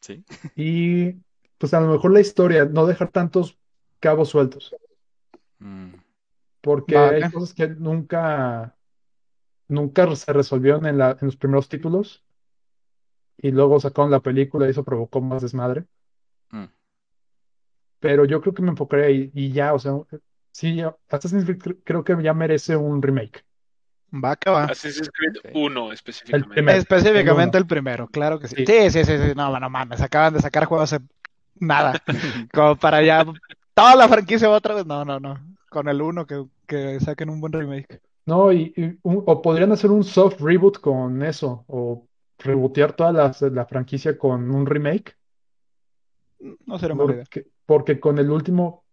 sí. 0.00 0.24
y 0.54 1.14
pues 1.56 1.74
a 1.74 1.80
lo 1.80 1.88
mejor 1.88 2.12
la 2.12 2.20
historia, 2.20 2.64
no 2.66 2.86
dejar 2.86 3.10
tantos 3.10 3.58
cabos 4.00 4.28
sueltos, 4.30 4.74
Mm, 5.60 5.94
porque 6.60 6.94
Vale. 6.94 7.24
hay 7.24 7.32
cosas 7.32 7.54
que 7.54 7.68
nunca, 7.68 8.76
nunca 9.68 10.14
se 10.16 10.32
resolvieron 10.32 10.86
en 10.86 10.98
la, 10.98 11.12
en 11.12 11.26
los 11.26 11.36
primeros 11.36 11.68
títulos 11.68 12.24
y 13.38 13.50
luego 13.50 13.80
sacaron 13.80 14.10
la 14.10 14.20
película 14.20 14.66
y 14.66 14.70
eso 14.70 14.84
provocó 14.84 15.20
más 15.20 15.42
desmadre. 15.42 15.86
mm. 16.52 16.68
Pero 18.00 18.24
yo 18.24 18.40
creo 18.40 18.54
que 18.54 18.62
me 18.62 18.70
enfocaré 18.70 19.06
ahí 19.06 19.30
y 19.34 19.52
ya, 19.52 19.74
o 19.74 19.78
sea, 19.78 19.92
sí, 20.52 20.80
Assassin's 21.08 21.44
Creed 21.44 21.58
cre- 21.58 21.78
creo 21.84 22.04
que 22.04 22.16
ya 22.22 22.32
merece 22.32 22.76
un 22.76 23.02
remake. 23.02 23.44
Va 24.12 24.36
que 24.36 24.50
va. 24.50 24.64
Assassin's 24.64 25.10
Creed 25.10 25.36
Ok. 25.38 25.50
1 25.54 25.92
específicamente. 25.92 26.48
primero. 26.54 26.78
Específicamente 26.78 27.58
el 27.58 27.66
primero, 27.66 28.08
claro 28.08 28.38
que 28.38 28.48
sí. 28.48 28.56
Sí. 28.56 28.66
Sí, 28.66 28.90
sí, 28.90 29.04
sí, 29.04 29.18
sí. 29.18 29.32
No, 29.36 29.58
no 29.58 29.70
mames, 29.70 30.00
acaban 30.00 30.32
de 30.34 30.40
sacar 30.40 30.64
juegos 30.66 30.92
hace 30.92 31.04
nada. 31.56 32.00
Como 32.54 32.76
para 32.76 33.02
ya 33.02 33.24
toda 33.78 33.96
la 33.96 34.08
franquicia 34.08 34.50
otra 34.50 34.74
vez. 34.74 34.86
No, 34.86 35.04
no, 35.04 35.20
no. 35.20 35.38
Con 35.70 35.88
el 35.88 36.00
uno 36.02 36.26
que, 36.26 36.44
que 36.66 36.98
saquen 37.00 37.30
un 37.30 37.40
buen 37.40 37.52
remake. 37.52 38.00
No, 38.26 38.52
y, 38.52 38.72
y 38.76 38.98
un- 39.02 39.22
o 39.26 39.40
podrían 39.42 39.72
hacer 39.72 39.90
un 39.90 40.04
soft 40.04 40.40
reboot 40.40 40.80
con 40.80 41.22
eso, 41.22 41.64
o 41.68 42.06
rebootear 42.38 42.92
toda 42.92 43.12
la, 43.12 43.34
la 43.52 43.66
franquicia 43.66 44.16
con 44.18 44.50
un 44.50 44.66
remake, 44.66 45.16
No 46.66 46.78
sería 46.78 46.94
mala 46.94 47.12
idea. 47.12 47.24
porque, 47.24 47.46
porque 47.66 48.00
con 48.00 48.18
el 48.18 48.30
último 48.30 48.84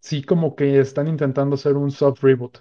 sí 0.00 0.22
como 0.22 0.56
que 0.56 0.80
están 0.80 1.08
intentando 1.08 1.54
hacer 1.54 1.76
un 1.76 1.90
soft 1.90 2.22
reboot. 2.22 2.58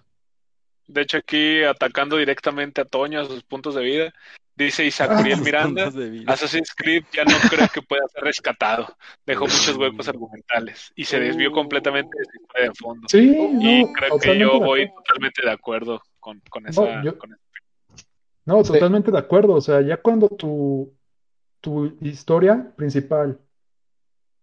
De 0.88 1.01
hecho, 1.01 1.17
aquí 1.17 1.63
atacando 1.63 2.17
directamente 2.17 2.82
a 2.82 2.86
Toño, 2.86 3.22
a 3.22 3.26
sus 3.26 3.43
puntos 3.43 3.76
de 3.76 3.82
vida, 3.84 4.13
dice 4.55 4.85
Isaac 4.85 5.19
Uriel 5.19 5.41
Miranda. 5.41 5.91
Assassin's 6.27 6.73
Creed 6.75 7.03
ya 7.13 7.23
no 7.23 7.33
creo 7.49 7.67
que 7.73 7.81
pueda 7.81 8.03
ser 8.13 8.23
rescatado. 8.23 8.95
Dejó 9.25 9.45
muchos 9.45 9.75
huecos 9.77 10.07
argumentales 10.07 10.91
y 10.95 11.05
se 11.05 11.19
desvió 11.19 11.51
completamente 11.51 12.17
de 12.17 12.25
su 12.25 12.41
historia 12.41 12.67
de 12.69 12.75
fondo. 12.75 13.07
Sí, 13.09 13.35
Y 13.61 13.83
no, 13.83 13.93
creo 13.93 14.19
que 14.19 14.37
yo 14.37 14.59
voy 14.59 14.91
totalmente 14.93 15.41
de 15.43 15.51
acuerdo 15.51 16.01
con, 16.19 16.39
con 16.49 16.67
esa. 16.67 17.01
yo- 17.03 17.17
con 17.17 17.31
esa- 17.33 17.41
No, 18.45 18.63
Sí. 18.63 18.73
totalmente 18.73 19.11
de 19.11 19.17
acuerdo. 19.19 19.53
O 19.53 19.61
sea, 19.61 19.81
ya 19.81 19.97
cuando 19.97 20.27
tu, 20.29 20.93
tu 21.61 21.97
historia 22.01 22.73
principal 22.75 23.39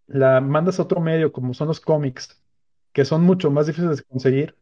la 0.06 0.40
mandas 0.40 0.78
a 0.78 0.82
otro 0.84 1.00
medio, 1.00 1.30
como 1.32 1.52
son 1.52 1.68
los 1.68 1.80
cómics, 1.80 2.40
que 2.92 3.04
son 3.04 3.22
mucho 3.22 3.50
más 3.50 3.66
difíciles 3.66 3.98
de 3.98 4.04
conseguir, 4.04 4.56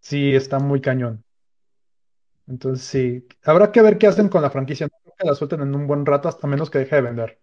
sí 0.00 0.34
está 0.34 0.58
muy 0.58 0.80
cañón. 0.80 1.23
Entonces, 2.46 2.86
sí, 2.86 3.26
habrá 3.44 3.72
que 3.72 3.82
ver 3.82 3.98
qué 3.98 4.06
hacen 4.06 4.28
con 4.28 4.42
la 4.42 4.50
franquicia. 4.50 4.86
No 4.86 4.98
creo 5.02 5.14
que 5.18 5.26
la 5.26 5.34
suelten 5.34 5.62
en 5.62 5.74
un 5.74 5.86
buen 5.86 6.04
rato, 6.04 6.28
hasta 6.28 6.46
menos 6.46 6.70
que 6.70 6.78
deje 6.78 6.96
de 6.96 7.02
vender. 7.02 7.40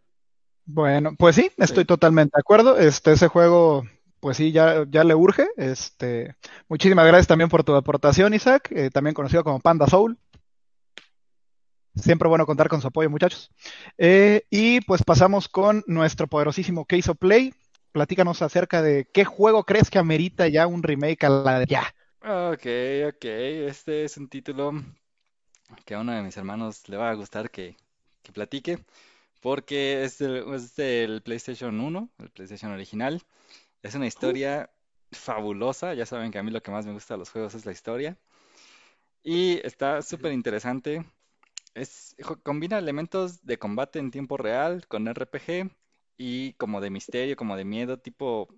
Bueno, 0.66 1.16
pues 1.18 1.36
sí, 1.36 1.52
estoy 1.58 1.86
totalmente 1.86 2.32
de 2.36 2.40
acuerdo. 2.40 2.78
Este, 2.78 3.12
ese 3.14 3.28
juego, 3.28 3.84
pues 4.20 4.38
sí, 4.38 4.52
ya, 4.52 4.86
ya 4.90 5.04
le 5.04 5.16
urge. 5.16 5.48
Este, 5.58 6.36
muchísimas 6.70 7.06
gracias 7.08 7.28
también 7.28 7.50
por 7.50 7.64
tu 7.64 7.76
aportación, 7.76 8.34
Isaac, 8.34 8.72
eh, 8.72 8.90
también 8.92 9.14
conocido 9.14 9.44
como 9.44 9.60
Panda 9.60 9.88
Soul. 9.88 10.18
Siempre 11.96 12.30
bueno 12.30 12.46
contar 12.46 12.70
con 12.70 12.80
su 12.80 12.88
apoyo, 12.88 13.10
muchachos. 13.10 13.52
Eh, 13.98 14.44
y 14.50 14.82
pues 14.82 15.04
pasamos 15.04 15.50
con 15.50 15.84
nuestro 15.88 16.28
poderosísimo 16.28 16.86
Case 16.86 17.12
of 17.12 17.18
Play. 17.18 17.54
Platícanos 17.92 18.42
acerca 18.42 18.82
de 18.82 19.10
qué 19.12 19.26
juego 19.26 19.66
crees 19.66 19.90
que 19.90 20.00
amerita 20.00 20.48
ya 20.48 20.68
un 20.68 20.84
remake 20.84 21.26
a 21.26 21.30
la 21.30 21.60
de 21.60 21.66
ya. 21.66 21.84
Ok, 22.24 22.66
ok. 23.10 23.26
Este 23.26 24.04
es 24.06 24.18
un 24.18 24.28
título 24.30 24.72
que 25.86 25.96
a 25.96 26.00
uno 26.00 26.14
de 26.14 26.22
mis 26.24 26.38
hermanos 26.38 26.88
le 26.90 26.98
va 26.98 27.10
a 27.10 27.14
gustar 27.16 27.50
que, 27.52 27.76
que 28.24 28.32
platique, 28.32 28.84
porque 29.42 30.04
es 30.04 30.20
del, 30.20 30.54
es 30.56 30.76
del 30.76 31.22
PlayStation 31.24 31.80
1, 31.80 32.10
el 32.20 32.32
PlayStation 32.32 32.72
original. 32.74 33.22
Es 33.84 33.96
una 33.96 34.08
historia 34.08 34.72
fabulosa. 35.12 35.94
Ya 35.96 36.06
saben 36.08 36.32
que 36.32 36.40
a 36.40 36.44
mí 36.44 36.52
lo 36.52 36.62
que 36.64 36.72
más 36.72 36.86
me 36.88 36.94
gusta 36.94 37.16
de 37.16 37.20
los 37.20 37.32
juegos 37.32 37.56
es 37.56 37.66
la 37.66 37.72
historia. 37.74 38.18
Y 39.24 39.66
está 39.66 40.02
súper 40.02 40.32
interesante. 40.34 41.06
Es, 41.76 42.16
jo- 42.24 42.42
combina 42.44 42.80
elementos 42.80 43.46
de 43.46 43.60
combate 43.60 44.00
en 44.00 44.12
tiempo 44.12 44.38
real 44.38 44.88
con 44.88 45.08
RPG 45.08 45.72
y 46.18 46.54
como 46.56 46.82
de 46.82 46.90
misterio, 46.92 47.36
como 47.38 47.58
de 47.58 47.66
miedo, 47.66 48.00
tipo 48.00 48.50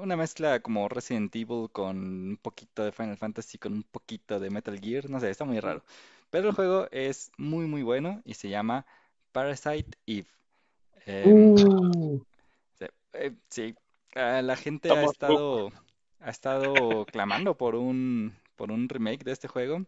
una 0.00 0.16
mezcla 0.16 0.60
como 0.60 0.88
Resident 0.88 1.34
Evil 1.36 1.70
con 1.72 1.96
un 1.98 2.38
poquito 2.42 2.84
de 2.84 2.92
Final 2.92 3.16
Fantasy, 3.16 3.58
con 3.58 3.72
un 3.72 3.82
poquito 3.84 4.40
de 4.40 4.50
Metal 4.50 4.78
Gear, 4.80 5.10
no 5.10 5.20
sé, 5.20 5.30
está 5.30 5.44
muy 5.44 5.60
raro. 5.60 5.84
Pero 6.30 6.48
el 6.48 6.54
juego 6.54 6.88
es 6.90 7.30
muy 7.38 7.66
muy 7.66 7.82
bueno 7.82 8.22
y 8.24 8.34
se 8.34 8.48
llama 8.48 8.86
Parasite 9.32 9.98
Eve. 10.06 10.28
Em, 11.06 11.54
Uh, 11.62 12.20
Sí, 12.78 12.86
eh, 13.14 13.34
sí, 13.50 13.74
ah, 14.14 14.42
la 14.42 14.56
gente 14.56 14.94
ha 14.94 15.04
Estamos 15.04 15.12
estado, 15.12 15.72
ha 16.20 16.30
estado 16.30 17.06
clamando 17.06 17.56
por 17.56 17.74
un, 17.74 18.34
por 18.56 18.70
un 18.72 18.88
remake 18.88 19.24
de 19.24 19.32
este 19.32 19.48
juego. 19.48 19.84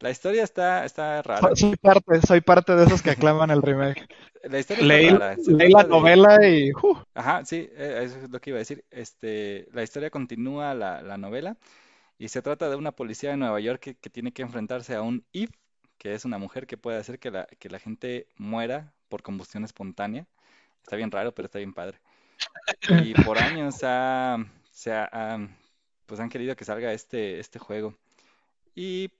La 0.00 0.10
historia 0.10 0.44
está, 0.44 0.84
está 0.84 1.22
rara. 1.22 1.40
Soy, 1.40 1.56
soy 1.56 1.76
parte, 1.76 2.20
soy 2.26 2.40
parte 2.42 2.76
de 2.76 2.84
esos 2.84 3.00
que 3.02 3.10
aclaman 3.10 3.50
el 3.50 3.62
remake. 3.62 4.06
La 4.44 4.58
historia 4.58 4.82
está 4.82 4.86
Leí, 4.86 5.08
rara. 5.10 5.36
Leí 5.46 5.72
la 5.72 5.82
de- 5.82 5.88
novela 5.88 6.46
y 6.46 6.70
¡uh! 6.72 6.98
Ajá, 7.14 7.44
sí, 7.44 7.68
eh, 7.72 8.02
eso 8.04 8.18
es 8.20 8.30
lo 8.30 8.40
que 8.40 8.50
iba 8.50 8.58
a 8.58 8.60
decir. 8.60 8.84
Este, 8.90 9.66
la 9.72 9.82
historia 9.82 10.10
continúa 10.10 10.72
la, 10.74 11.02
la 11.02 11.16
novela 11.16 11.56
y 12.18 12.28
se 12.28 12.42
trata 12.42 12.68
de 12.70 12.76
una 12.76 12.92
policía 12.92 13.30
de 13.30 13.36
Nueva 13.38 13.58
York 13.58 13.80
que, 13.80 13.94
que 13.96 14.10
tiene 14.10 14.32
que 14.32 14.42
enfrentarse 14.42 14.94
a 14.94 15.02
un 15.02 15.24
Eve, 15.32 15.52
que 15.98 16.14
es 16.14 16.24
una 16.24 16.38
mujer 16.38 16.66
que 16.66 16.76
puede 16.76 16.98
hacer 16.98 17.18
que 17.18 17.30
la, 17.30 17.46
que 17.58 17.70
la 17.70 17.78
gente 17.80 18.28
muera 18.36 18.92
por 19.08 19.22
combustión 19.22 19.64
espontánea. 19.64 20.26
Está 20.82 20.94
bien 20.96 21.10
raro, 21.10 21.32
pero 21.34 21.46
está 21.46 21.58
bien 21.58 21.72
padre. 21.74 21.98
Y 22.88 23.14
por 23.24 23.38
años 23.38 23.80
ha, 23.82 24.36
se 24.70 24.92
ha- 24.92 25.08
ha- 25.12 25.48
pues 26.06 26.20
han 26.20 26.28
querido 26.28 26.54
que 26.54 26.64
salga 26.64 26.92
este, 26.92 27.40
este 27.40 27.58
juego. 27.58 27.94
Y 28.74 29.10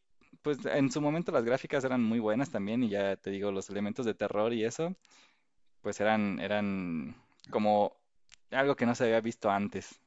pues 0.47 0.65
en 0.65 0.93
su 0.93 1.01
momento 1.01 1.33
las 1.33 1.45
gráficas 1.45 1.83
eran 1.83 2.05
muy 2.05 2.21
buenas 2.21 2.51
también 2.51 2.85
y 2.85 2.89
ya 2.89 3.17
te 3.17 3.31
digo, 3.31 3.51
los 3.51 3.69
elementos 3.69 4.07
de 4.07 4.15
terror 4.15 4.53
y 4.53 4.63
eso, 4.65 4.95
pues 5.83 6.01
eran, 6.01 6.41
eran 6.41 7.17
como 7.51 7.97
algo 8.53 8.77
que 8.77 8.87
no 8.87 8.95
se 8.95 9.05
había 9.05 9.21
visto 9.21 9.51
antes. 9.51 10.01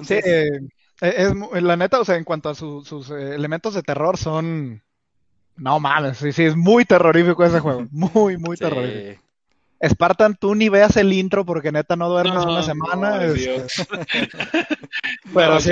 Sí, 0.00 0.14
Entonces, 0.14 0.24
eh, 0.24 0.60
es, 1.00 1.32
la 1.62 1.76
neta, 1.76 2.00
o 2.00 2.04
sea, 2.04 2.16
en 2.16 2.24
cuanto 2.24 2.48
a 2.48 2.54
su- 2.54 2.84
sus 2.84 3.10
eh, 3.10 3.34
elementos 3.34 3.74
de 3.74 3.82
terror 3.82 4.16
son... 4.16 4.82
No 5.56 5.80
mames, 5.80 6.18
sí, 6.18 6.32
sí, 6.32 6.44
es 6.44 6.56
muy 6.56 6.84
terrorífico 6.84 7.44
ese 7.44 7.60
juego, 7.60 7.86
muy, 7.90 8.38
muy 8.38 8.56
sí, 8.56 8.62
terrorífico. 8.62 9.22
Spartan, 9.84 10.36
tú 10.40 10.54
ni 10.54 10.68
veas 10.68 10.96
el 10.96 11.12
intro 11.12 11.44
porque 11.44 11.72
neta 11.72 11.96
no 11.96 12.08
duermes 12.08 12.44
No, 12.44 12.50
una 12.52 12.62
semana, 12.62 13.16
no, 13.16 13.22
este, 13.22 13.38
Dios. 13.40 13.72
pero 15.34 15.54
No, 15.54 15.60
sí, 15.60 15.70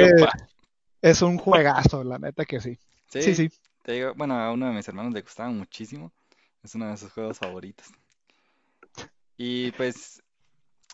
es 1.02 1.22
un 1.22 1.38
juegazo, 1.38 2.04
la 2.04 2.18
neta 2.18 2.44
que 2.44 2.60
sí. 2.60 2.78
Sí, 3.22 3.34
sí, 3.34 3.48
sí. 3.48 3.58
te 3.82 3.92
digo, 3.92 4.14
bueno, 4.14 4.38
a 4.38 4.52
uno 4.52 4.66
de 4.66 4.72
mis 4.72 4.86
hermanos 4.88 5.12
le 5.12 5.22
gustaba 5.22 5.50
muchísimo, 5.50 6.12
es 6.62 6.74
uno 6.74 6.90
de 6.90 6.96
sus 6.96 7.12
juegos 7.12 7.38
favoritos. 7.38 7.86
Y 9.36 9.70
pues 9.72 10.22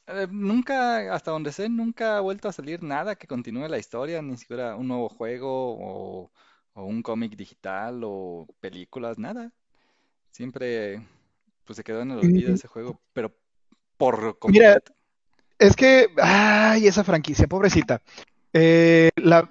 eh, 0.09 0.27
nunca, 0.31 1.15
hasta 1.15 1.31
donde 1.31 1.53
sé, 1.53 1.69
nunca 1.69 2.17
ha 2.17 2.21
vuelto 2.21 2.49
a 2.49 2.53
salir 2.53 2.83
nada 2.83 3.15
que 3.15 3.27
continúe 3.27 3.69
la 3.69 3.79
historia, 3.79 4.21
ni 4.23 4.37
siquiera 4.37 4.77
un 4.77 4.89
nuevo 4.89 5.09
juego 5.09 5.77
o, 5.79 6.31
o 6.75 6.85
un 6.85 7.03
cómic 7.03 7.37
digital 7.37 8.03
o 8.05 8.47
películas, 8.61 9.19
nada. 9.19 9.53
Siempre 10.31 11.07
pues 11.65 11.77
se 11.77 11.85
quedó 11.85 12.03
en 12.03 12.11
el 12.11 12.19
olvido 12.19 12.51
Mm. 12.51 12.55
ese 12.55 12.69
juego, 12.69 13.01
pero 13.13 13.33
por 13.97 14.39
Mira, 14.47 14.73
completo. 14.73 14.93
Es 15.59 15.77
que, 15.77 16.09
ay, 16.21 16.89
esa 16.89 17.05
franquicia, 17.05 17.47
pobrecita. 17.47 18.03
Eh, 18.53 19.11
la, 19.17 19.49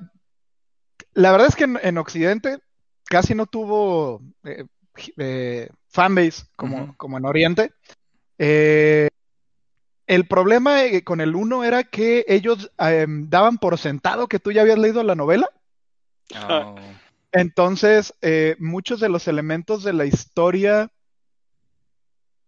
la 1.14 1.32
verdad 1.32 1.48
es 1.48 1.56
que 1.56 1.66
en, 1.66 1.80
en 1.82 1.98
Occidente 1.98 2.60
casi 3.06 3.36
no 3.36 3.46
tuvo 3.46 4.22
eh, 4.44 4.66
eh, 5.18 5.70
fanbase 5.88 6.44
como, 6.56 6.96
como 6.98 7.18
en 7.18 7.26
Oriente. 7.26 7.74
Eh, 8.38 9.10
el 10.08 10.28
problema 10.28 10.84
eh, 10.84 11.04
con 11.04 11.22
el 11.22 11.36
uno 11.36 11.64
era 11.64 11.84
que 11.84 12.26
ellos 12.28 12.72
eh, 12.80 13.06
daban 13.08 13.58
por 13.58 13.78
sentado 13.78 14.28
que 14.28 14.40
tú 14.40 14.52
ya 14.52 14.62
habías 14.62 14.80
leído 14.80 15.04
la 15.04 15.16
novela. 15.16 15.50
Oh, 16.50 16.76
Entonces, 17.32 18.14
eh, 18.22 18.56
muchos 18.60 19.00
de 19.00 19.10
los 19.10 19.28
elementos 19.28 19.84
de 19.84 19.94
la 19.94 20.06
historia 20.06 20.92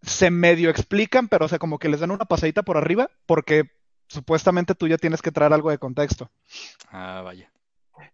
se 0.02 0.30
medio 0.30 0.68
explican, 0.68 1.28
pero 1.28 1.46
o 1.46 1.48
sea, 1.48 1.58
como 1.58 1.78
que 1.78 1.88
les 1.88 2.00
dan 2.00 2.10
una 2.10 2.26
pasadita 2.26 2.62
por 2.62 2.76
arriba, 2.76 3.10
porque 3.24 3.70
supuestamente 4.08 4.74
tú 4.74 4.86
ya 4.86 4.98
tienes 4.98 5.22
que 5.22 5.32
traer 5.32 5.52
algo 5.54 5.70
de 5.70 5.78
contexto. 5.78 6.30
ah, 6.90 7.22
vaya. 7.24 7.50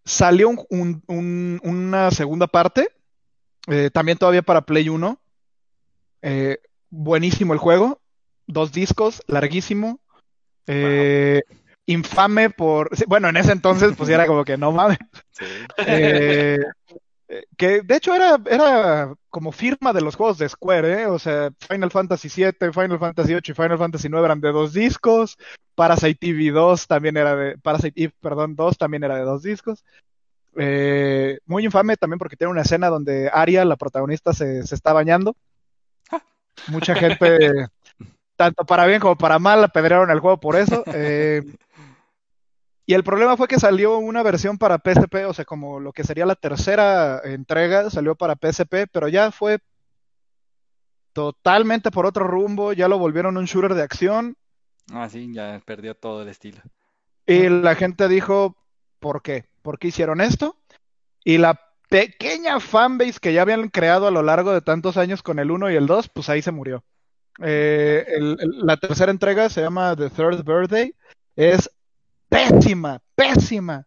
Salió 0.04 0.48
un- 0.50 0.66
un- 0.70 1.02
un- 1.08 1.60
una 1.62 2.10
segunda 2.10 2.46
parte, 2.46 2.88
eh, 3.68 3.90
también 3.92 4.18
todavía 4.18 4.42
para 4.42 4.62
Play 4.62 4.88
1. 4.88 5.20
Eh, 6.22 6.58
buenísimo 6.90 7.52
el 7.52 7.58
juego, 7.58 8.00
dos 8.46 8.72
discos, 8.72 9.22
larguísimo. 9.26 10.00
eh, 10.66 11.42
Infame 11.86 12.50
por... 12.50 12.90
bueno, 13.08 13.28
en 13.28 13.36
ese 13.36 13.50
entonces 13.52 13.94
pues 13.96 14.08
era 14.10 14.26
como 14.26 14.44
que 14.44 14.56
no 14.56 14.70
mames. 14.72 14.98
Sí. 15.32 15.44
Eh, 17.32 17.44
que 17.56 17.82
de 17.82 17.94
hecho 17.94 18.12
era, 18.12 18.40
era 18.50 19.14
como 19.28 19.52
firma 19.52 19.92
de 19.92 20.00
los 20.00 20.16
juegos 20.16 20.36
de 20.38 20.48
Square, 20.48 21.02
¿eh? 21.02 21.06
O 21.06 21.16
sea, 21.20 21.52
Final 21.60 21.92
Fantasy 21.92 22.28
VII, 22.28 22.72
Final 22.72 22.98
Fantasy 22.98 23.28
VIII 23.28 23.42
y 23.46 23.54
Final 23.54 23.78
Fantasy 23.78 24.08
IX 24.08 24.16
eran 24.16 24.40
de 24.40 24.50
dos 24.50 24.72
discos, 24.72 25.38
Parasite 25.76 26.26
Eve 26.26 26.50
2 26.50 26.88
también 26.88 27.16
era 27.16 27.36
de, 27.36 27.56
Parasite 27.58 28.02
Eve, 28.02 28.14
perdón, 28.20 28.56
2 28.56 28.76
también 28.76 29.04
era 29.04 29.14
de 29.14 29.22
dos 29.22 29.44
discos. 29.44 29.84
Eh, 30.56 31.38
muy 31.46 31.64
infame 31.64 31.96
también 31.96 32.18
porque 32.18 32.34
tiene 32.34 32.50
una 32.50 32.62
escena 32.62 32.88
donde 32.88 33.30
Aria, 33.32 33.64
la 33.64 33.76
protagonista, 33.76 34.32
se, 34.32 34.66
se 34.66 34.74
está 34.74 34.92
bañando. 34.92 35.36
Mucha 36.66 36.96
gente, 36.96 37.68
tanto 38.34 38.64
para 38.64 38.86
bien 38.86 38.98
como 38.98 39.16
para 39.16 39.38
mal, 39.38 39.62
apedrearon 39.62 40.10
el 40.10 40.18
juego 40.18 40.40
por 40.40 40.56
eso. 40.56 40.82
Eh, 40.88 41.44
y 42.90 42.94
el 42.94 43.04
problema 43.04 43.36
fue 43.36 43.46
que 43.46 43.60
salió 43.60 43.98
una 43.98 44.24
versión 44.24 44.58
para 44.58 44.78
PSP, 44.78 45.24
o 45.28 45.32
sea, 45.32 45.44
como 45.44 45.78
lo 45.78 45.92
que 45.92 46.02
sería 46.02 46.26
la 46.26 46.34
tercera 46.34 47.20
entrega, 47.22 47.88
salió 47.88 48.16
para 48.16 48.34
PSP, 48.34 48.88
pero 48.90 49.06
ya 49.06 49.30
fue 49.30 49.60
totalmente 51.12 51.92
por 51.92 52.04
otro 52.04 52.26
rumbo, 52.26 52.72
ya 52.72 52.88
lo 52.88 52.98
volvieron 52.98 53.36
un 53.36 53.44
shooter 53.44 53.74
de 53.74 53.84
acción. 53.84 54.36
Ah, 54.92 55.08
sí, 55.08 55.32
ya 55.32 55.62
perdió 55.64 55.94
todo 55.94 56.22
el 56.22 56.30
estilo. 56.30 56.62
Y 57.26 57.48
la 57.48 57.76
gente 57.76 58.08
dijo, 58.08 58.56
¿por 58.98 59.22
qué? 59.22 59.44
¿Por 59.62 59.78
qué 59.78 59.86
hicieron 59.86 60.20
esto? 60.20 60.56
Y 61.22 61.38
la 61.38 61.60
pequeña 61.88 62.58
fanbase 62.58 63.20
que 63.20 63.32
ya 63.32 63.42
habían 63.42 63.68
creado 63.68 64.08
a 64.08 64.10
lo 64.10 64.24
largo 64.24 64.52
de 64.52 64.62
tantos 64.62 64.96
años 64.96 65.22
con 65.22 65.38
el 65.38 65.52
1 65.52 65.70
y 65.70 65.76
el 65.76 65.86
2, 65.86 66.08
pues 66.08 66.28
ahí 66.28 66.42
se 66.42 66.50
murió. 66.50 66.82
Eh, 67.40 68.04
el, 68.08 68.36
el, 68.40 68.66
la 68.66 68.78
tercera 68.78 69.12
entrega 69.12 69.48
se 69.48 69.60
llama 69.60 69.94
The 69.94 70.10
Third 70.10 70.42
Birthday. 70.42 70.92
Es 71.36 71.70
pésima, 72.30 73.02
pésima. 73.14 73.86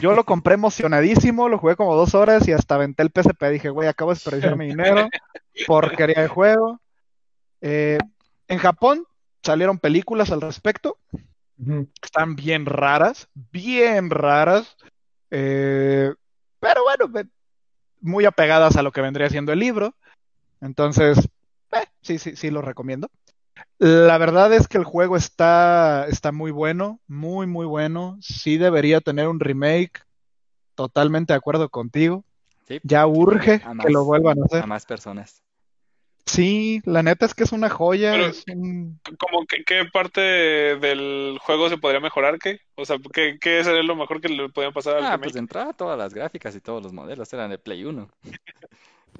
Yo 0.00 0.12
lo 0.14 0.24
compré 0.24 0.54
emocionadísimo, 0.54 1.48
lo 1.48 1.58
jugué 1.58 1.76
como 1.76 1.94
dos 1.94 2.14
horas 2.14 2.46
y 2.48 2.52
hasta 2.52 2.74
aventé 2.74 3.02
el 3.02 3.10
PSP. 3.10 3.44
Dije, 3.50 3.70
güey, 3.70 3.88
acabo 3.88 4.10
de 4.10 4.14
desperdiciar 4.14 4.56
mi 4.56 4.66
dinero, 4.66 5.08
porquería 5.66 6.22
de 6.22 6.28
juego. 6.28 6.80
Eh, 7.60 7.98
en 8.48 8.58
Japón 8.58 9.06
salieron 9.42 9.78
películas 9.78 10.30
al 10.30 10.40
respecto. 10.40 10.98
Están 12.02 12.34
bien 12.34 12.66
raras, 12.66 13.28
bien 13.34 14.10
raras. 14.10 14.76
Eh, 15.30 16.12
pero 16.58 16.82
bueno, 16.82 17.30
muy 18.00 18.24
apegadas 18.24 18.76
a 18.76 18.82
lo 18.82 18.92
que 18.92 19.00
vendría 19.00 19.30
siendo 19.30 19.52
el 19.52 19.60
libro. 19.60 19.94
Entonces, 20.60 21.18
eh, 21.72 21.86
sí, 22.02 22.18
sí, 22.18 22.36
sí 22.36 22.50
lo 22.50 22.62
recomiendo. 22.62 23.10
La 23.78 24.16
verdad 24.18 24.52
es 24.52 24.68
que 24.68 24.78
el 24.78 24.84
juego 24.84 25.16
está, 25.16 26.06
está 26.08 26.30
muy 26.32 26.50
bueno, 26.52 27.00
muy, 27.06 27.46
muy 27.46 27.66
bueno. 27.66 28.16
Sí 28.20 28.56
debería 28.58 29.00
tener 29.00 29.28
un 29.28 29.40
remake. 29.40 30.02
Totalmente 30.74 31.32
de 31.32 31.36
acuerdo 31.38 31.68
contigo. 31.68 32.24
Sí, 32.68 32.80
Ya 32.84 33.06
urge 33.06 33.60
a 33.64 33.74
que 33.84 33.92
lo 33.92 34.04
vuelvan 34.04 34.38
a 34.38 34.42
a 34.42 34.44
hacer. 34.46 34.66
más 34.66 34.86
personas. 34.86 35.42
Sí, 36.24 36.80
la 36.84 37.02
neta 37.02 37.26
es 37.26 37.34
que 37.34 37.42
es 37.42 37.50
una 37.52 37.68
joya. 37.68 38.12
Pero- 38.12 38.26
es 38.26 38.44
un- 38.54 39.00
Como 39.18 39.44
que, 39.46 39.64
¿Qué 39.64 39.84
parte 39.92 40.20
del 40.20 41.36
juego 41.42 41.68
se 41.68 41.76
podría 41.78 41.98
mejorar? 42.00 42.38
¿Qué? 42.38 42.60
O 42.76 42.84
sea, 42.84 42.96
¿qué, 43.12 43.38
qué 43.40 43.64
sería 43.64 43.82
lo 43.82 43.96
mejor 43.96 44.20
que 44.20 44.28
le 44.28 44.48
podían 44.48 44.72
pasar 44.72 44.94
al 44.96 45.04
Ah, 45.04 45.06
remake? 45.10 45.22
pues 45.24 45.32
de 45.34 45.40
entrada 45.40 45.72
todas 45.72 45.98
las 45.98 46.14
gráficas 46.14 46.54
y 46.54 46.60
todos 46.60 46.82
los 46.82 46.92
modelos 46.92 47.30
eran 47.32 47.50
de 47.50 47.58
Play 47.58 47.84
1. 47.84 48.08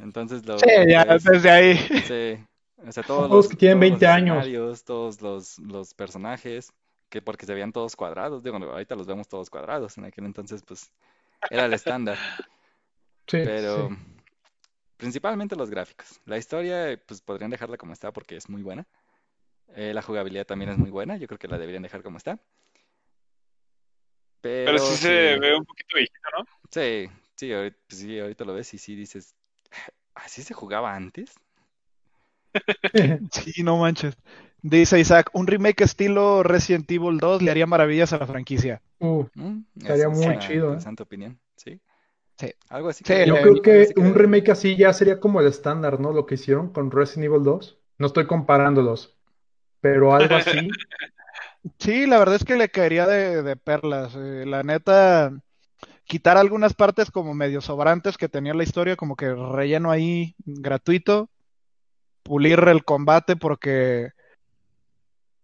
Entonces 0.03 0.47
lo 0.47 0.59
Sí, 0.59 0.67
ya 0.89 1.05
pues, 1.05 1.25
desde 1.25 1.51
ahí. 1.51 1.77
sí, 2.07 2.45
o 2.87 2.93
sea, 2.93 3.03
todos 3.05 3.31
los, 3.31 3.49
que 3.49 3.57
tienen 3.57 3.79
todos 3.79 3.91
los 3.91 4.01
20 4.01 4.07
años. 4.07 4.49
escenarios, 4.49 4.85
todos 4.85 5.21
los, 5.23 5.59
los 5.59 5.95
personajes, 5.95 6.73
que 7.09 7.23
porque 7.23 7.47
se 7.47 7.55
veían 7.55 7.73
todos 7.73 7.97
cuadrados, 7.97 8.43
digo, 8.43 8.57
ahorita 8.57 8.95
los 8.97 9.07
vemos 9.07 9.29
todos 9.29 9.51
cuadrados, 9.51 9.99
en 9.99 10.05
aquel 10.07 10.25
entonces 10.25 10.63
pues 10.63 10.91
era 11.51 11.67
el 11.67 11.73
estándar, 11.75 12.19
Sí, 13.27 13.39
pero 13.45 13.89
sí. 13.89 13.97
principalmente 14.97 15.57
los 15.57 15.71
gráficos. 15.71 16.21
La 16.27 16.39
historia 16.39 17.01
pues 17.07 17.21
podrían 17.23 17.51
dejarla 17.51 17.77
como 17.77 17.93
está 17.93 18.13
porque 18.13 18.37
es 18.37 18.49
muy 18.49 18.63
buena. 18.63 18.87
Eh, 19.75 19.95
la 19.95 20.03
jugabilidad 20.03 20.47
también 20.47 20.71
es 20.71 20.79
muy 20.79 20.91
buena, 20.91 21.17
yo 21.17 21.27
creo 21.27 21.39
que 21.39 21.49
la 21.49 21.59
deberían 21.59 21.83
dejar 21.83 22.03
como 22.03 22.19
está. 22.19 22.39
Pero 24.41 24.73
Pero 24.73 24.79
sí 24.79 24.97
sí, 24.97 25.03
se 25.03 25.39
ve 25.39 25.55
un 25.57 25.65
poquito 25.65 25.97
viejito, 25.97 26.29
¿no? 26.39 26.45
sí, 26.71 27.09
sí, 27.37 27.53
ahorita, 27.53 27.79
pues 27.89 28.01
sí, 28.01 28.19
ahorita 28.19 28.45
lo 28.45 28.55
ves 28.55 28.75
y 28.75 28.79
sí 28.79 28.95
dices, 28.97 29.35
¿así 30.15 30.43
se 30.43 30.55
jugaba 30.55 30.95
antes? 30.95 31.35
Sí, 33.33 33.63
no 33.63 33.79
manches. 33.79 34.15
Dice 34.63 35.01
Isaac, 35.01 35.31
un 35.33 35.47
remake 35.47 35.83
estilo 35.83 36.43
Resident 36.43 36.91
Evil 36.91 37.19
2 37.19 37.43
le 37.43 37.51
haría 37.51 37.67
maravillas 37.67 38.13
a 38.13 38.19
la 38.19 38.27
franquicia. 38.27 38.81
Uh, 39.01 39.25
Mm, 39.35 39.65
Estaría 39.79 40.09
es 40.09 40.19
muy 40.19 40.39
chido, 40.39 40.67
¿eh? 40.67 40.69
interesante 40.69 41.03
opinión, 41.03 41.41
¿sí? 41.57 41.81
Sí. 42.39 42.53
Algo 42.71 42.89
así 42.89 43.05
Sí, 43.05 43.15
que- 43.15 43.27
yo 43.27 43.35
creo 43.41 43.63
que 43.63 43.93
un 43.97 44.15
remake 44.15 44.51
así 44.51 44.77
ya 44.77 44.93
sería 44.93 45.21
como 45.21 45.41
el 45.41 45.47
estándar, 45.47 46.01
¿no? 46.01 46.13
Lo 46.13 46.27
que 46.27 46.35
hicieron 46.37 46.73
con 46.73 46.91
Resident 46.91 47.27
Evil 47.27 47.43
2. 47.45 47.79
No 47.99 48.07
estoy 48.07 48.27
comparándolos, 48.27 49.17
pero 49.81 50.15
algo 50.15 50.37
así. 50.37 50.71
Sí, 51.79 52.07
la 52.07 52.19
verdad 52.19 52.37
es 52.37 52.45
que 52.45 52.57
le 52.57 52.71
caería 52.71 53.07
de, 53.07 53.43
de 53.43 53.57
perlas. 53.57 54.15
eh, 54.17 54.45
la 54.47 54.63
neta, 54.63 55.33
quitar 56.05 56.37
algunas 56.39 56.75
partes 56.75 57.11
como 57.11 57.35
medio 57.35 57.61
sobrantes 57.63 58.19
que 58.19 58.29
tenía 58.29 58.55
la 58.55 58.65
historia, 58.65 58.97
como 58.97 59.17
que 59.17 59.35
relleno 59.35 59.91
ahí 59.91 60.35
gratuito, 60.47 61.31
pulir 62.23 62.61
el 62.69 62.85
combate 62.85 63.37
porque 63.37 64.11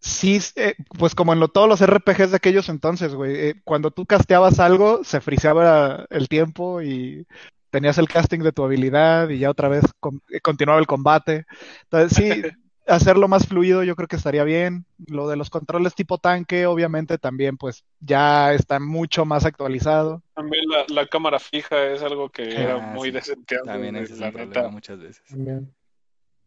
sí, 0.01 0.39
eh, 0.57 0.75
pues 0.99 1.15
como 1.15 1.33
en 1.33 1.41
lo- 1.41 1.49
todos 1.49 1.69
los 1.69 1.81
RPGs 1.81 2.31
de 2.31 2.37
aquellos 2.37 2.69
entonces, 2.69 3.15
güey, 3.15 3.35
eh, 3.37 3.55
cuando 3.65 3.91
tú 3.91 4.07
casteabas 4.07 4.61
algo, 4.61 5.03
se 5.05 5.21
friseaba 5.21 6.07
el 6.11 6.29
tiempo 6.29 6.83
y 6.83 7.27
tenías 7.71 7.99
el 7.99 8.09
casting 8.09 8.41
de 8.41 8.53
tu 8.53 8.65
habilidad 8.65 9.29
y 9.29 9.39
ya 9.41 9.51
otra 9.51 9.69
vez 9.69 9.85
con- 10.01 10.23
eh, 10.31 10.41
continuaba 10.41 10.79
el 10.81 10.87
combate. 10.87 11.45
Entonces, 11.91 12.17
sí, 12.17 12.29
hacerlo 12.87 13.29
más 13.29 13.47
fluido 13.47 13.83
yo 13.83 13.95
creo 13.97 14.09
que 14.09 14.17
estaría 14.17 14.45
bien. 14.45 14.87
Lo 15.09 15.29
de 15.29 15.37
los 15.37 15.51
controles 15.51 15.95
tipo 15.95 16.17
tanque, 16.19 16.65
obviamente 16.67 17.19
también, 17.19 17.57
pues 17.59 17.85
ya 18.01 18.55
está 18.55 18.81
mucho 18.81 19.25
más 19.27 19.45
actualizado. 19.45 20.23
También 20.35 20.65
la, 20.69 20.85
la 20.89 21.07
cámara 21.07 21.39
fija 21.41 21.85
es 21.87 22.03
algo 22.03 22.31
que 22.31 22.55
era 22.55 22.77
Ah, 22.77 22.93
muy 22.95 23.13
sí. 23.13 23.35
También 23.65 23.97
es 23.97 24.19
la 24.19 24.31
neta. 24.31 24.69
muchas 24.69 24.99
veces. 25.01 25.23
También. 25.29 25.75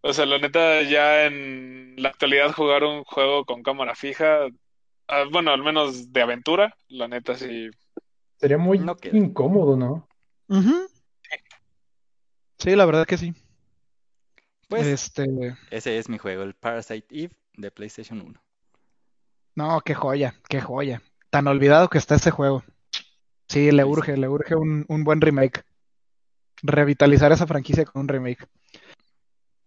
O 0.02 0.14
sea, 0.14 0.26
la 0.26 0.40
neta, 0.40 0.82
ya 0.84 1.26
en 1.28 1.96
la 1.98 2.10
actualidad 2.10 2.52
jugar 2.54 2.84
un 2.84 3.04
juego 3.04 3.46
con 3.46 3.62
cámara 3.64 3.96
fija, 3.96 4.48
ah, 5.08 5.26
bueno, 5.32 5.52
al 5.52 5.64
menos 5.64 6.12
de 6.12 6.22
aventura, 6.22 6.76
la 6.88 7.08
neta 7.08 7.36
sí. 7.36 7.70
Sería 8.40 8.58
muy 8.58 8.80
No 8.80 8.98
queda. 8.98 9.16
incómodo, 9.18 9.78
¿no? 9.78 10.08
Sí, 12.58 12.76
la 12.76 12.86
verdad 12.86 13.06
que 13.06 13.18
sí. 13.18 13.34
Pues 14.68 14.86
Este, 14.88 15.26
ese 15.70 15.98
es 15.98 16.10
mi 16.10 16.18
juego, 16.18 16.44
el 16.44 16.54
Parasite 16.56 17.06
Eve 17.12 17.36
de 17.58 17.72
PlayStation 17.72 18.22
1. 18.22 18.42
no, 19.56 19.82
qué 19.82 19.94
joya, 19.94 20.34
qué 20.50 20.62
joya. 20.62 21.02
Tan 21.30 21.48
olvidado 21.48 21.90
que 21.90 21.98
está 21.98 22.16
ese 22.16 22.32
juego. 22.32 22.64
Sí, 23.48 23.72
le 23.72 23.84
Sí, 23.84 23.90
sí. 23.96 24.00
urge, 24.00 24.18
le 24.18 24.30
urge 24.30 24.56
un, 24.56 24.86
un 24.88 25.04
buen 25.04 25.22
remake. 25.22 25.64
Revitalizar 26.64 27.32
esa 27.32 27.48
franquicia 27.48 27.86
con 27.86 28.02
un 28.02 28.08
remake. 28.08 28.48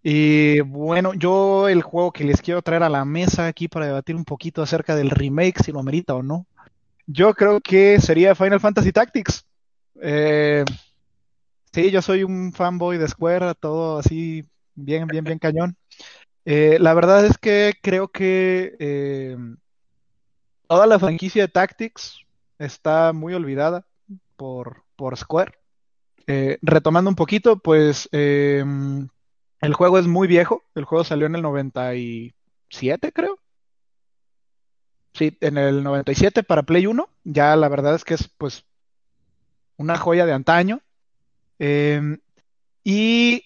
Y 0.06 0.60
bueno, 0.60 1.14
yo 1.14 1.66
el 1.66 1.80
juego 1.80 2.12
que 2.12 2.24
les 2.24 2.42
quiero 2.42 2.60
traer 2.60 2.82
a 2.82 2.90
la 2.90 3.06
mesa 3.06 3.46
aquí 3.46 3.68
para 3.68 3.86
debatir 3.86 4.14
un 4.14 4.26
poquito 4.26 4.60
acerca 4.60 4.94
del 4.94 5.08
remake, 5.08 5.64
si 5.64 5.72
lo 5.72 5.80
amerita 5.80 6.14
o 6.14 6.22
no. 6.22 6.46
Yo 7.06 7.32
creo 7.32 7.58
que 7.62 7.98
sería 8.02 8.34
Final 8.34 8.60
Fantasy 8.60 8.92
Tactics. 8.92 9.46
Eh, 10.02 10.62
sí, 11.72 11.90
yo 11.90 12.02
soy 12.02 12.22
un 12.22 12.52
fanboy 12.52 12.98
de 12.98 13.08
Square, 13.08 13.54
todo 13.54 13.98
así 13.98 14.44
bien, 14.74 15.06
bien, 15.06 15.24
bien 15.24 15.38
cañón. 15.38 15.74
Eh, 16.44 16.76
la 16.80 16.92
verdad 16.92 17.24
es 17.24 17.38
que 17.38 17.72
creo 17.80 18.08
que 18.08 18.76
eh, 18.78 19.38
toda 20.68 20.86
la 20.86 20.98
franquicia 20.98 21.44
de 21.44 21.48
Tactics 21.48 22.20
está 22.58 23.14
muy 23.14 23.32
olvidada 23.32 23.86
por, 24.36 24.82
por 24.96 25.16
Square. 25.16 25.52
Eh, 26.26 26.58
retomando 26.60 27.08
un 27.08 27.16
poquito, 27.16 27.58
pues 27.58 28.06
eh, 28.12 28.62
el 29.64 29.74
juego 29.74 29.98
es 29.98 30.06
muy 30.06 30.28
viejo. 30.28 30.62
El 30.74 30.84
juego 30.84 31.04
salió 31.04 31.26
en 31.26 31.36
el 31.36 31.42
97, 31.42 33.12
creo. 33.12 33.38
Sí, 35.12 35.36
en 35.40 35.58
el 35.58 35.82
97 35.82 36.42
para 36.42 36.64
Play 36.64 36.86
1. 36.86 37.08
Ya 37.24 37.54
la 37.56 37.68
verdad 37.68 37.94
es 37.94 38.04
que 38.04 38.14
es 38.14 38.28
pues 38.28 38.64
una 39.76 39.96
joya 39.96 40.26
de 40.26 40.32
antaño. 40.32 40.80
Eh, 41.58 42.18
y 42.82 43.44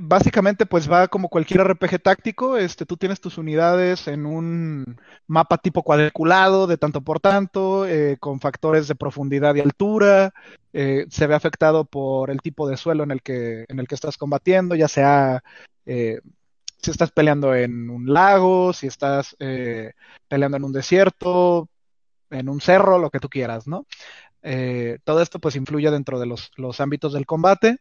básicamente 0.00 0.66
pues 0.66 0.90
va 0.90 1.06
como 1.08 1.28
cualquier 1.28 1.60
RPG 1.60 2.02
táctico, 2.02 2.56
este, 2.56 2.84
tú 2.84 2.96
tienes 2.96 3.20
tus 3.20 3.38
unidades 3.38 4.08
en 4.08 4.26
un 4.26 5.00
mapa 5.28 5.58
tipo 5.58 5.82
cuadriculado 5.82 6.66
de 6.66 6.76
tanto 6.76 7.00
por 7.00 7.20
tanto, 7.20 7.86
eh, 7.86 8.16
con 8.18 8.40
factores 8.40 8.88
de 8.88 8.96
profundidad 8.96 9.54
y 9.54 9.60
altura, 9.60 10.34
eh, 10.72 11.06
se 11.10 11.26
ve 11.26 11.34
afectado 11.34 11.84
por 11.84 12.30
el 12.30 12.40
tipo 12.40 12.68
de 12.68 12.76
suelo 12.76 13.04
en 13.04 13.12
el 13.12 13.22
que, 13.22 13.66
estás 13.90 14.16
combatiendo, 14.16 14.74
ya 14.74 14.88
sea 14.88 15.42
eh, 15.86 16.20
si 16.82 16.90
estás 16.90 17.12
peleando 17.12 17.54
en 17.54 17.88
un 17.88 18.12
lago, 18.12 18.72
si 18.72 18.88
estás 18.88 19.36
peleando 20.28 20.56
en 20.56 20.64
un 20.64 20.72
desierto, 20.72 21.68
en 22.30 22.48
un 22.48 22.60
cerro, 22.60 22.98
lo 22.98 23.10
que 23.10 23.20
tú 23.20 23.28
quieras, 23.28 23.66
¿no? 23.66 23.86
Todo 25.04 25.22
esto 25.22 25.40
pues 25.40 25.56
influye 25.56 25.90
dentro 25.90 26.20
de 26.20 26.26
los 26.26 26.80
ámbitos 26.80 27.12
del 27.12 27.26
combate. 27.26 27.78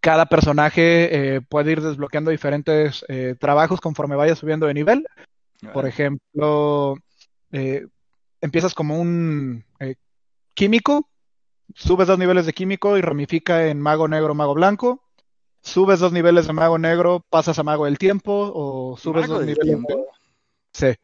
Cada 0.00 0.26
personaje 0.26 1.36
eh, 1.36 1.40
puede 1.40 1.72
ir 1.72 1.82
desbloqueando 1.82 2.30
diferentes 2.30 3.04
eh, 3.08 3.34
trabajos 3.38 3.80
conforme 3.80 4.16
vaya 4.16 4.36
subiendo 4.36 4.66
de 4.66 4.74
nivel. 4.74 5.06
Por 5.72 5.86
ejemplo, 5.86 6.96
eh, 7.50 7.86
empiezas 8.40 8.74
como 8.74 9.00
un 9.00 9.64
eh, 9.80 9.96
químico, 10.54 11.08
subes 11.74 12.06
dos 12.06 12.18
niveles 12.18 12.46
de 12.46 12.52
químico 12.52 12.96
y 12.96 13.00
ramifica 13.00 13.66
en 13.66 13.80
mago 13.80 14.08
negro, 14.08 14.34
mago 14.34 14.54
blanco. 14.54 15.02
Subes 15.60 15.98
dos 15.98 16.12
niveles 16.12 16.46
de 16.46 16.52
mago 16.52 16.78
negro, 16.78 17.24
pasas 17.28 17.58
a 17.58 17.64
mago 17.64 17.86
del 17.86 17.98
tiempo, 17.98 18.52
o 18.54 18.96
subes 18.96 19.22
¿Mago 19.22 19.34
dos 19.34 19.46
niveles 19.46 19.82
de... 19.82 20.06
Sí, 20.72 20.94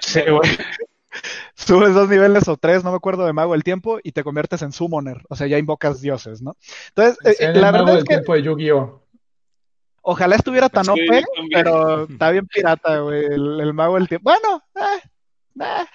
sí, 0.00 0.20
güey. 0.30 0.50
Subes 1.54 1.94
dos 1.94 2.08
niveles 2.08 2.48
o 2.48 2.56
tres, 2.56 2.84
no 2.84 2.90
me 2.90 2.96
acuerdo, 2.96 3.26
de 3.26 3.32
mago 3.32 3.52
del 3.52 3.64
tiempo 3.64 3.98
y 4.02 4.12
te 4.12 4.24
conviertes 4.24 4.62
en 4.62 4.72
summoner, 4.72 5.22
o 5.28 5.36
sea, 5.36 5.46
ya 5.46 5.58
invocas 5.58 6.00
dioses, 6.00 6.42
¿no? 6.42 6.56
Entonces, 6.88 7.18
eh, 7.24 7.44
En 7.44 7.50
eh, 7.50 7.52
el 7.54 7.60
la 7.60 7.72
mago 7.72 7.84
verdad 7.84 7.98
es 7.98 8.04
del 8.04 8.08
que 8.08 8.14
tiempo 8.14 8.34
de 8.34 8.42
Yu-Gi-Oh! 8.42 9.08
ojalá 10.10 10.36
estuviera 10.36 10.68
tan 10.70 10.84
Sí, 10.84 10.90
OP, 10.90 11.24
pero 11.52 12.04
está 12.08 12.30
bien 12.30 12.46
pirata, 12.46 12.98
güey, 13.00 13.26
el, 13.26 13.60
el 13.60 13.74
mago 13.74 13.96
del 13.96 14.08
tiempo. 14.08 14.30
Bueno, 14.30 14.62
eh, 14.74 15.02
eh, 15.60 15.86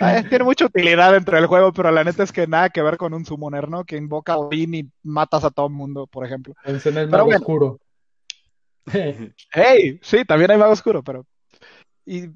eh, 0.00 0.24
tiene 0.28 0.44
mucha 0.44 0.66
utilidad 0.66 1.12
dentro 1.12 1.36
del 1.36 1.46
juego, 1.46 1.72
pero 1.72 1.90
la 1.90 2.04
neta 2.04 2.22
es 2.22 2.30
que 2.30 2.46
nada 2.46 2.68
que 2.68 2.82
ver 2.82 2.98
con 2.98 3.14
un 3.14 3.24
summoner, 3.24 3.68
¿no? 3.68 3.84
Que 3.84 3.96
invoca 3.96 4.34
a 4.34 4.38
Odín 4.38 4.74
y 4.74 4.90
matas 5.02 5.44
a 5.44 5.50
todo 5.50 5.66
el 5.66 5.72
mundo, 5.72 6.06
por 6.06 6.26
ejemplo. 6.26 6.54
En 6.64 6.74
el 6.74 6.80
Pero 6.82 7.08
mago 7.08 7.24
bueno. 7.24 7.38
oscuro. 7.38 7.80
Hey, 9.52 9.98
sí, 10.02 10.24
también 10.24 10.50
hay 10.50 10.58
mago 10.58 10.72
oscuro, 10.72 11.02
pero. 11.02 11.24
Y. 12.04 12.28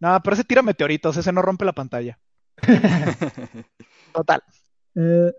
No, 0.00 0.20
pero 0.22 0.34
ese 0.34 0.44
tira 0.44 0.62
meteoritos, 0.62 1.16
ese 1.16 1.32
no 1.32 1.42
rompe 1.42 1.64
la 1.64 1.72
pantalla. 1.74 2.18
Total. 4.12 4.42
Eh, 4.94 5.32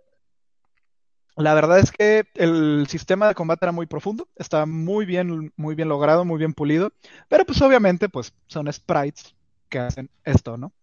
La 1.35 1.53
verdad 1.53 1.79
es 1.79 1.91
que 1.91 2.25
el 2.35 2.85
sistema 2.87 3.27
de 3.27 3.35
combate 3.35 3.65
era 3.65 3.71
muy 3.71 3.85
profundo, 3.85 4.27
está 4.35 4.65
muy 4.65 5.05
bien, 5.05 5.51
muy 5.55 5.75
bien 5.75 5.89
logrado, 5.89 6.25
muy 6.25 6.37
bien 6.37 6.53
pulido, 6.53 6.91
pero 7.29 7.45
pues 7.45 7.61
obviamente 7.61 8.09
pues 8.09 8.33
son 8.47 8.71
sprites 8.71 9.33
que 9.69 9.79
hacen 9.79 10.09
esto, 10.25 10.57
¿no? 10.57 10.73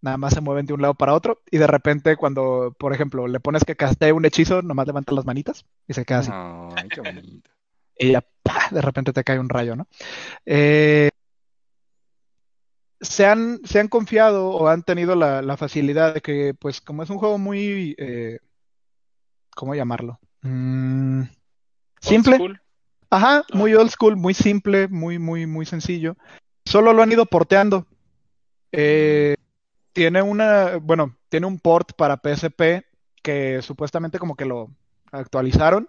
Nada 0.00 0.16
más 0.16 0.34
se 0.34 0.40
mueven 0.40 0.66
de 0.66 0.74
un 0.74 0.82
lado 0.82 0.94
para 0.94 1.14
otro 1.14 1.42
y 1.50 1.58
de 1.58 1.66
repente 1.66 2.16
cuando, 2.16 2.74
por 2.78 2.94
ejemplo, 2.94 3.26
le 3.26 3.40
pones 3.40 3.64
que 3.64 3.76
castee 3.76 4.12
un 4.12 4.24
hechizo, 4.24 4.62
nomás 4.62 4.86
levanta 4.86 5.12
las 5.14 5.26
manitas 5.26 5.66
y 5.88 5.94
se 5.94 6.04
queda 6.04 6.20
así. 6.20 6.30
Ay, 6.32 6.88
qué 6.88 7.00
bonito. 7.00 7.50
Y 7.98 8.12
ya, 8.12 8.24
¡pah! 8.42 8.68
de 8.70 8.82
repente 8.82 9.12
te 9.12 9.24
cae 9.24 9.40
un 9.40 9.48
rayo, 9.48 9.74
¿no? 9.74 9.88
Eh, 10.46 11.10
se 13.00 13.26
han, 13.26 13.60
se 13.64 13.80
han 13.80 13.88
confiado 13.88 14.50
o 14.50 14.68
han 14.68 14.82
tenido 14.82 15.14
la, 15.14 15.42
la 15.42 15.56
facilidad 15.56 16.14
de 16.14 16.20
que, 16.20 16.54
pues, 16.54 16.80
como 16.80 17.02
es 17.02 17.10
un 17.10 17.18
juego 17.18 17.38
muy, 17.38 17.94
eh, 17.98 18.38
¿cómo 19.54 19.74
llamarlo? 19.74 20.18
Mm, 20.42 21.20
Old 21.20 21.30
simple. 22.00 22.36
school. 22.36 22.60
Ajá, 23.10 23.44
muy 23.52 23.74
old 23.74 23.90
school, 23.90 24.16
muy 24.16 24.34
simple, 24.34 24.88
muy, 24.88 25.18
muy, 25.18 25.46
muy 25.46 25.64
sencillo. 25.64 26.16
Solo 26.64 26.92
lo 26.92 27.02
han 27.02 27.12
ido 27.12 27.26
porteando. 27.26 27.86
Eh, 28.72 29.36
tiene 29.92 30.22
una, 30.22 30.76
bueno, 30.76 31.16
tiene 31.28 31.46
un 31.46 31.58
port 31.60 31.92
para 31.96 32.16
PSP 32.20 32.84
que 33.22 33.62
supuestamente 33.62 34.18
como 34.18 34.36
que 34.36 34.44
lo 34.44 34.70
actualizaron. 35.12 35.88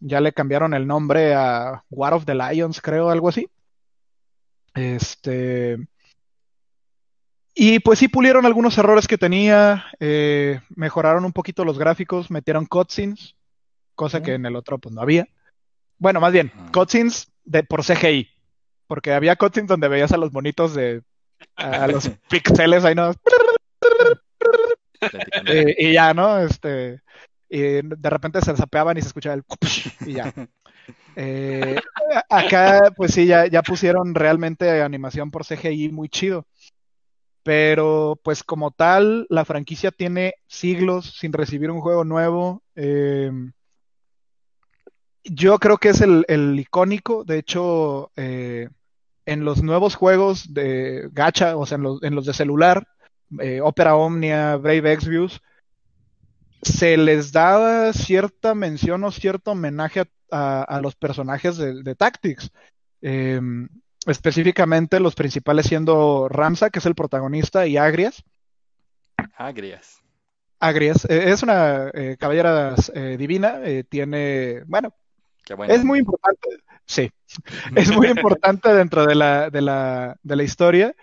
Ya 0.00 0.20
le 0.20 0.32
cambiaron 0.32 0.74
el 0.74 0.86
nombre 0.86 1.34
a 1.34 1.84
War 1.90 2.14
of 2.14 2.26
the 2.26 2.34
Lions, 2.34 2.80
creo, 2.80 3.10
algo 3.10 3.28
así. 3.28 3.48
Este. 4.74 5.78
Y 7.54 7.80
pues 7.80 7.98
sí 7.98 8.08
pulieron 8.08 8.46
algunos 8.46 8.78
errores 8.78 9.06
que 9.06 9.18
tenía, 9.18 9.86
eh, 10.00 10.60
mejoraron 10.74 11.24
un 11.24 11.32
poquito 11.32 11.64
los 11.64 11.78
gráficos, 11.78 12.30
metieron 12.30 12.64
cutscenes, 12.64 13.36
cosa 13.94 14.22
que 14.22 14.34
en 14.34 14.46
el 14.46 14.56
otro 14.56 14.78
pues 14.78 14.94
no 14.94 15.02
había. 15.02 15.28
Bueno, 15.98 16.20
más 16.20 16.32
bien, 16.32 16.50
cutscenes 16.72 17.30
de, 17.44 17.62
por 17.62 17.84
CGI, 17.84 18.28
porque 18.86 19.12
había 19.12 19.36
cutscenes 19.36 19.68
donde 19.68 19.88
veías 19.88 20.12
a 20.12 20.16
los 20.16 20.32
monitos 20.32 20.74
de, 20.74 21.02
a 21.56 21.86
los 21.86 22.08
pixeles 22.30 22.84
ahí 22.84 22.94
no. 22.94 23.12
Eh, 25.46 25.74
y 25.78 25.92
ya, 25.92 26.14
¿no? 26.14 26.38
Este, 26.38 27.00
y 27.48 27.58
de 27.82 28.10
repente 28.10 28.40
se 28.40 28.56
zapeaban 28.56 28.96
y 28.96 29.02
se 29.02 29.08
escuchaba 29.08 29.34
el 29.34 29.44
y 30.06 30.14
ya. 30.14 30.32
Eh, 31.14 31.76
acá, 32.30 32.92
pues 32.96 33.12
sí, 33.12 33.26
ya, 33.26 33.46
ya 33.46 33.62
pusieron 33.62 34.14
realmente 34.14 34.80
animación 34.80 35.30
por 35.30 35.44
CGI 35.44 35.90
muy 35.90 36.08
chido. 36.08 36.46
Pero, 37.44 38.20
pues 38.22 38.44
como 38.44 38.70
tal, 38.70 39.26
la 39.28 39.44
franquicia 39.44 39.90
tiene 39.90 40.34
siglos 40.46 41.16
sin 41.18 41.32
recibir 41.32 41.70
un 41.70 41.80
juego 41.80 42.04
nuevo. 42.04 42.62
Eh, 42.76 43.30
yo 45.24 45.58
creo 45.58 45.78
que 45.78 45.90
es 45.90 46.00
el, 46.00 46.24
el 46.28 46.58
icónico. 46.58 47.24
De 47.24 47.38
hecho, 47.38 48.10
eh, 48.16 48.68
en 49.26 49.44
los 49.44 49.62
nuevos 49.62 49.94
juegos 49.94 50.52
de 50.54 51.08
gacha, 51.12 51.56
o 51.56 51.66
sea, 51.66 51.76
en 51.76 51.82
los, 51.84 52.02
en 52.02 52.14
los 52.14 52.26
de 52.26 52.34
celular, 52.34 52.86
eh, 53.40 53.60
Opera 53.62 53.96
Omnia, 53.96 54.56
Brave 54.56 54.92
Exvius, 54.92 55.40
se 56.62 56.96
les 56.96 57.32
daba 57.32 57.92
cierta 57.92 58.54
mención 58.54 59.02
o 59.04 59.10
cierto 59.10 59.52
homenaje 59.52 60.04
a, 60.30 60.62
a- 60.62 60.80
los 60.80 60.94
personajes 60.94 61.56
de, 61.56 61.94
Tactics. 61.94 62.50
Eh, 63.00 63.40
específicamente 64.06 65.00
los 65.00 65.14
principales 65.14 65.66
siendo 65.66 66.28
Ramsa, 66.28 66.70
que 66.70 66.78
es 66.78 66.86
el 66.86 66.94
protagonista, 66.94 67.66
y 67.66 67.76
Agrias. 67.76 68.22
Agrias. 69.36 70.02
Agrias 70.58 71.04
eh, 71.06 71.30
es 71.30 71.42
una 71.42 71.90
eh, 71.92 72.16
caballera 72.18 72.74
eh, 72.94 73.16
divina, 73.18 73.60
tiene, 73.88 74.62
bueno, 74.66 74.94
Qué 75.44 75.54
bueno. 75.54 75.74
es 75.74 75.84
muy 75.84 75.98
importante, 75.98 76.48
sí, 76.86 77.10
es 77.76 77.90
muy 77.90 78.08
importante 78.08 78.72
dentro 78.72 79.04
de 79.04 79.14
la, 79.16 79.50
de 79.50 79.60
la, 79.60 80.16
de 80.22 80.36
la 80.36 80.42
historia 80.44 80.94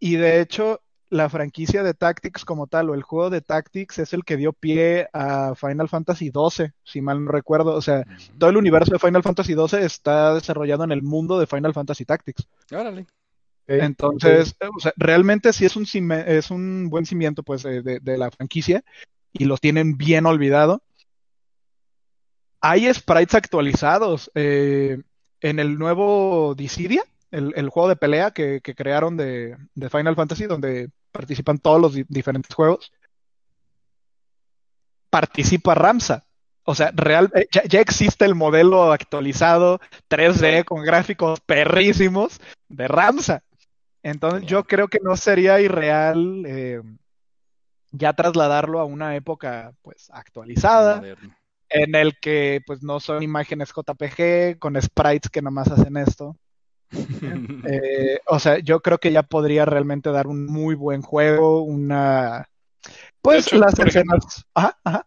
y 0.00 0.16
de 0.16 0.40
hecho 0.40 0.80
la 1.16 1.28
franquicia 1.28 1.82
de 1.82 1.94
Tactics 1.94 2.44
como 2.44 2.66
tal 2.66 2.90
o 2.90 2.94
el 2.94 3.02
juego 3.02 3.30
de 3.30 3.40
Tactics 3.40 3.98
es 3.98 4.12
el 4.12 4.24
que 4.24 4.36
dio 4.36 4.52
pie 4.52 5.08
a 5.12 5.54
Final 5.56 5.88
Fantasy 5.88 6.30
XII, 6.30 6.72
si 6.84 7.00
mal 7.00 7.24
no 7.24 7.32
recuerdo, 7.32 7.74
o 7.74 7.82
sea, 7.82 8.04
todo 8.38 8.50
el 8.50 8.56
universo 8.56 8.92
de 8.92 8.98
Final 8.98 9.22
Fantasy 9.22 9.54
XII 9.54 9.80
está 9.84 10.34
desarrollado 10.34 10.84
en 10.84 10.92
el 10.92 11.02
mundo 11.02 11.38
de 11.38 11.46
Final 11.46 11.74
Fantasy 11.74 12.04
Tactics. 12.04 12.46
Órale. 12.72 13.06
Entonces, 13.66 14.54
o 14.76 14.78
sea, 14.80 14.92
realmente 14.96 15.52
sí 15.52 15.64
es 15.64 15.74
un, 15.76 15.86
cime- 15.86 16.24
es 16.26 16.50
un 16.52 16.88
buen 16.88 17.04
cimiento 17.06 17.42
pues 17.42 17.62
de, 17.64 17.82
de- 17.82 17.98
de 18.00 18.18
la 18.18 18.30
franquicia 18.30 18.84
y 19.32 19.44
los 19.46 19.60
tienen 19.60 19.96
bien 19.96 20.24
olvidado. 20.26 20.82
Hay 22.60 22.92
sprites 22.92 23.34
actualizados 23.34 24.30
eh, 24.34 24.98
en 25.40 25.58
el 25.58 25.78
nuevo 25.78 26.54
Dissidia, 26.56 27.02
el, 27.30 27.52
el 27.56 27.68
juego 27.68 27.88
de 27.88 27.96
pelea 27.96 28.30
que, 28.30 28.60
que 28.62 28.74
crearon 28.74 29.16
de, 29.16 29.56
de 29.74 29.90
Final 29.90 30.16
Fantasy, 30.16 30.46
donde 30.46 30.90
participan 31.16 31.58
todos 31.58 31.80
los 31.80 31.94
di- 31.94 32.04
diferentes 32.08 32.54
juegos. 32.54 32.92
Participa 35.10 35.74
Ramsa. 35.74 36.24
O 36.64 36.74
sea, 36.74 36.90
real, 36.94 37.30
eh, 37.34 37.46
ya, 37.52 37.62
ya 37.64 37.80
existe 37.80 38.24
el 38.24 38.34
modelo 38.34 38.92
actualizado 38.92 39.80
3D 40.08 40.64
con 40.64 40.82
gráficos 40.82 41.40
perrísimos 41.40 42.40
de 42.68 42.88
Ramsa. 42.88 43.42
Entonces 44.02 44.46
yo 44.48 44.64
creo 44.64 44.88
que 44.88 44.98
no 45.02 45.16
sería 45.16 45.60
irreal 45.60 46.42
eh, 46.46 46.82
ya 47.92 48.12
trasladarlo 48.12 48.80
a 48.80 48.84
una 48.84 49.14
época 49.16 49.72
pues 49.82 50.08
actualizada, 50.12 50.96
Moderno. 50.96 51.36
en 51.68 51.94
el 51.94 52.18
que 52.20 52.60
pues 52.66 52.82
no 52.82 53.00
son 53.00 53.22
imágenes 53.22 53.72
JPG 53.74 54.58
con 54.58 54.80
sprites 54.80 55.30
que 55.30 55.42
nomás 55.42 55.68
hacen 55.70 55.96
esto. 55.96 56.36
Eh, 57.68 58.20
o 58.26 58.38
sea, 58.38 58.58
yo 58.58 58.80
creo 58.80 58.98
que 58.98 59.10
ya 59.10 59.22
podría 59.24 59.64
realmente 59.64 60.10
dar 60.10 60.28
un 60.28 60.46
muy 60.46 60.74
buen 60.76 61.02
juego, 61.02 61.62
una 61.62 62.48
pues 63.20 63.46
hecho, 63.46 63.58
las 63.58 63.74
por 63.74 63.88
ejemplo, 63.88 64.16
escenas. 64.18 64.46
Ajá, 64.54 64.78
ajá. 64.84 65.06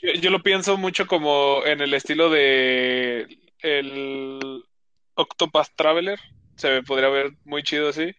Yo, 0.00 0.12
yo 0.14 0.30
lo 0.30 0.42
pienso 0.42 0.76
mucho 0.78 1.06
como 1.06 1.60
en 1.66 1.80
el 1.82 1.92
estilo 1.92 2.30
de 2.30 3.26
el 3.60 4.64
Octopath 5.14 5.68
Traveler. 5.76 6.18
Se 6.56 6.82
podría 6.82 7.08
ver 7.08 7.32
muy 7.44 7.62
chido 7.62 7.90
así. 7.90 8.12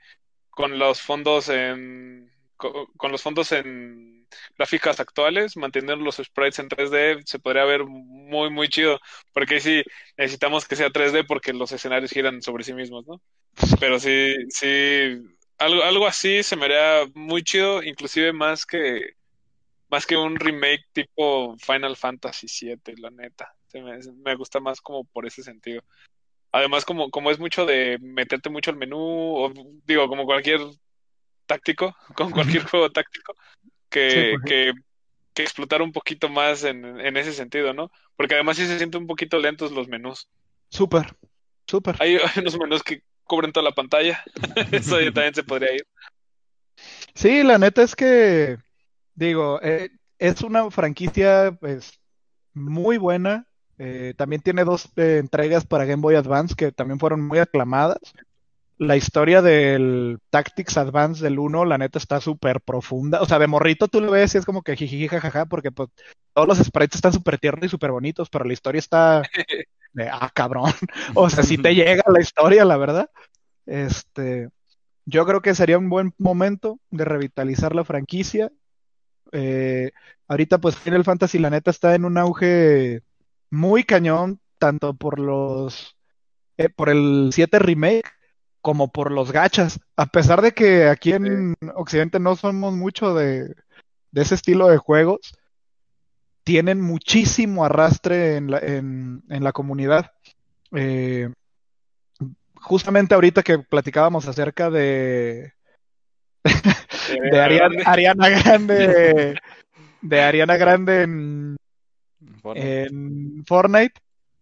Con 0.51 0.78
los 0.78 1.01
fondos 1.01 1.49
en. 1.49 2.32
co- 2.57 2.89
Con 2.95 3.12
los 3.12 3.22
fondos 3.24 3.51
en 3.53 4.18
gráficas 4.58 5.00
actuales, 5.00 5.58
manteniendo 5.58 6.04
los 6.04 6.18
sprites 6.18 6.60
en 6.60 6.70
3D, 6.70 7.24
se 7.26 7.40
podría 7.40 7.66
ver 7.66 7.86
muy, 7.86 8.50
muy 8.50 8.68
chido. 8.70 9.00
Porque 9.34 9.60
sí 9.60 9.84
necesitamos 10.18 10.68
que 10.68 10.76
sea 10.76 10.90
3D 10.90 11.26
porque 11.28 11.54
los 11.54 11.72
escenarios 11.72 12.12
giran 12.12 12.42
sobre 12.42 12.64
sí 12.64 12.74
mismos, 12.74 13.06
¿no? 13.08 13.22
Pero 13.80 14.00
sí, 14.00 14.36
sí, 14.50 15.20
algo, 15.58 15.84
algo 15.84 16.08
así 16.08 16.44
se 16.44 16.56
me 16.56 16.66
haría 16.66 17.10
muy 17.14 17.44
chido, 17.44 17.84
inclusive 17.84 18.34
más 18.34 18.66
que, 18.66 19.14
más 19.90 20.06
que 20.06 20.18
un 20.18 20.36
remake 20.36 20.86
tipo 20.94 21.58
Final 21.58 21.96
Fantasy 21.98 22.48
VII, 22.48 22.96
la 22.98 23.12
neta. 23.12 23.54
Se 23.68 23.82
me, 23.82 24.00
me 24.24 24.36
gusta 24.36 24.60
más 24.60 24.82
como 24.82 25.06
por 25.06 25.26
ese 25.26 25.44
sentido. 25.44 25.84
Además, 26.52 26.86
como, 26.86 27.12
como 27.12 27.30
es 27.30 27.40
mucho 27.40 27.66
de 27.66 28.00
meterte 28.02 28.50
mucho 28.50 28.72
al 28.72 28.78
menú, 28.78 28.98
o 28.98 29.54
digo, 29.86 30.08
como 30.08 30.26
cualquier 30.26 30.62
táctico, 31.46 31.96
con 32.16 32.32
cualquier 32.32 32.64
juego 32.64 32.92
táctico, 32.92 33.34
Sí, 33.92 34.00
que, 34.00 34.34
pues 34.34 34.46
que, 34.46 34.74
que 35.34 35.44
explotar 35.44 35.82
un 35.82 35.92
poquito 35.92 36.30
más 36.30 36.64
en, 36.64 37.00
en 37.00 37.18
ese 37.18 37.34
sentido, 37.34 37.74
¿no? 37.74 37.92
Porque 38.16 38.36
además 38.36 38.58
sí 38.58 38.66
se 38.68 38.78
sienten 38.78 39.02
un 39.02 39.08
poquito 39.08 39.40
lentos 39.40 39.72
los 39.72 39.88
menús. 39.88 40.30
Súper, 40.70 41.16
súper. 41.66 41.96
Hay, 42.00 42.16
hay 42.16 42.22
unos 42.42 42.60
menús 42.60 42.84
que 42.84 43.02
cubren 43.24 43.52
toda 43.52 43.64
la 43.64 43.76
pantalla. 43.76 44.24
Eso 44.72 45.00
ya 45.00 45.12
también 45.12 45.34
se 45.34 45.44
podría 45.44 45.74
ir. 45.74 45.88
Sí, 47.14 47.44
la 47.44 47.58
neta 47.58 47.84
es 47.84 47.96
que, 47.96 48.58
digo, 49.16 49.60
eh, 49.62 49.90
es 50.18 50.42
una 50.42 50.70
franquicia 50.72 51.56
pues 51.60 52.00
muy 52.54 52.98
buena. 52.98 53.48
Eh, 53.78 54.14
también 54.18 54.42
tiene 54.42 54.66
dos 54.66 54.90
eh, 54.98 55.18
entregas 55.20 55.66
para 55.66 55.86
Game 55.86 56.02
Boy 56.02 56.16
Advance 56.16 56.54
que 56.56 56.72
también 56.72 57.00
fueron 57.00 57.26
muy 57.26 57.40
aclamadas. 57.40 58.00
La 58.80 58.96
historia 58.96 59.42
del 59.42 60.20
Tactics 60.30 60.78
Advance 60.78 61.22
del 61.22 61.38
1, 61.38 61.66
la 61.66 61.78
neta, 61.78 62.00
está 62.00 62.22
súper 62.22 62.62
profunda. 62.62 63.22
O 63.22 63.26
sea, 63.26 63.38
de 63.38 63.46
morrito 63.46 63.90
tú 63.90 64.00
lo 64.00 64.10
ves 64.10 64.34
y 64.34 64.38
es 64.38 64.46
como 64.46 64.62
que 64.62 64.78
jijiji, 64.78 65.10
jajaja, 65.10 65.48
porque 65.48 65.70
pues, 65.70 65.90
todos 66.34 66.48
los 66.48 66.60
sprites 66.60 66.96
están 66.96 67.12
súper 67.12 67.38
tiernos 67.40 67.66
y 67.66 67.70
súper 67.70 67.92
bonitos, 67.92 68.30
pero 68.30 68.46
la 68.46 68.54
historia 68.54 68.80
está 68.80 69.22
de, 69.94 70.08
ah, 70.10 70.32
cabrón. 70.34 70.72
O 71.14 71.30
sea, 71.30 71.44
si 71.44 71.58
te 71.58 71.76
llega 71.76 72.04
la 72.08 72.22
historia, 72.22 72.64
la 72.64 72.78
verdad. 72.78 73.10
Este, 73.66 74.48
yo 75.04 75.26
creo 75.26 75.42
que 75.42 75.56
sería 75.56 75.78
un 75.78 75.90
buen 75.90 76.14
momento 76.18 76.80
de 76.90 77.04
revitalizar 77.04 77.76
la 77.76 77.84
franquicia. 77.84 78.50
Eh, 79.34 79.92
ahorita, 80.30 80.60
pues, 80.60 80.78
Final 80.78 81.04
Fantasy, 81.04 81.38
la 81.38 81.50
neta, 81.50 81.70
está 81.70 81.96
en 81.96 82.06
un 82.06 82.18
auge 82.18 83.02
muy 83.50 83.84
cañón, 83.84 84.40
tanto 84.58 84.94
por 84.94 85.20
los, 85.20 85.98
eh, 86.56 86.70
por 86.70 86.88
el 86.88 87.32
7 87.34 87.60
remake 87.60 88.18
como 88.62 88.91
por 88.91 89.12
los 89.12 89.32
gachas. 89.32 89.80
A 89.95 90.07
pesar 90.07 90.41
de 90.41 90.53
que 90.53 90.88
aquí 90.88 91.14
en 91.14 91.55
Occidente 91.76 92.20
no 92.20 92.36
somos 92.36 92.74
mucho 92.74 93.14
de, 93.14 93.55
de 94.12 94.22
ese 94.22 94.36
estilo 94.36 94.68
de 94.68 94.78
juegos, 94.78 95.34
tienen 96.43 96.82
muchísimo 96.82 97.64
arrastre 97.66 98.36
en 98.38 98.51
la, 98.51 98.60
en, 98.60 99.24
en 99.30 99.43
la 99.43 99.51
comunidad. 99.51 100.12
Eh, 100.76 101.30
justamente 102.55 103.16
ahorita 103.16 103.43
que 103.43 103.60
platicábamos 103.60 104.28
acerca 104.28 104.70
de, 104.70 105.53
de 107.32 107.39
Ariana, 107.39 107.84
Ariana 107.86 108.30
Grande, 108.30 109.36
de 110.01 110.22
Ariana 110.22 110.57
Grande 110.57 111.01
en, 111.03 111.57
en 112.55 113.45
Fortnite, 113.45 113.99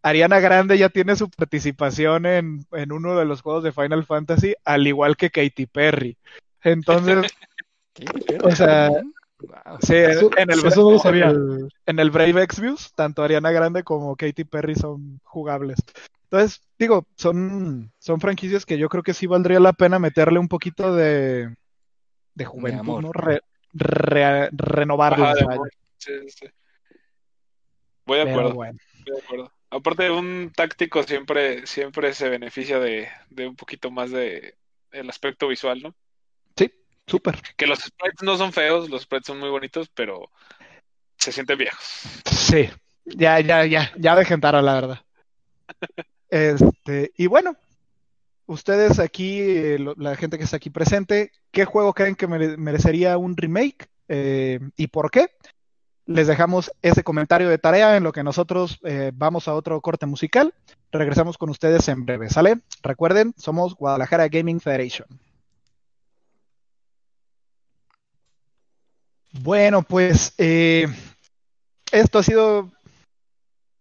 Ariana 0.08 0.40
Grande 0.40 0.78
ya 0.78 0.90
tiene 0.90 1.16
su 1.16 1.30
participación 1.30 2.26
en, 2.26 2.66
en 2.72 2.92
uno 2.92 3.18
de 3.18 3.26
los 3.26 3.42
juegos 3.42 3.64
de 3.64 3.72
Final 3.72 4.06
Fantasy, 4.06 4.56
al 4.66 4.88
igual 4.88 5.18
que 5.18 5.30
Katy 5.30 5.66
Perry. 5.68 6.18
Entonces, 6.64 7.32
o 8.44 8.52
sea, 8.52 8.90
Wow. 9.40 9.78
sí, 9.82 9.94
Eso- 9.94 10.32
en 10.36 10.50
el, 10.50 10.66
eso 10.66 10.82
no 10.82 10.92
lo 10.94 11.00
sabía. 11.00 11.26
en 11.30 11.36
el- 11.36 11.70
en 11.86 12.00
el 12.00 12.10
Brave 12.10 12.42
Exvius, 12.42 12.92
tanto 12.96 13.24
Ariana 13.24 13.52
Grande 13.52 13.84
como 13.84 14.16
Katy 14.16 14.46
Perry 14.46 14.74
son 14.74 15.20
jugables. 15.24 15.78
Entonces, 16.24 16.60
digo, 16.80 17.06
son, 17.16 17.92
son 18.00 18.20
franquicias 18.20 18.66
que 18.66 18.80
yo 18.80 18.90
creo 18.90 19.04
que 19.04 19.14
sí 19.14 19.28
valdría 19.28 19.60
la 19.60 19.74
pena 19.74 20.00
meterle 20.00 20.40
un 20.40 20.48
poquito 20.48 20.96
de, 20.96 21.54
de 22.34 22.46
juventud, 22.46 22.80
amor. 22.80 23.04
¿no? 23.04 23.14
Re- 23.14 23.42
re- 23.74 24.50
renovarlas. 24.52 25.38
Sí, 26.00 26.14
sí. 26.30 26.48
Voy 28.08 28.18
de 28.18 28.32
acuerdo, 28.32 28.54
bueno. 28.56 28.80
voy 29.06 29.16
de 29.16 29.22
acuerdo. 29.24 29.52
Aparte, 29.70 30.10
un 30.10 30.52
táctico 30.56 31.04
siempre, 31.04 31.68
siempre 31.68 32.14
se 32.14 32.30
beneficia 32.30 32.80
de, 32.80 33.10
de 33.30 33.48
un 33.48 33.56
poquito 33.56 33.92
más 33.92 34.12
de 34.12 34.56
el 34.92 35.10
aspecto 35.10 35.48
visual, 35.48 35.82
¿no? 35.82 35.96
Sí, 36.56 36.72
súper. 37.06 37.42
Que 37.58 37.68
los 37.68 37.80
sprites 37.80 38.24
no 38.24 38.38
son 38.38 38.54
feos, 38.54 38.90
los 38.90 39.02
sprites 39.04 39.28
son 39.28 39.40
muy 39.40 39.50
bonitos, 39.50 39.90
pero 39.94 40.32
se 41.18 41.32
sienten 41.32 41.58
viejos. 41.58 41.84
Sí, 42.32 42.70
ya, 43.06 43.40
ya, 43.42 43.66
ya, 43.66 43.92
ya 43.98 44.40
tara, 44.40 44.62
la 44.62 44.74
verdad. 44.74 45.02
Este, 46.30 47.14
y 47.16 47.28
bueno, 47.28 47.56
ustedes 48.48 49.00
aquí, 49.00 49.40
eh, 49.40 49.80
lo- 49.80 49.96
la 49.98 50.16
gente 50.18 50.38
que 50.38 50.44
está 50.44 50.58
aquí 50.58 50.70
presente, 50.70 51.32
¿qué 51.52 51.64
juego 51.64 51.94
creen 51.94 52.16
que 52.16 52.28
mere- 52.28 52.58
merecería 52.58 53.18
un 53.18 53.38
remake? 53.38 53.88
Eh, 54.10 54.60
¿y 54.76 54.88
por 54.88 55.10
qué? 55.10 55.28
Les 56.08 56.26
dejamos 56.26 56.72
ese 56.82 57.04
comentario 57.04 57.50
de 57.50 57.58
tarea 57.58 57.98
en 57.98 58.04
lo 58.04 58.14
que 58.14 58.24
nosotros 58.24 58.80
eh, 58.84 59.12
vamos 59.14 59.48
a 59.48 59.54
otro 59.54 59.80
corte 59.82 60.06
musical. 60.06 60.54
Regresamos 60.90 61.38
con 61.38 61.50
ustedes 61.50 61.88
en 61.90 62.06
breve, 62.06 62.30
¿sale? 62.30 62.62
Recuerden, 62.82 63.34
somos 63.38 63.76
Guadalajara 63.76 64.30
Gaming 64.30 64.62
Federation. 64.62 65.08
Bueno, 69.42 69.84
pues 69.84 70.34
eh, 70.38 70.88
esto 71.92 72.20
ha 72.20 72.24
sido 72.24 72.72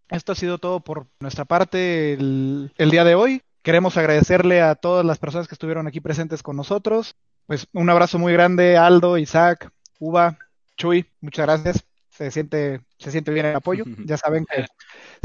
esto 0.08 0.32
ha 0.32 0.34
sido 0.34 0.58
todo 0.58 0.80
por 0.80 1.06
nuestra 1.20 1.44
parte 1.44 2.14
el, 2.14 2.72
el 2.76 2.90
día 2.90 3.04
de 3.04 3.14
hoy. 3.14 3.42
Queremos 3.62 3.96
agradecerle 3.96 4.62
a 4.62 4.74
todas 4.74 5.04
las 5.04 5.18
personas 5.18 5.46
que 5.46 5.54
estuvieron 5.54 5.86
aquí 5.86 6.00
presentes 6.00 6.42
con 6.42 6.56
nosotros. 6.56 7.14
Pues 7.46 7.68
un 7.72 7.88
abrazo 7.88 8.18
muy 8.18 8.32
grande, 8.32 8.76
Aldo, 8.76 9.16
Isaac, 9.16 9.70
Uva, 10.00 10.38
Chuy, 10.76 11.06
muchas 11.20 11.46
gracias. 11.46 11.86
Se 12.16 12.30
siente, 12.30 12.80
se 12.98 13.10
siente 13.10 13.30
bien 13.30 13.46
el 13.46 13.56
apoyo. 13.56 13.84
Ya 14.06 14.16
saben 14.16 14.46
que 14.46 14.66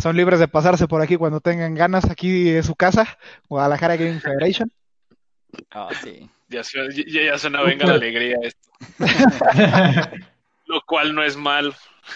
son 0.02 0.18
libres 0.18 0.39
de 0.39 0.48
pasarse 0.48 0.88
por 0.88 1.02
aquí 1.02 1.16
cuando 1.16 1.39
tengan 1.39 1.74
ganas. 1.76 2.10
Aquí 2.10 2.50
es 2.50 2.66
su 2.66 2.76
casa, 2.76 3.18
Guadalajara 3.48 3.96
Gaming 3.96 4.20
Federation. 4.20 4.72
Ah, 5.72 5.89
sí. 6.04 6.30
Ya, 6.50 6.64
suena- 6.64 6.94
ya, 6.94 7.22
ya 7.24 7.38
suena 7.38 7.62
venga 7.62 7.86
la 7.86 7.94
alegría 7.94 8.38
esto, 8.44 8.70
lo 10.66 10.82
cual 10.86 11.16
no 11.16 11.24
es 11.24 11.38
mal. 11.38 11.74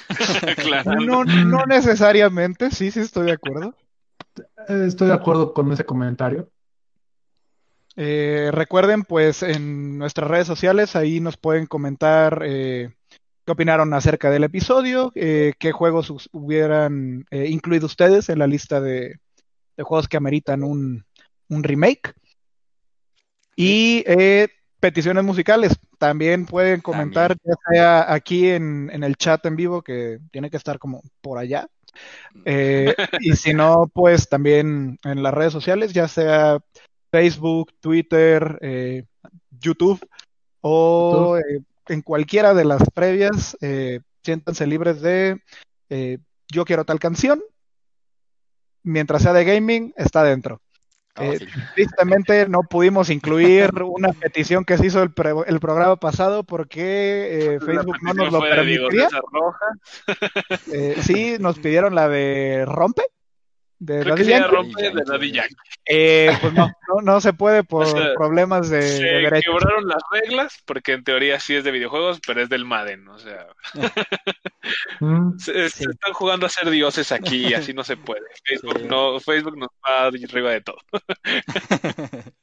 claro. 0.58 1.00
No, 1.00 1.24
no 1.24 1.66
necesariamente, 1.66 2.72
sí, 2.72 2.92
sí 2.92 3.00
estoy 3.00 3.28
de 3.28 3.34
acuerdo. 3.34 3.76
Estoy 4.68 5.08
de 5.08 5.14
acuerdo 5.14 5.54
con 5.54 5.72
ese 5.72 5.86
comentario. 5.86 6.50
Eh, 7.96 8.50
recuerden, 8.52 9.04
pues 9.04 9.42
en 9.42 9.98
nuestras 9.98 10.30
redes 10.30 10.48
sociales 10.48 10.98
ahí 10.98 11.22
nos 11.22 11.38
pueden 11.38 11.66
comentar 11.66 12.42
eh, 12.46 12.94
qué 13.46 13.52
opinaron 13.52 13.94
acerca 13.94 14.32
del 14.32 14.44
episodio, 14.44 15.12
eh, 15.16 15.54
qué 15.60 15.72
juegos 15.72 16.30
hubieran 16.32 17.26
eh, 17.30 17.48
incluido 17.50 17.86
ustedes 17.86 18.30
en 18.30 18.40
la 18.40 18.48
lista 18.48 18.82
de, 18.82 19.20
de 19.78 19.84
juegos 19.84 20.08
que 20.08 20.18
ameritan 20.18 20.64
un, 20.64 21.06
un 21.50 21.64
remake. 21.64 22.14
Y 23.56 24.04
eh, 24.08 24.50
peticiones 24.80 25.24
musicales. 25.24 25.78
También 25.98 26.46
pueden 26.46 26.82
comentar, 26.82 27.38
ya 27.44 27.54
sea 27.72 28.14
aquí 28.14 28.50
en, 28.50 28.90
en 28.92 29.04
el 29.04 29.16
chat 29.16 29.46
en 29.46 29.56
vivo, 29.56 29.82
que 29.82 30.20
tiene 30.32 30.50
que 30.50 30.58
estar 30.58 30.78
como 30.78 31.02
por 31.22 31.38
allá. 31.38 31.68
Eh, 32.44 32.94
y 33.22 33.34
si 33.34 33.54
no, 33.54 33.90
pues 33.94 34.28
también 34.28 35.00
en 35.04 35.24
las 35.24 35.34
redes 35.34 35.54
sociales, 35.54 35.94
ya 35.94 36.10
sea 36.10 36.60
Facebook, 37.12 37.72
Twitter, 37.80 39.06
YouTube 39.52 40.06
o 40.60 41.38
eh, 41.38 41.62
en 41.88 42.02
cualquiera 42.02 42.54
de 42.54 42.66
las 42.66 42.82
previas, 42.94 43.58
eh, 43.62 44.00
siéntanse 44.24 44.66
libres 44.68 45.02
de 45.02 45.42
eh, 45.90 46.18
yo 46.52 46.66
quiero 46.66 46.86
tal 46.86 47.00
canción. 47.00 47.42
Mientras 48.84 49.24
sea 49.24 49.34
de 49.34 49.46
gaming, 49.46 49.94
está 49.98 50.24
dentro. 50.24 50.62
Ah, 51.16 51.26
Eh, 51.26 51.40
sí. 51.40 51.46
Tristemente 51.76 52.48
no 52.48 52.62
pudimos 52.64 53.10
incluir 53.10 53.72
una 53.84 54.10
petición 54.14 54.66
que 54.66 54.78
se 54.78 54.88
hizo 54.88 55.02
el, 55.02 55.12
pre- 55.14 55.32
el 55.48 55.60
programa 55.60 55.96
pasado 55.96 56.44
porque 56.44 57.56
eh, 57.56 57.60
Facebook 57.60 57.98
no 58.02 58.14
nos 58.14 58.32
lo 58.34 58.40
Roja. 59.32 59.66
Eh, 60.72 60.98
sí, 61.02 61.38
nos 61.40 61.58
pidieron 61.60 61.96
la 61.96 62.10
de 62.10 62.66
Rompe, 62.68 63.04
de 63.78 64.00
Creo 64.00 64.16
Daddy 64.16 64.24
que 64.24 64.30
Yankee. 64.30 64.56
rompe 64.56 64.82
de 64.92 65.04
Daddy 65.06 65.32
Yankee. 65.32 65.56
Eh, 65.86 66.32
pues 66.42 66.54
no, 66.54 66.68
no, 66.88 67.02
no 67.04 67.22
se 67.22 67.34
puede 67.34 67.64
por 67.64 67.84
O 67.84 67.90
sea, 67.90 68.14
problemas 68.16 68.70
de, 68.70 68.78
de 68.78 68.82
Se 68.98 69.04
derechos. 69.04 69.44
quebraron 69.54 69.88
las 69.88 70.02
reglas 70.12 70.58
porque 70.66 70.94
en 70.94 71.04
teoría 71.04 71.40
sí 71.40 71.56
es 71.56 71.64
de 71.64 71.72
videojuegos, 71.72 72.20
pero 72.26 72.42
es 72.42 72.50
del 72.50 72.66
Madden. 72.66 73.08
O 73.10 73.20
sea, 73.20 73.48
Mm, 75.00 75.38
se, 75.38 75.70
se 75.70 75.84
están 75.92 76.14
jugando 76.14 76.46
a 76.46 76.50
ser 76.50 76.70
dioses 76.70 77.12
aquí 77.12 77.48
y 77.48 77.54
así 77.54 77.74
no 77.74 77.84
se 77.84 77.98
puede. 77.98 78.22
Facebook, 78.46 78.80
Sí. 78.80 78.86
no, 78.88 79.20
Facebook 79.20 79.58
nos 79.58 79.70
va 79.86 80.06
arriba 80.08 80.52
de 80.52 80.62
todo. 80.62 80.78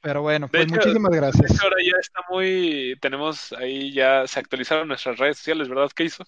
Pero 0.00 0.22
bueno, 0.22 0.46
De 0.46 0.50
pues 0.50 0.64
hecho- 0.64 0.74
muchísimas 0.76 1.12
De 1.12 1.16
gracias. 1.18 1.50
hecho, 1.52 1.62
ahora 1.62 1.76
ya 1.84 1.96
está 2.00 2.20
muy. 2.30 2.96
Tenemos 3.00 3.52
ahí 3.52 3.92
ya 3.92 4.26
se 4.26 4.40
actualizaron 4.40 4.88
nuestras 4.88 5.18
redes 5.18 5.36
sociales, 5.38 5.68
¿verdad? 5.68 5.90
¿Qué 5.94 6.04
hizo? 6.04 6.24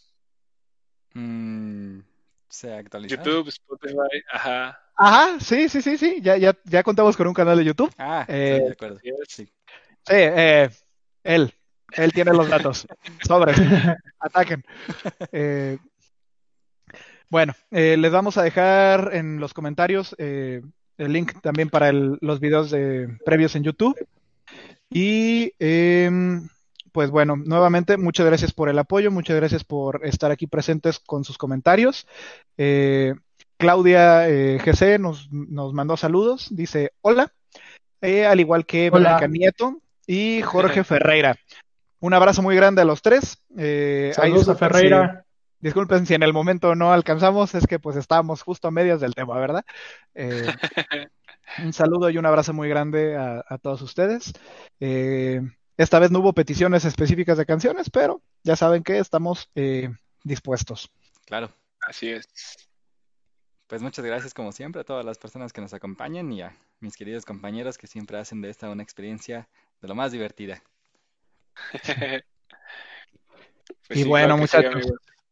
Mm, 1.15 2.01
se 2.49 2.73
actualizó. 2.73 3.17
YouTube, 3.17 3.49
Spotify, 3.49 4.23
ajá. 4.33 4.81
Ajá, 4.97 5.41
sí, 5.41 5.69
sí, 5.69 5.83
sí, 5.83 5.99
sí, 5.99 6.21
ya, 6.23 6.37
ya, 6.37 6.57
ya 6.65 6.83
contamos 6.83 7.17
con 7.17 7.27
un 7.27 7.35
canal 7.35 7.59
de 7.59 7.65
YouTube. 7.65 7.93
Ah, 7.99 8.25
sí, 8.27 8.33
Eh, 8.33 8.61
de 8.67 8.73
acuerdo. 8.73 8.99
Sí. 9.29 9.45
Sí, 9.45 9.51
eh, 10.15 10.71
él, 11.25 11.53
él 11.93 12.13
tiene 12.13 12.33
los 12.33 12.49
datos. 12.49 12.87
Sobres, 13.27 13.59
ataquen. 14.21 14.65
Eh, 15.33 15.79
bueno, 17.29 17.55
eh, 17.71 17.97
les 17.97 18.13
vamos 18.13 18.39
a 18.39 18.43
dejar 18.43 19.11
en 19.13 19.39
los 19.41 19.53
comentarios 19.53 20.15
eh, 20.19 20.63
el 20.97 21.13
link 21.13 21.41
también 21.43 21.69
para 21.69 21.89
el- 21.89 22.19
los 22.21 22.41
videos 22.41 22.71
de, 22.71 23.19
previos 23.25 23.55
en 23.57 23.65
YouTube. 23.65 23.97
Y 24.89 25.53
em, 25.59 26.49
pues 26.97 27.11
bueno, 27.11 27.37
nuevamente 27.37 27.99
muchas 27.99 28.25
gracias 28.25 28.53
por 28.55 28.71
el 28.71 28.79
apoyo, 28.79 29.11
muchas 29.11 29.37
gracias 29.37 29.65
por 29.65 30.01
estar 30.07 30.31
aquí 30.31 30.47
presentes 30.47 30.99
con 30.99 31.25
sus 31.25 31.37
comentarios. 31.37 32.07
Eh, 32.57 33.13
Claudia 33.59 34.27
eh, 34.31 34.59
GC 34.65 34.99
nos, 34.99 35.31
nos 35.31 35.75
mandó 35.75 35.99
saludos, 35.99 36.49
dice 36.51 36.93
hola, 37.03 37.35
eh, 38.01 38.25
al 38.25 38.41
igual 38.41 38.65
que. 38.65 38.89
Blanca 38.89 39.29
Nieto 39.29 39.83
y 40.07 40.41
Jorge 40.41 40.85
Ferreira. 40.85 41.37
Un 42.01 42.15
abrazo 42.15 42.41
muy 42.41 42.57
grande 42.57 42.81
a 42.81 42.87
los 42.87 43.03
tres. 43.03 43.43
Eh, 43.59 44.13
Saludos 44.15 44.49
a 44.49 44.55
Ferreira. 44.55 45.27
si- 45.61 45.67
disculpen 45.67 46.07
si 46.07 46.15
en 46.15 46.23
el 46.23 46.33
momento 46.33 46.75
no 46.75 46.95
alcanzamos, 46.95 47.55
es 47.55 47.67
que 47.67 47.79
pues 47.79 47.97
estábamos 47.97 48.41
justo 48.41 48.69
a 48.69 48.71
medias 48.71 49.03
del 49.03 49.15
tema, 49.15 49.39
¿verdad? 49.39 49.67
Eh, 50.15 50.47
un 51.63 51.75
saludo 51.75 52.09
y 52.09 52.17
un 52.17 52.25
abrazo 52.25 52.55
muy 52.55 52.71
grande 52.71 53.17
a, 53.17 53.45
a 53.47 53.59
todos 53.59 53.83
ustedes. 53.83 54.33
Eh, 54.81 55.43
esta 55.77 55.99
vez 55.99 56.11
no 56.11 56.21
hubo 56.21 56.33
peticiones 56.33 56.85
específicas 56.85 57.39
de 57.39 57.47
canciones, 57.47 57.91
pero 57.91 58.23
ya 58.43 58.57
saben 58.57 58.83
que 58.83 58.99
estamos 58.99 59.51
eh, 59.55 59.91
dispuestos. 60.25 60.91
Claro. 61.27 61.51
Así 61.87 62.11
es. 62.11 62.27
Pues 63.67 63.83
muchas 63.83 64.05
gracias 64.05 64.35
como 64.35 64.53
siempre 64.53 64.81
a 64.81 64.85
todas 64.85 65.05
las 65.05 65.19
personas 65.19 65.53
que 65.53 65.61
nos 65.61 65.75
acompañan 65.75 66.33
y 66.33 66.43
a 66.43 66.57
mis 66.81 66.97
queridos 66.97 67.25
compañeros 67.25 67.79
que 67.79 67.87
siempre 67.87 68.19
hacen 68.19 68.41
de 68.41 68.51
esta 68.51 68.71
una 68.71 68.83
experiencia 68.83 69.49
de 69.81 69.89
lo 69.89 69.95
más 69.95 70.13
divertida. 70.13 70.63
Pues 73.89 74.01
Y 74.01 74.03
sí, 74.03 74.09
bueno, 74.09 74.37
muchachos. 74.37 74.85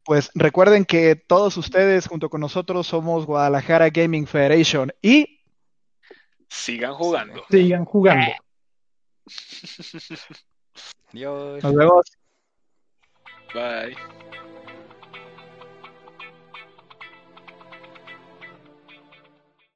Pues 0.05 0.31
recuerden 0.35 0.85
que 0.85 1.15
todos 1.15 1.57
ustedes 1.57 2.07
junto 2.07 2.29
con 2.29 2.41
nosotros 2.41 2.87
somos 2.87 3.27
Guadalajara 3.27 3.91
Gaming 3.91 4.27
Federation 4.27 4.93
y 5.01 5.41
Sigan 6.49 6.95
jugando. 6.95 7.45
Sigan 7.51 7.85
jugando. 7.85 8.33
Adiós. 11.12 11.62
nos 11.62 11.75
vemos. 11.75 12.07
Bye. 13.53 14.34